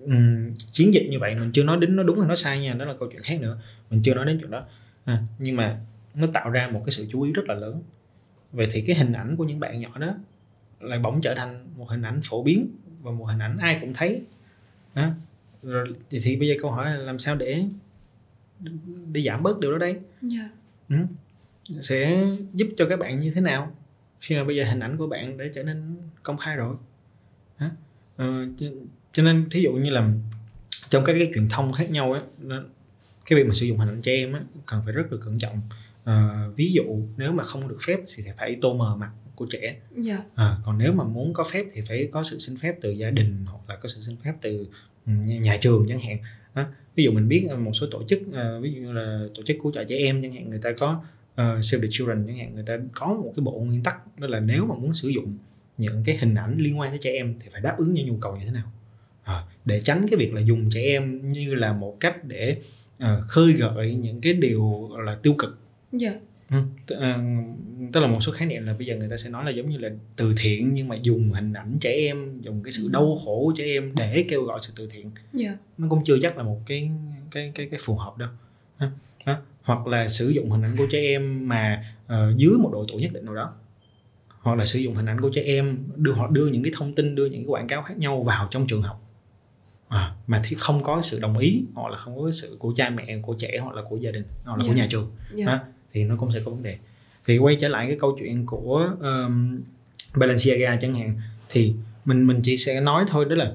[0.07, 2.75] um, chiến dịch như vậy mình chưa nói đến nó đúng hay nó sai nha
[2.75, 3.59] đó là câu chuyện khác nữa
[3.91, 4.67] mình chưa nói đến chuyện đó
[5.05, 5.81] à, nhưng mà
[6.15, 7.83] nó tạo ra một cái sự chú ý rất là lớn
[8.53, 10.15] vậy thì cái hình ảnh của những bạn nhỏ đó
[10.81, 12.69] lại bỗng trở thành một hình ảnh phổ biến
[13.03, 14.23] và một hình ảnh ai cũng thấy
[14.95, 15.15] à,
[15.63, 17.65] rồi thì, thì bây giờ câu hỏi là làm sao để
[19.13, 20.03] để giảm bớt điều đó đây yeah.
[20.23, 20.49] Dạ.
[20.89, 20.97] ừ.
[21.81, 23.73] sẽ giúp cho các bạn như thế nào
[24.21, 26.77] khi mà bây giờ hình ảnh của bạn để trở nên công khai rồi
[27.57, 27.71] à,
[29.17, 30.11] cho nên thí dụ như là
[30.91, 32.21] trong các cái truyền thông khác nhau á
[33.27, 35.39] cái việc mà sử dụng hình ảnh trẻ em á cần phải rất là cẩn
[35.39, 35.61] trọng
[36.05, 36.83] à, ví dụ
[37.17, 39.81] nếu mà không được phép thì sẽ phải tô mờ mặt của trẻ yeah.
[39.97, 40.19] Dạ.
[40.35, 43.11] à, còn nếu mà muốn có phép thì phải có sự xin phép từ gia
[43.11, 44.67] đình hoặc là có sự xin phép từ
[45.07, 46.19] ừ, nhà trường chẳng hạn
[46.55, 46.65] đó.
[46.95, 49.57] ví dụ mình biết một số tổ chức uh, ví dụ như là tổ chức
[49.63, 51.01] cứu trợ trẻ em chẳng hạn người ta có
[51.33, 54.27] uh, Save the Children chẳng hạn người ta có một cái bộ nguyên tắc đó
[54.27, 55.39] là nếu mà muốn sử dụng
[55.79, 58.17] những cái hình ảnh liên quan tới trẻ em thì phải đáp ứng những nhu
[58.21, 58.73] cầu như thế nào
[59.27, 62.57] à, để tránh cái việc là dùng trẻ em như là một cách để
[62.99, 65.59] à, khơi gợi những cái điều là tiêu cực
[66.01, 66.15] yeah.
[66.15, 66.21] Dạ.
[66.51, 67.19] Ừ, à,
[67.93, 69.69] tức là một số khái niệm là bây giờ người ta sẽ nói là giống
[69.69, 72.89] như là từ thiện nhưng mà dùng hình ảnh trẻ em dùng cái sự ừ.
[72.93, 75.15] đau khổ của trẻ em để kêu gọi sự từ thiện yeah.
[75.33, 75.57] Dạ.
[75.79, 76.91] nó cũng chưa chắc là một cái
[77.31, 78.29] cái cái cái phù hợp đâu
[79.25, 82.87] ha, hoặc là sử dụng hình ảnh của trẻ em mà uh, dưới một độ
[82.89, 83.55] tuổi nhất định nào đó
[84.41, 86.95] hoặc là sử dụng hình ảnh của trẻ em đưa họ đưa những cái thông
[86.95, 89.06] tin đưa những cái quảng cáo khác nhau vào trong trường học
[89.89, 92.91] à, mà thì không có sự đồng ý hoặc là không có sự của cha
[92.91, 94.71] mẹ của trẻ hoặc là của gia đình hoặc là yeah.
[94.71, 94.83] của dạ.
[94.83, 95.47] nhà trường yeah.
[95.49, 95.53] Dạ.
[95.53, 96.79] à, thì nó cũng sẽ có vấn đề
[97.27, 99.61] thì quay trở lại cái câu chuyện của um,
[100.17, 101.13] Balenciaga chẳng hạn
[101.49, 101.75] thì
[102.05, 103.53] mình mình chỉ sẽ nói thôi đó là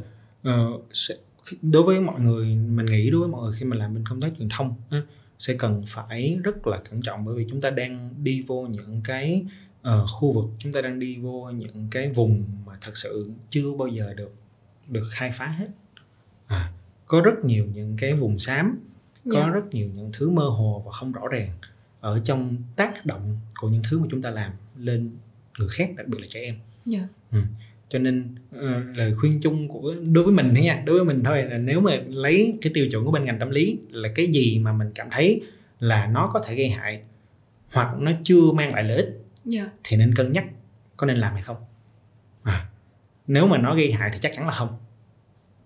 [0.49, 1.15] uh, sẽ,
[1.61, 4.21] đối với mọi người mình nghĩ đối với mọi người khi mà làm bên công
[4.21, 5.03] tác truyền thông uh,
[5.39, 9.01] sẽ cần phải rất là cẩn trọng bởi vì chúng ta đang đi vô những
[9.03, 9.43] cái
[9.81, 13.71] uh, khu vực chúng ta đang đi vô những cái vùng mà thật sự chưa
[13.71, 14.33] bao giờ được
[14.87, 15.67] được khai phá hết
[16.51, 16.71] à,
[17.05, 18.79] có rất nhiều những cái vùng xám
[19.31, 19.47] có yeah.
[19.47, 19.53] Dạ.
[19.53, 21.49] rất nhiều những thứ mơ hồ và không rõ ràng
[21.99, 25.11] ở trong tác động của những thứ mà chúng ta làm lên
[25.59, 26.55] người khác đặc biệt là trẻ em
[26.91, 27.09] yeah.
[27.31, 27.39] Dạ.
[27.39, 27.41] ừ.
[27.89, 31.43] cho nên uh, lời khuyên chung của đối với mình nha đối với mình thôi
[31.43, 34.59] là nếu mà lấy cái tiêu chuẩn của bên ngành tâm lý là cái gì
[34.59, 35.41] mà mình cảm thấy
[35.79, 37.01] là nó có thể gây hại
[37.71, 39.23] hoặc nó chưa mang lại lợi ích yeah.
[39.45, 39.69] Dạ.
[39.83, 40.45] thì nên cân nhắc
[40.97, 41.57] có nên làm hay không
[42.43, 42.69] à,
[43.27, 44.77] nếu mà nó gây hại thì chắc chắn là không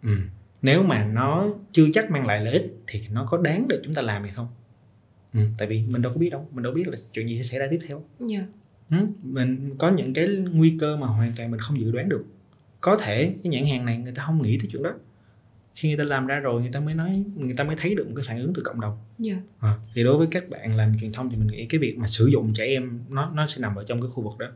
[0.03, 0.17] ừ.
[0.65, 3.93] Nếu mà nó chưa chắc mang lại lợi ích thì nó có đáng để chúng
[3.93, 4.47] ta làm hay không
[5.33, 5.39] ừ.
[5.57, 7.59] tại vì mình đâu có biết đâu mình đâu biết là chuyện gì sẽ xảy
[7.59, 8.31] ra tiếp theo yeah.
[8.89, 8.97] Dạ.
[8.99, 9.07] ừ.
[9.23, 12.25] mình có những cái nguy cơ mà hoàn toàn mình không dự đoán được
[12.81, 14.93] có thể cái nhãn hàng này người ta không nghĩ tới chuyện đó
[15.75, 18.07] khi người ta làm ra rồi người ta mới nói người ta mới thấy được
[18.07, 19.37] một cái phản ứng từ cộng đồng yeah.
[19.61, 19.69] Dạ.
[19.69, 22.07] à, thì đối với các bạn làm truyền thông thì mình nghĩ cái việc mà
[22.07, 24.47] sử dụng trẻ em nó nó sẽ nằm ở trong cái khu vực đó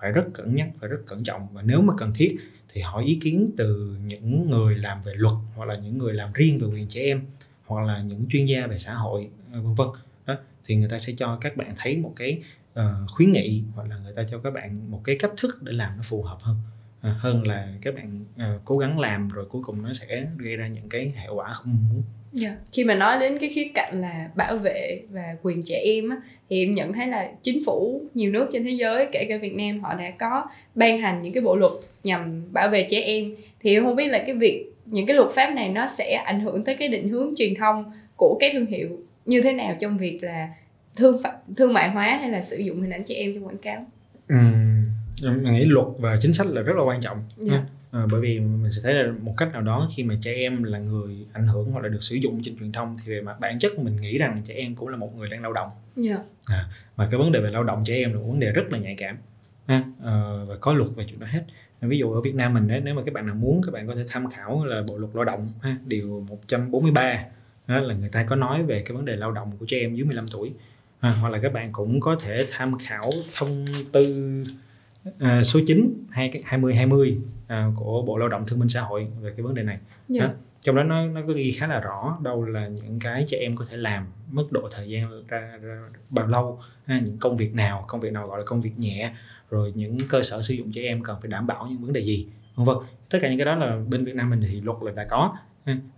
[0.00, 1.48] phải rất cẩn nhắc phải rất cẩn trọng.
[1.52, 2.36] Và nếu mà cần thiết
[2.68, 6.32] thì hỏi ý kiến từ những người làm về luật hoặc là những người làm
[6.32, 7.22] riêng về quyền trẻ em
[7.66, 9.88] hoặc là những chuyên gia về xã hội à, vân vân.
[10.26, 12.42] Đó thì người ta sẽ cho các bạn thấy một cái
[12.72, 15.72] uh, khuyến nghị hoặc là người ta cho các bạn một cái cách thức để
[15.72, 16.56] làm nó phù hợp hơn
[16.98, 20.56] uh, hơn là các bạn uh, cố gắng làm rồi cuối cùng nó sẽ gây
[20.56, 22.02] ra những cái hệ quả không muốn
[22.42, 22.52] yeah.
[22.52, 22.56] Dạ.
[22.72, 26.16] khi mà nói đến cái khía cạnh là bảo vệ và quyền trẻ em á,
[26.50, 29.54] thì em nhận thấy là chính phủ nhiều nước trên thế giới kể cả Việt
[29.54, 31.72] Nam họ đã có ban hành những cái bộ luật
[32.04, 35.30] nhằm bảo vệ trẻ em thì em không biết là cái việc những cái luật
[35.30, 38.66] pháp này nó sẽ ảnh hưởng tới cái định hướng truyền thông của các thương
[38.66, 38.88] hiệu
[39.26, 40.48] như thế nào trong việc là
[40.96, 41.22] thương
[41.56, 43.86] thương mại hóa hay là sử dụng hình ảnh trẻ em trong quảng cáo.
[44.28, 44.36] Ừ
[45.22, 47.62] mình nghĩ luật và chính sách là rất là quan trọng yeah.
[47.90, 50.62] À, bởi vì mình sẽ thấy là một cách nào đó khi mà trẻ em
[50.62, 53.40] là người ảnh hưởng hoặc là được sử dụng trên truyền thông thì về mặt
[53.40, 55.70] bản chất mình nghĩ rằng trẻ em cũng là một người đang lao động
[56.04, 56.20] yeah.
[56.48, 56.56] Dạ.
[56.56, 58.72] à, và cái vấn đề về lao động trẻ em là một vấn đề rất
[58.72, 59.16] là nhạy cảm
[59.66, 60.14] ha, à,
[60.48, 61.42] và có luật về chuyện đó hết
[61.80, 63.86] ví dụ ở Việt Nam mình đấy nếu mà các bạn nào muốn các bạn
[63.86, 67.24] có thể tham khảo là bộ luật lao động ha, điều 143
[67.66, 69.94] đó là người ta có nói về cái vấn đề lao động của trẻ em
[69.94, 70.52] dưới 15 tuổi
[71.00, 74.24] à, hoặc là các bạn cũng có thể tham khảo thông tư
[75.18, 77.18] à, số 9 20 20
[77.50, 79.76] à, của Bộ Lao động Thương binh Xã hội về cái vấn đề này.
[79.76, 80.08] Yeah.
[80.08, 80.26] Dạ.
[80.26, 80.32] Đó.
[80.60, 83.56] Trong đó nó nó có ghi khá là rõ đâu là những cái trẻ em
[83.56, 87.54] có thể làm mức độ thời gian ra, ra bao lâu ha, những công việc
[87.54, 89.12] nào công việc nào gọi là công việc nhẹ
[89.50, 92.00] rồi những cơ sở sử dụng trẻ em cần phải đảm bảo những vấn đề
[92.00, 92.76] gì vân vân
[93.10, 95.36] tất cả những cái đó là bên Việt Nam mình thì luật là đã có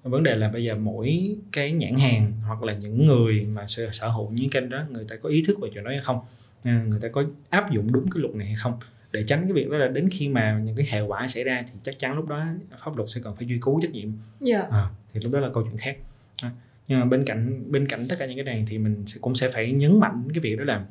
[0.03, 3.90] vấn đề là bây giờ mỗi cái nhãn hàng hoặc là những người mà sở,
[3.92, 6.20] sở hữu những kênh đó người ta có ý thức về chuyện đó hay không
[6.64, 8.78] người ta có áp dụng đúng cái luật này hay không
[9.13, 11.63] để tránh cái việc đó là đến khi mà những cái hệ quả xảy ra
[11.67, 12.45] thì chắc chắn lúc đó
[12.79, 14.17] pháp luật sẽ cần phải truy cứu trách nhiệm yeah.
[14.41, 14.79] Dạ.
[14.79, 15.97] à, thì lúc đó là câu chuyện khác
[16.43, 16.51] à,
[16.89, 19.35] nhưng mà bên cạnh bên cạnh tất cả những cái này thì mình sẽ, cũng
[19.35, 20.85] sẽ phải nhấn mạnh cái việc đó là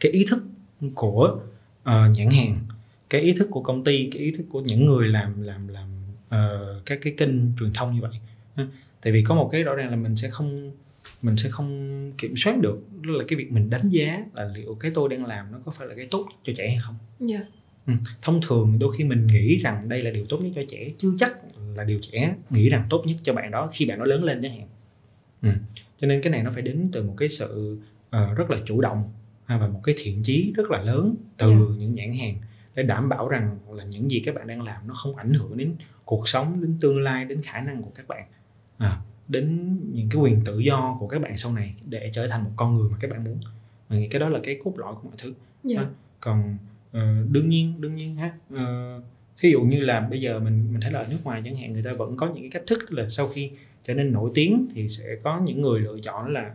[0.00, 0.44] cái ý thức
[0.94, 1.40] của
[1.82, 2.58] uh, nhãn hàng
[3.10, 5.88] cái ý thức của công ty cái ý thức của những người làm làm làm
[6.26, 8.20] uh, các cái kênh truyền thông như vậy
[8.54, 8.66] à,
[9.02, 10.72] tại vì có một cái rõ ràng là mình sẽ không
[11.22, 14.74] mình sẽ không kiểm soát được đó là cái việc mình đánh giá là liệu
[14.74, 16.94] cái tôi đang làm nó có phải là cái tốt cho trẻ hay không
[17.28, 17.42] yeah.
[17.42, 17.46] Dạ.
[17.86, 17.92] ừ.
[18.22, 21.10] thông thường đôi khi mình nghĩ rằng đây là điều tốt nhất cho trẻ chưa
[21.18, 21.32] chắc
[21.76, 24.40] là điều trẻ nghĩ rằng tốt nhất cho bạn đó khi bạn nó lớn lên
[24.42, 24.68] chẳng hạn
[25.42, 25.48] ừ.
[26.00, 28.80] cho nên cái này nó phải đến từ một cái sự uh, rất là chủ
[28.80, 29.12] động
[29.46, 31.60] và một cái thiện chí rất là lớn từ yeah.
[31.60, 31.74] Dạ.
[31.78, 32.36] những nhãn hàng
[32.74, 35.56] để đảm bảo rằng là những gì các bạn đang làm nó không ảnh hưởng
[35.56, 38.24] đến cuộc sống đến tương lai đến khả năng của các bạn
[38.78, 42.44] à, đến những cái quyền tự do của các bạn sau này để trở thành
[42.44, 43.38] một con người mà các bạn muốn
[43.88, 45.28] mình nghĩ cái đó là cái cốt lõi của mọi thứ
[45.70, 45.84] yeah.
[45.84, 45.86] Dạ.
[46.20, 46.56] còn
[46.96, 49.02] uh, đương nhiên đương nhiên ha uh,
[49.38, 51.72] thí dụ như là bây giờ mình mình thấy là ở nước ngoài chẳng hạn
[51.72, 53.50] người ta vẫn có những cái cách thức là sau khi
[53.84, 56.54] trở nên nổi tiếng thì sẽ có những người lựa chọn là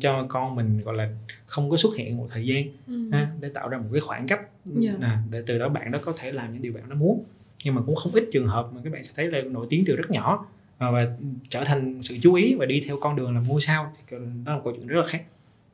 [0.00, 1.10] cho con mình gọi là
[1.46, 3.10] không có xuất hiện một thời gian ừ.
[3.12, 4.40] ha, để tạo ra một cái khoảng cách
[4.82, 5.00] yeah.
[5.00, 5.06] Dạ.
[5.06, 7.24] à, để từ đó bạn đó có thể làm những điều bạn nó muốn
[7.64, 9.84] nhưng mà cũng không ít trường hợp mà các bạn sẽ thấy là nổi tiếng
[9.86, 10.46] từ rất nhỏ
[10.78, 11.16] và
[11.48, 14.52] trở thành sự chú ý và đi theo con đường là ngôi sao thì đó
[14.52, 15.22] là một câu chuyện rất là khác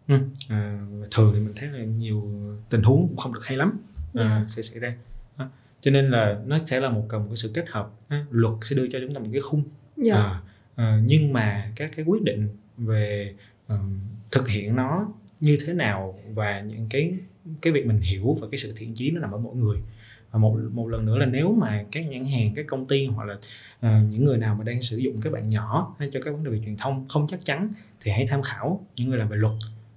[0.08, 0.18] ừ.
[0.48, 0.80] à,
[1.10, 2.30] thường thì mình thấy là nhiều
[2.70, 3.78] tình huống cũng không được hay lắm
[4.14, 4.30] à, yeah.
[4.30, 4.46] Dạ.
[4.48, 4.94] sẽ xảy ra
[5.36, 5.48] à,
[5.80, 8.54] cho nên là nó sẽ là một cần một cái sự kết hợp à, luật
[8.62, 9.62] sẽ đưa cho chúng ta một cái khung
[10.04, 10.16] yeah.
[10.16, 10.16] Dạ.
[10.16, 10.40] à,
[10.74, 12.48] à, nhưng mà các cái quyết định
[12.78, 13.34] về
[13.68, 13.98] um,
[14.30, 15.08] thực hiện nó
[15.40, 17.14] như thế nào và những cái
[17.62, 19.78] cái việc mình hiểu và cái sự thiện chí nó nằm ở mỗi người
[20.34, 23.24] và một một lần nữa là nếu mà các nhãn hàng các công ty hoặc
[23.24, 26.30] là uh, những người nào mà đang sử dụng các bạn nhỏ hay cho các
[26.30, 27.68] vấn đề về truyền thông không chắc chắn
[28.00, 29.52] thì hãy tham khảo những người làm về luật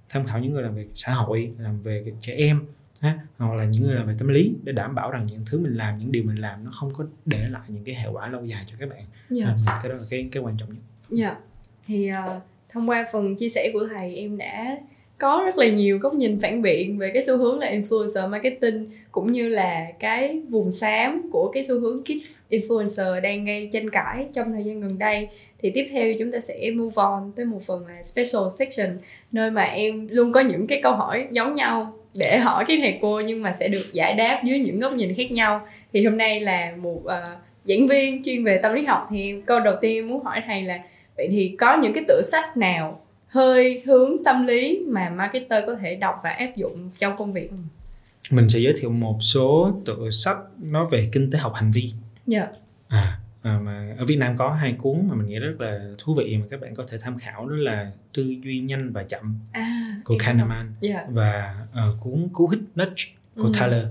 [0.08, 2.62] tham khảo những người làm về xã hội làm về trẻ em
[3.00, 5.58] ha, hoặc là những người làm về tâm lý để đảm bảo rằng những thứ
[5.60, 8.28] mình làm những điều mình làm nó không có để lại những cái hệ quả
[8.28, 9.58] lâu dài cho các bạn yeah.
[9.66, 9.72] Dạ.
[9.72, 10.82] à, cái đó là cái cái quan trọng nhất.
[11.10, 11.28] Dạ.
[11.28, 11.38] Yeah.
[11.86, 14.78] Thì uh, thông qua phần chia sẻ của thầy em đã
[15.18, 18.86] có rất là nhiều góc nhìn phản biện về cái xu hướng là influencer marketing
[19.12, 23.90] cũng như là cái vùng xám của cái xu hướng kid influencer đang gây tranh
[23.90, 25.28] cãi trong thời gian gần đây.
[25.62, 28.98] Thì tiếp theo chúng ta sẽ move on tới một phần là special section
[29.32, 32.98] nơi mà em luôn có những cái câu hỏi giống nhau để hỏi cái thầy
[33.02, 35.66] cô nhưng mà sẽ được giải đáp dưới những góc nhìn khác nhau.
[35.92, 39.60] Thì hôm nay là một uh, giảng viên chuyên về tâm lý học thì câu
[39.60, 40.78] đầu tiên muốn hỏi thầy là
[41.16, 45.76] vậy thì có những cái tựa sách nào hơi hướng tâm lý mà marketer có
[45.76, 47.50] thể đọc và áp dụng trong công việc
[48.30, 51.92] mình sẽ giới thiệu một số tựa sách nói về kinh tế học hành vi
[52.26, 52.52] dạ yeah.
[52.88, 56.14] à, à mà ở Việt Nam có hai cuốn mà mình nghĩ rất là thú
[56.14, 59.40] vị mà các bạn có thể tham khảo đó là tư duy nhanh và chậm
[59.52, 60.96] à, của Kahneman yeah.
[60.96, 61.06] Dạ.
[61.10, 61.56] và
[61.88, 63.04] uh, cuốn cú hích nudge
[63.36, 63.52] của ừ.
[63.60, 63.84] Tyler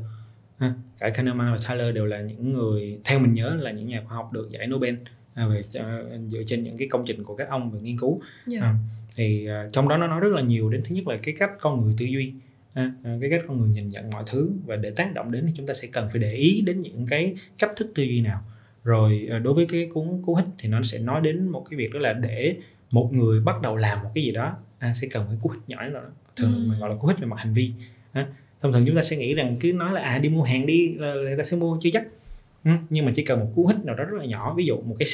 [0.57, 4.03] à, cả Kahneman và Tyler đều là những người theo mình nhớ là những nhà
[4.07, 4.95] khoa học được giải Nobel
[5.37, 8.21] à, về uh, dựa trên những cái công trình của các ông về nghiên cứu
[8.51, 8.61] yeah.
[8.61, 8.67] Dạ.
[8.67, 8.75] à,
[9.15, 11.51] thì uh, trong đó nó nói rất là nhiều đến thứ nhất là cái cách
[11.61, 12.33] con người tư duy
[12.73, 15.51] à, cái cách con người nhìn nhận mọi thứ và để tác động đến thì
[15.55, 18.43] chúng ta sẽ cần phải để ý đến những cái cách thức tư duy nào
[18.83, 21.93] rồi đối với cái cuốn cú hích thì nó sẽ nói đến một cái việc
[21.93, 22.55] đó là để
[22.91, 25.61] một người bắt đầu làm một cái gì đó à, sẽ cần cái cú hích
[25.67, 26.01] nhỏ đó
[26.35, 26.69] thường ừ.
[26.69, 27.71] mình gọi là cú hích về mặt hành vi
[28.11, 28.27] à,
[28.61, 30.93] thông thường chúng ta sẽ nghĩ rằng cứ nói là à đi mua hàng đi
[30.97, 32.07] là người ta sẽ mua chưa chắc
[32.89, 34.95] nhưng mà chỉ cần một cú hích nào đó rất là nhỏ ví dụ một
[34.99, 35.05] cái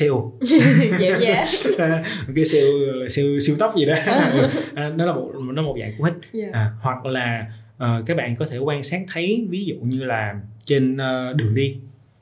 [1.00, 1.12] dễ
[2.28, 3.94] một cái là siêu siêu tóc gì đó.
[4.76, 6.14] À, đó là một nó là một dạng cú hích.
[6.34, 6.54] Yeah.
[6.54, 7.48] à, hoặc là
[7.84, 10.36] uh, các bạn có thể quan sát thấy ví dụ như là
[10.66, 11.78] trên uh, đường đi.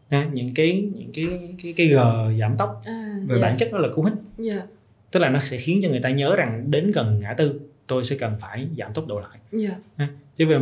[0.10, 1.26] À, những cái những cái
[1.64, 1.98] cái cái g
[2.40, 2.82] giảm tốc.
[2.86, 3.42] À, về yeah.
[3.42, 4.48] bản chất nó là cú hích.
[4.52, 4.64] Yeah.
[5.12, 8.04] tức là nó sẽ khiến cho người ta nhớ rằng đến gần ngã tư tôi
[8.04, 9.64] sẽ cần phải giảm tốc độ lại.
[9.64, 9.78] Yeah.
[9.96, 10.60] à, chứ về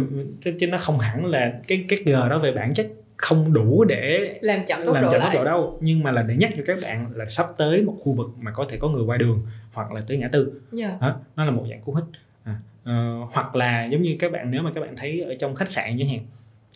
[0.60, 2.88] chứ nó không hẳn là cái cái g đó về bản chất
[3.20, 6.24] không đủ để làm chậm tốc, làm độ, chậm tốc độ đâu nhưng mà là
[6.24, 8.90] để nhắc cho các bạn là sắp tới một khu vực mà có thể có
[8.90, 10.92] người qua đường hoặc là tới ngã tư yeah.
[10.92, 10.98] Dạ.
[11.08, 12.06] đó, nó là một dạng cú hích
[12.44, 15.56] à, uh, hoặc là giống như các bạn nếu mà các bạn thấy ở trong
[15.56, 16.20] khách sạn chẳng hạn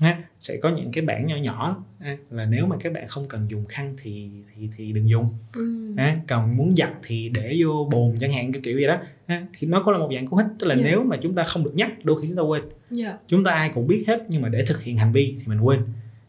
[0.02, 3.28] ha, sẽ có những cái bảng nhỏ nhỏ ha, là nếu mà các bạn không
[3.28, 5.86] cần dùng khăn thì thì thì đừng dùng ừ.
[5.98, 9.46] ha, còn muốn giặt thì để vô bồn chẳng hạn kiểu kiểu gì đó ha,
[9.60, 10.86] thì nó có là một dạng cú hích tức là yeah.
[10.86, 10.92] Dạ.
[10.92, 12.74] nếu mà chúng ta không được nhắc đôi khi chúng ta quên yeah.
[12.90, 13.18] Dạ.
[13.28, 15.60] chúng ta ai cũng biết hết nhưng mà để thực hiện hành vi thì mình
[15.60, 15.80] quên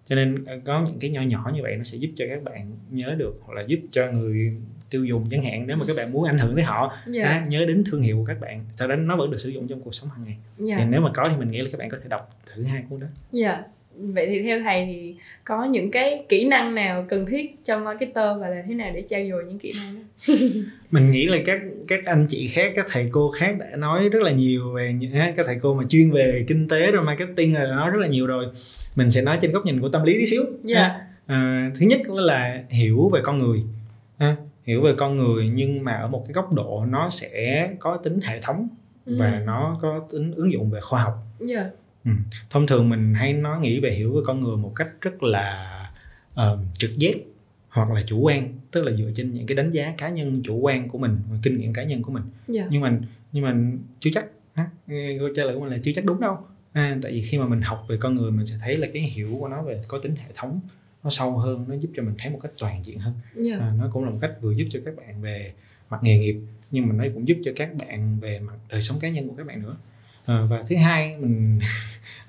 [0.04, 2.42] cho nên ờ, có những cái nho nhỏ như vậy nó sẽ giúp cho các
[2.42, 4.56] bạn nhớ được hoặc là giúp cho người
[4.90, 7.06] tiêu dùng chẳng hạn nếu mà các bạn muốn ảnh hưởng tới họ yeah.
[7.06, 7.24] Dạ.
[7.24, 9.68] à, nhớ đến thương hiệu của các bạn sau đó nó vẫn được sử dụng
[9.68, 10.68] trong cuộc sống hàng ngày yeah.
[10.68, 10.76] Dạ.
[10.78, 12.84] thì nếu mà có thì mình nghĩ là các bạn có thể đọc thử hai
[12.88, 13.66] cuốn đó dạ yeah
[13.96, 15.14] vậy thì theo thầy thì
[15.44, 19.02] có những cái kỹ năng nào cần thiết cho marketer và là thế nào để
[19.02, 20.34] trao dồi những kỹ năng đó
[20.90, 24.22] mình nghĩ là các các anh chị khác các thầy cô khác đã nói rất
[24.22, 27.66] là nhiều về những các thầy cô mà chuyên về kinh tế rồi marketing là
[27.66, 28.46] nói rất là nhiều rồi
[28.96, 30.56] mình sẽ nói trên góc nhìn của tâm lý tí xíu yeah.
[30.64, 31.00] Dạ.
[31.26, 33.62] à, thứ nhất là hiểu về con người
[34.18, 37.96] à, hiểu về con người nhưng mà ở một cái góc độ nó sẽ có
[37.96, 38.68] tính hệ thống
[39.06, 39.16] ừ.
[39.18, 41.14] và nó có tính ứng dụng về khoa học
[41.48, 41.70] yeah dạ.
[42.04, 42.10] Ừ.
[42.50, 45.70] thông thường mình hay nói nghĩ về hiểu về con người một cách rất là
[46.34, 47.16] uh, trực giác
[47.68, 50.56] hoặc là chủ quan tức là dựa trên những cái đánh giá cá nhân chủ
[50.56, 52.48] quan của mình kinh nghiệm cá nhân của mình yeah.
[52.48, 52.66] Dạ.
[52.70, 52.98] nhưng mà
[53.32, 53.56] nhưng mà
[54.00, 54.26] chưa chắc
[55.18, 56.38] câu trả lời của mình là chưa chắc đúng đâu
[56.72, 59.02] à, tại vì khi mà mình học về con người mình sẽ thấy là cái
[59.02, 60.60] hiểu của nó về có tính hệ thống
[61.04, 63.46] nó sâu hơn nó giúp cho mình thấy một cách toàn diện hơn yeah.
[63.46, 63.58] Dạ.
[63.58, 65.52] à, nó cũng là một cách vừa giúp cho các bạn về
[65.90, 66.36] mặt nghề nghiệp
[66.70, 69.34] nhưng mà nó cũng giúp cho các bạn về mặt đời sống cá nhân của
[69.34, 69.76] các bạn nữa
[70.26, 71.60] à, và thứ hai mình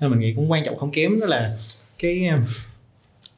[0.00, 1.56] mình nghĩ cũng quan trọng không kém đó là
[2.00, 2.40] cái um,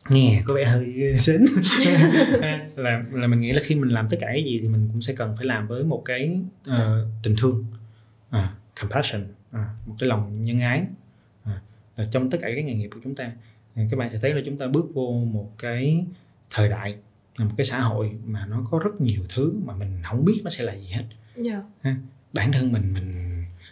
[0.09, 1.45] nghe có vẻ hơi sến
[2.77, 5.03] là là mình nghĩ là khi mình làm tất cả cái gì thì mình cũng
[5.03, 6.39] sẽ cần phải làm với một cái
[6.71, 6.77] uh,
[7.23, 7.67] tình thương
[8.37, 8.43] uh,
[8.81, 10.85] compassion uh, một cái lòng nhân ái
[11.45, 13.31] uh, trong tất cả các nghề nghiệp của chúng ta
[13.91, 16.05] các bạn sẽ thấy là chúng ta bước vô một cái
[16.51, 16.97] thời đại
[17.39, 20.51] một cái xã hội mà nó có rất nhiều thứ mà mình không biết nó
[20.51, 21.05] sẽ là gì hết
[21.45, 21.63] yeah.
[21.85, 21.97] Dạ.
[22.33, 23.28] bản thân mình mình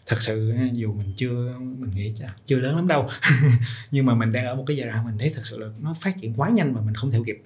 [0.06, 2.14] thật sự dù mình chưa mình nghĩ
[2.46, 3.06] chưa lớn lắm đâu.
[3.90, 5.92] Nhưng mà mình đang ở một cái giai đoạn mình thấy thật sự là nó
[6.00, 7.42] phát triển quá nhanh và mình không theo kịp.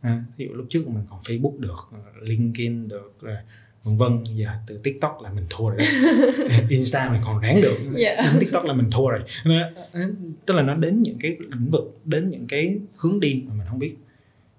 [0.00, 1.90] À, ví dụ lúc trước mình còn facebook được
[2.22, 3.18] linkedin được
[3.82, 4.24] vân vân.
[4.24, 5.80] Giờ từ tiktok là mình thua rồi
[6.68, 7.76] insta mình còn ráng được.
[7.96, 8.18] Yeah.
[8.24, 8.38] Dạ.
[8.40, 9.20] tiktok là mình thua rồi.
[10.46, 13.66] Tức là nó đến những cái lĩnh vực đến những cái hướng đi mà mình
[13.68, 13.94] không biết.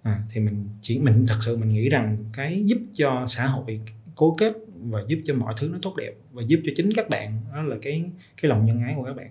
[0.02, 3.80] À, thì mình chỉ mình thật sự mình nghĩ rằng cái giúp cho xã hội
[4.16, 4.54] cố kết
[4.90, 7.62] và giúp cho mọi thứ nó tốt đẹp và giúp cho chính các bạn đó
[7.62, 8.04] là cái
[8.42, 9.30] cái lòng nhân ái của các bạn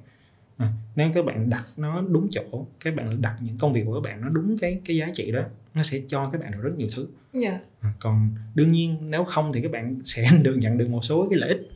[0.56, 3.94] à, nếu các bạn đặt nó đúng chỗ các bạn đặt những công việc của
[3.94, 5.43] các bạn nó đúng cái cái giá trị đó
[5.74, 7.44] nó sẽ cho các bạn được rất nhiều thứ yeah.
[7.44, 7.60] Dạ.
[7.81, 11.28] à, còn đương nhiên nếu không thì các bạn sẽ được nhận được một số
[11.31, 11.70] cái lợi ích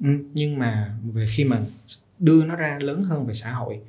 [0.00, 1.60] ừ, nhưng mà về khi mà
[2.18, 3.80] đưa nó ra lớn hơn về xã hội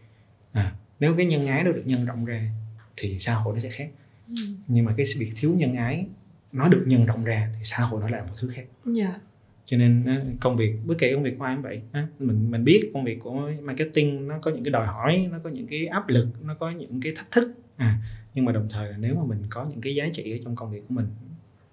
[0.51, 2.51] à, nếu cái nhân ái nó được nhân rộng ra
[2.97, 3.89] thì xã hội nó sẽ khác
[4.27, 4.35] ừ.
[4.67, 6.05] nhưng mà cái việc thiếu nhân ái
[6.51, 8.95] nó được nhân rộng ra thì xã hội nó là một thứ khác yeah.
[8.95, 9.19] Dạ.
[9.65, 10.03] cho nên
[10.39, 11.81] công việc bất kể công việc của ai cũng vậy
[12.19, 15.49] mình mình biết công việc của marketing nó có những cái đòi hỏi nó có
[15.49, 17.97] những cái áp lực nó có những cái thách thức à,
[18.33, 20.55] nhưng mà đồng thời là nếu mà mình có những cái giá trị ở trong
[20.55, 21.07] công việc của mình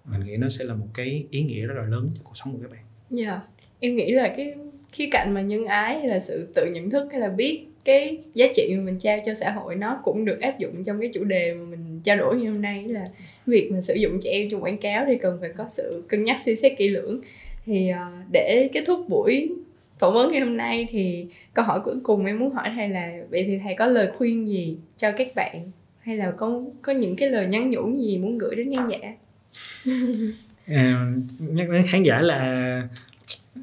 [0.04, 2.52] mình nghĩ nó sẽ là một cái ý nghĩa rất là lớn cho cuộc sống
[2.52, 2.80] của các bạn.
[3.10, 3.42] Dạ, yeah.
[3.80, 4.54] em nghĩ là cái
[4.92, 8.18] khía cạnh mà nhân ái hay là sự tự nhận thức hay là biết cái
[8.34, 11.10] giá trị mà mình trao cho xã hội nó cũng được áp dụng trong cái
[11.14, 13.04] chủ đề mà mình trao đổi như hôm nay là
[13.46, 16.24] việc mà sử dụng trẻ em trong quảng cáo thì cần phải có sự cân
[16.24, 17.20] nhắc suy xét kỹ lưỡng.
[17.66, 19.50] Thì uh, để kết thúc buổi
[19.98, 23.12] phỏng vấn ngày hôm nay thì câu hỏi cuối cùng em muốn hỏi thầy là
[23.30, 25.70] vậy thì thầy có lời khuyên gì cho các bạn
[26.00, 29.14] hay là có có những cái lời nhắn nhủ gì muốn gửi đến khán giả?
[30.66, 32.36] À, nhắc đến khán giả là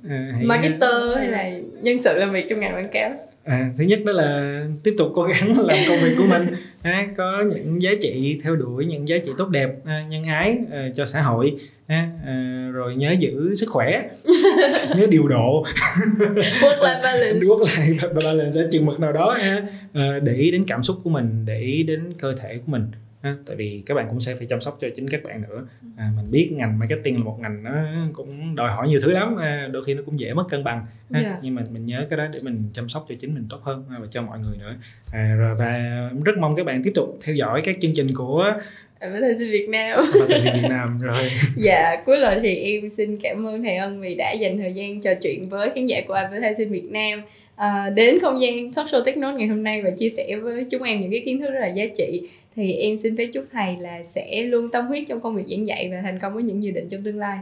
[0.10, 0.44] à, hãy...
[0.44, 1.52] marketer hay là
[1.82, 5.12] nhân sự làm việc trong ngành quảng cáo à, thứ nhất đó là tiếp tục
[5.16, 6.48] cố gắng làm công việc của mình.
[6.82, 10.58] À, có những giá trị theo đuổi những giá trị tốt đẹp à, nhân ái
[10.72, 11.56] à, cho xã hội.
[11.88, 14.10] À, à, rồi nhớ giữ sức khỏe.
[14.98, 15.66] Nhớ điều độ.
[16.62, 17.40] Work life balance.
[17.40, 19.62] Work life balance ở chừng mực nào đó à,
[19.94, 22.92] à, để ý đến cảm xúc của mình để ý đến cơ thể của mình
[23.22, 25.66] ha, tại vì các bạn cũng sẽ phải chăm sóc cho chính các bạn nữa
[25.98, 27.72] à, mình biết ngành marketing là một ngành nó
[28.14, 30.86] cũng đòi hỏi nhiều thứ lắm à, đôi khi nó cũng dễ mất cân bằng
[31.12, 31.26] ha, yeah.
[31.26, 31.40] Dạ.
[31.42, 33.86] nhưng mà mình nhớ cái đó để mình chăm sóc cho chính mình tốt hơn
[33.90, 34.76] và cho mọi người nữa
[35.12, 38.54] à, rồi và rất mong các bạn tiếp tục theo dõi các chương trình của
[39.02, 39.98] Advertising Việt Nam.
[39.98, 41.30] Advertising Việt Nam rồi.
[41.56, 45.02] Dạ cuối lời thì em xin cảm ơn thầy Ân vì đã dành thời gian
[45.02, 47.22] trò chuyện với khán giả của Advertising Việt Nam.
[47.56, 50.84] À, đến không gian talk show Technode ngày hôm nay và chia sẻ với chúng
[50.84, 52.22] em những cái kiến thức rất là giá trị
[52.56, 55.68] thì em xin phép chúc thầy là sẽ luôn tâm huyết trong công việc giảng
[55.68, 57.38] dạy và thành công với những dự định trong tương lai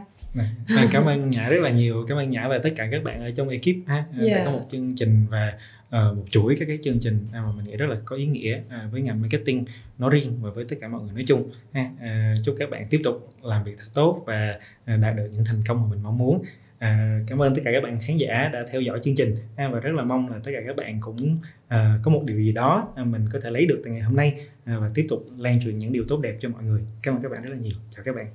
[0.66, 2.04] à, cảm ơn nhã rất là nhiều.
[2.08, 3.94] Cảm ơn nhã và tất cả các bạn ở trong ekip ha.
[3.94, 4.08] Yeah.
[4.12, 4.42] đã dạ.
[4.44, 7.76] có một chương trình và uh, một chuỗi các cái chương trình mà mình nghĩ
[7.76, 9.64] rất là có ý nghĩa uh, với ngành marketing
[9.98, 11.90] nói riêng và với tất cả mọi người nói chung ha.
[11.94, 14.58] Uh, chúc các bạn tiếp tục làm việc thật tốt và
[14.94, 16.44] uh, đạt được những thành công mà mình mong muốn.
[16.78, 19.68] À, cảm ơn tất cả các bạn khán giả đã theo dõi chương trình à,
[19.68, 21.38] và rất là mong là tất cả các bạn cũng
[21.68, 24.16] à, có một điều gì đó à, mình có thể lấy được từ ngày hôm
[24.16, 24.34] nay
[24.64, 26.80] à, và tiếp tục lan truyền những điều tốt đẹp cho mọi người.
[27.02, 27.74] Cảm ơn các bạn rất là nhiều.
[27.90, 28.26] Chào các bạn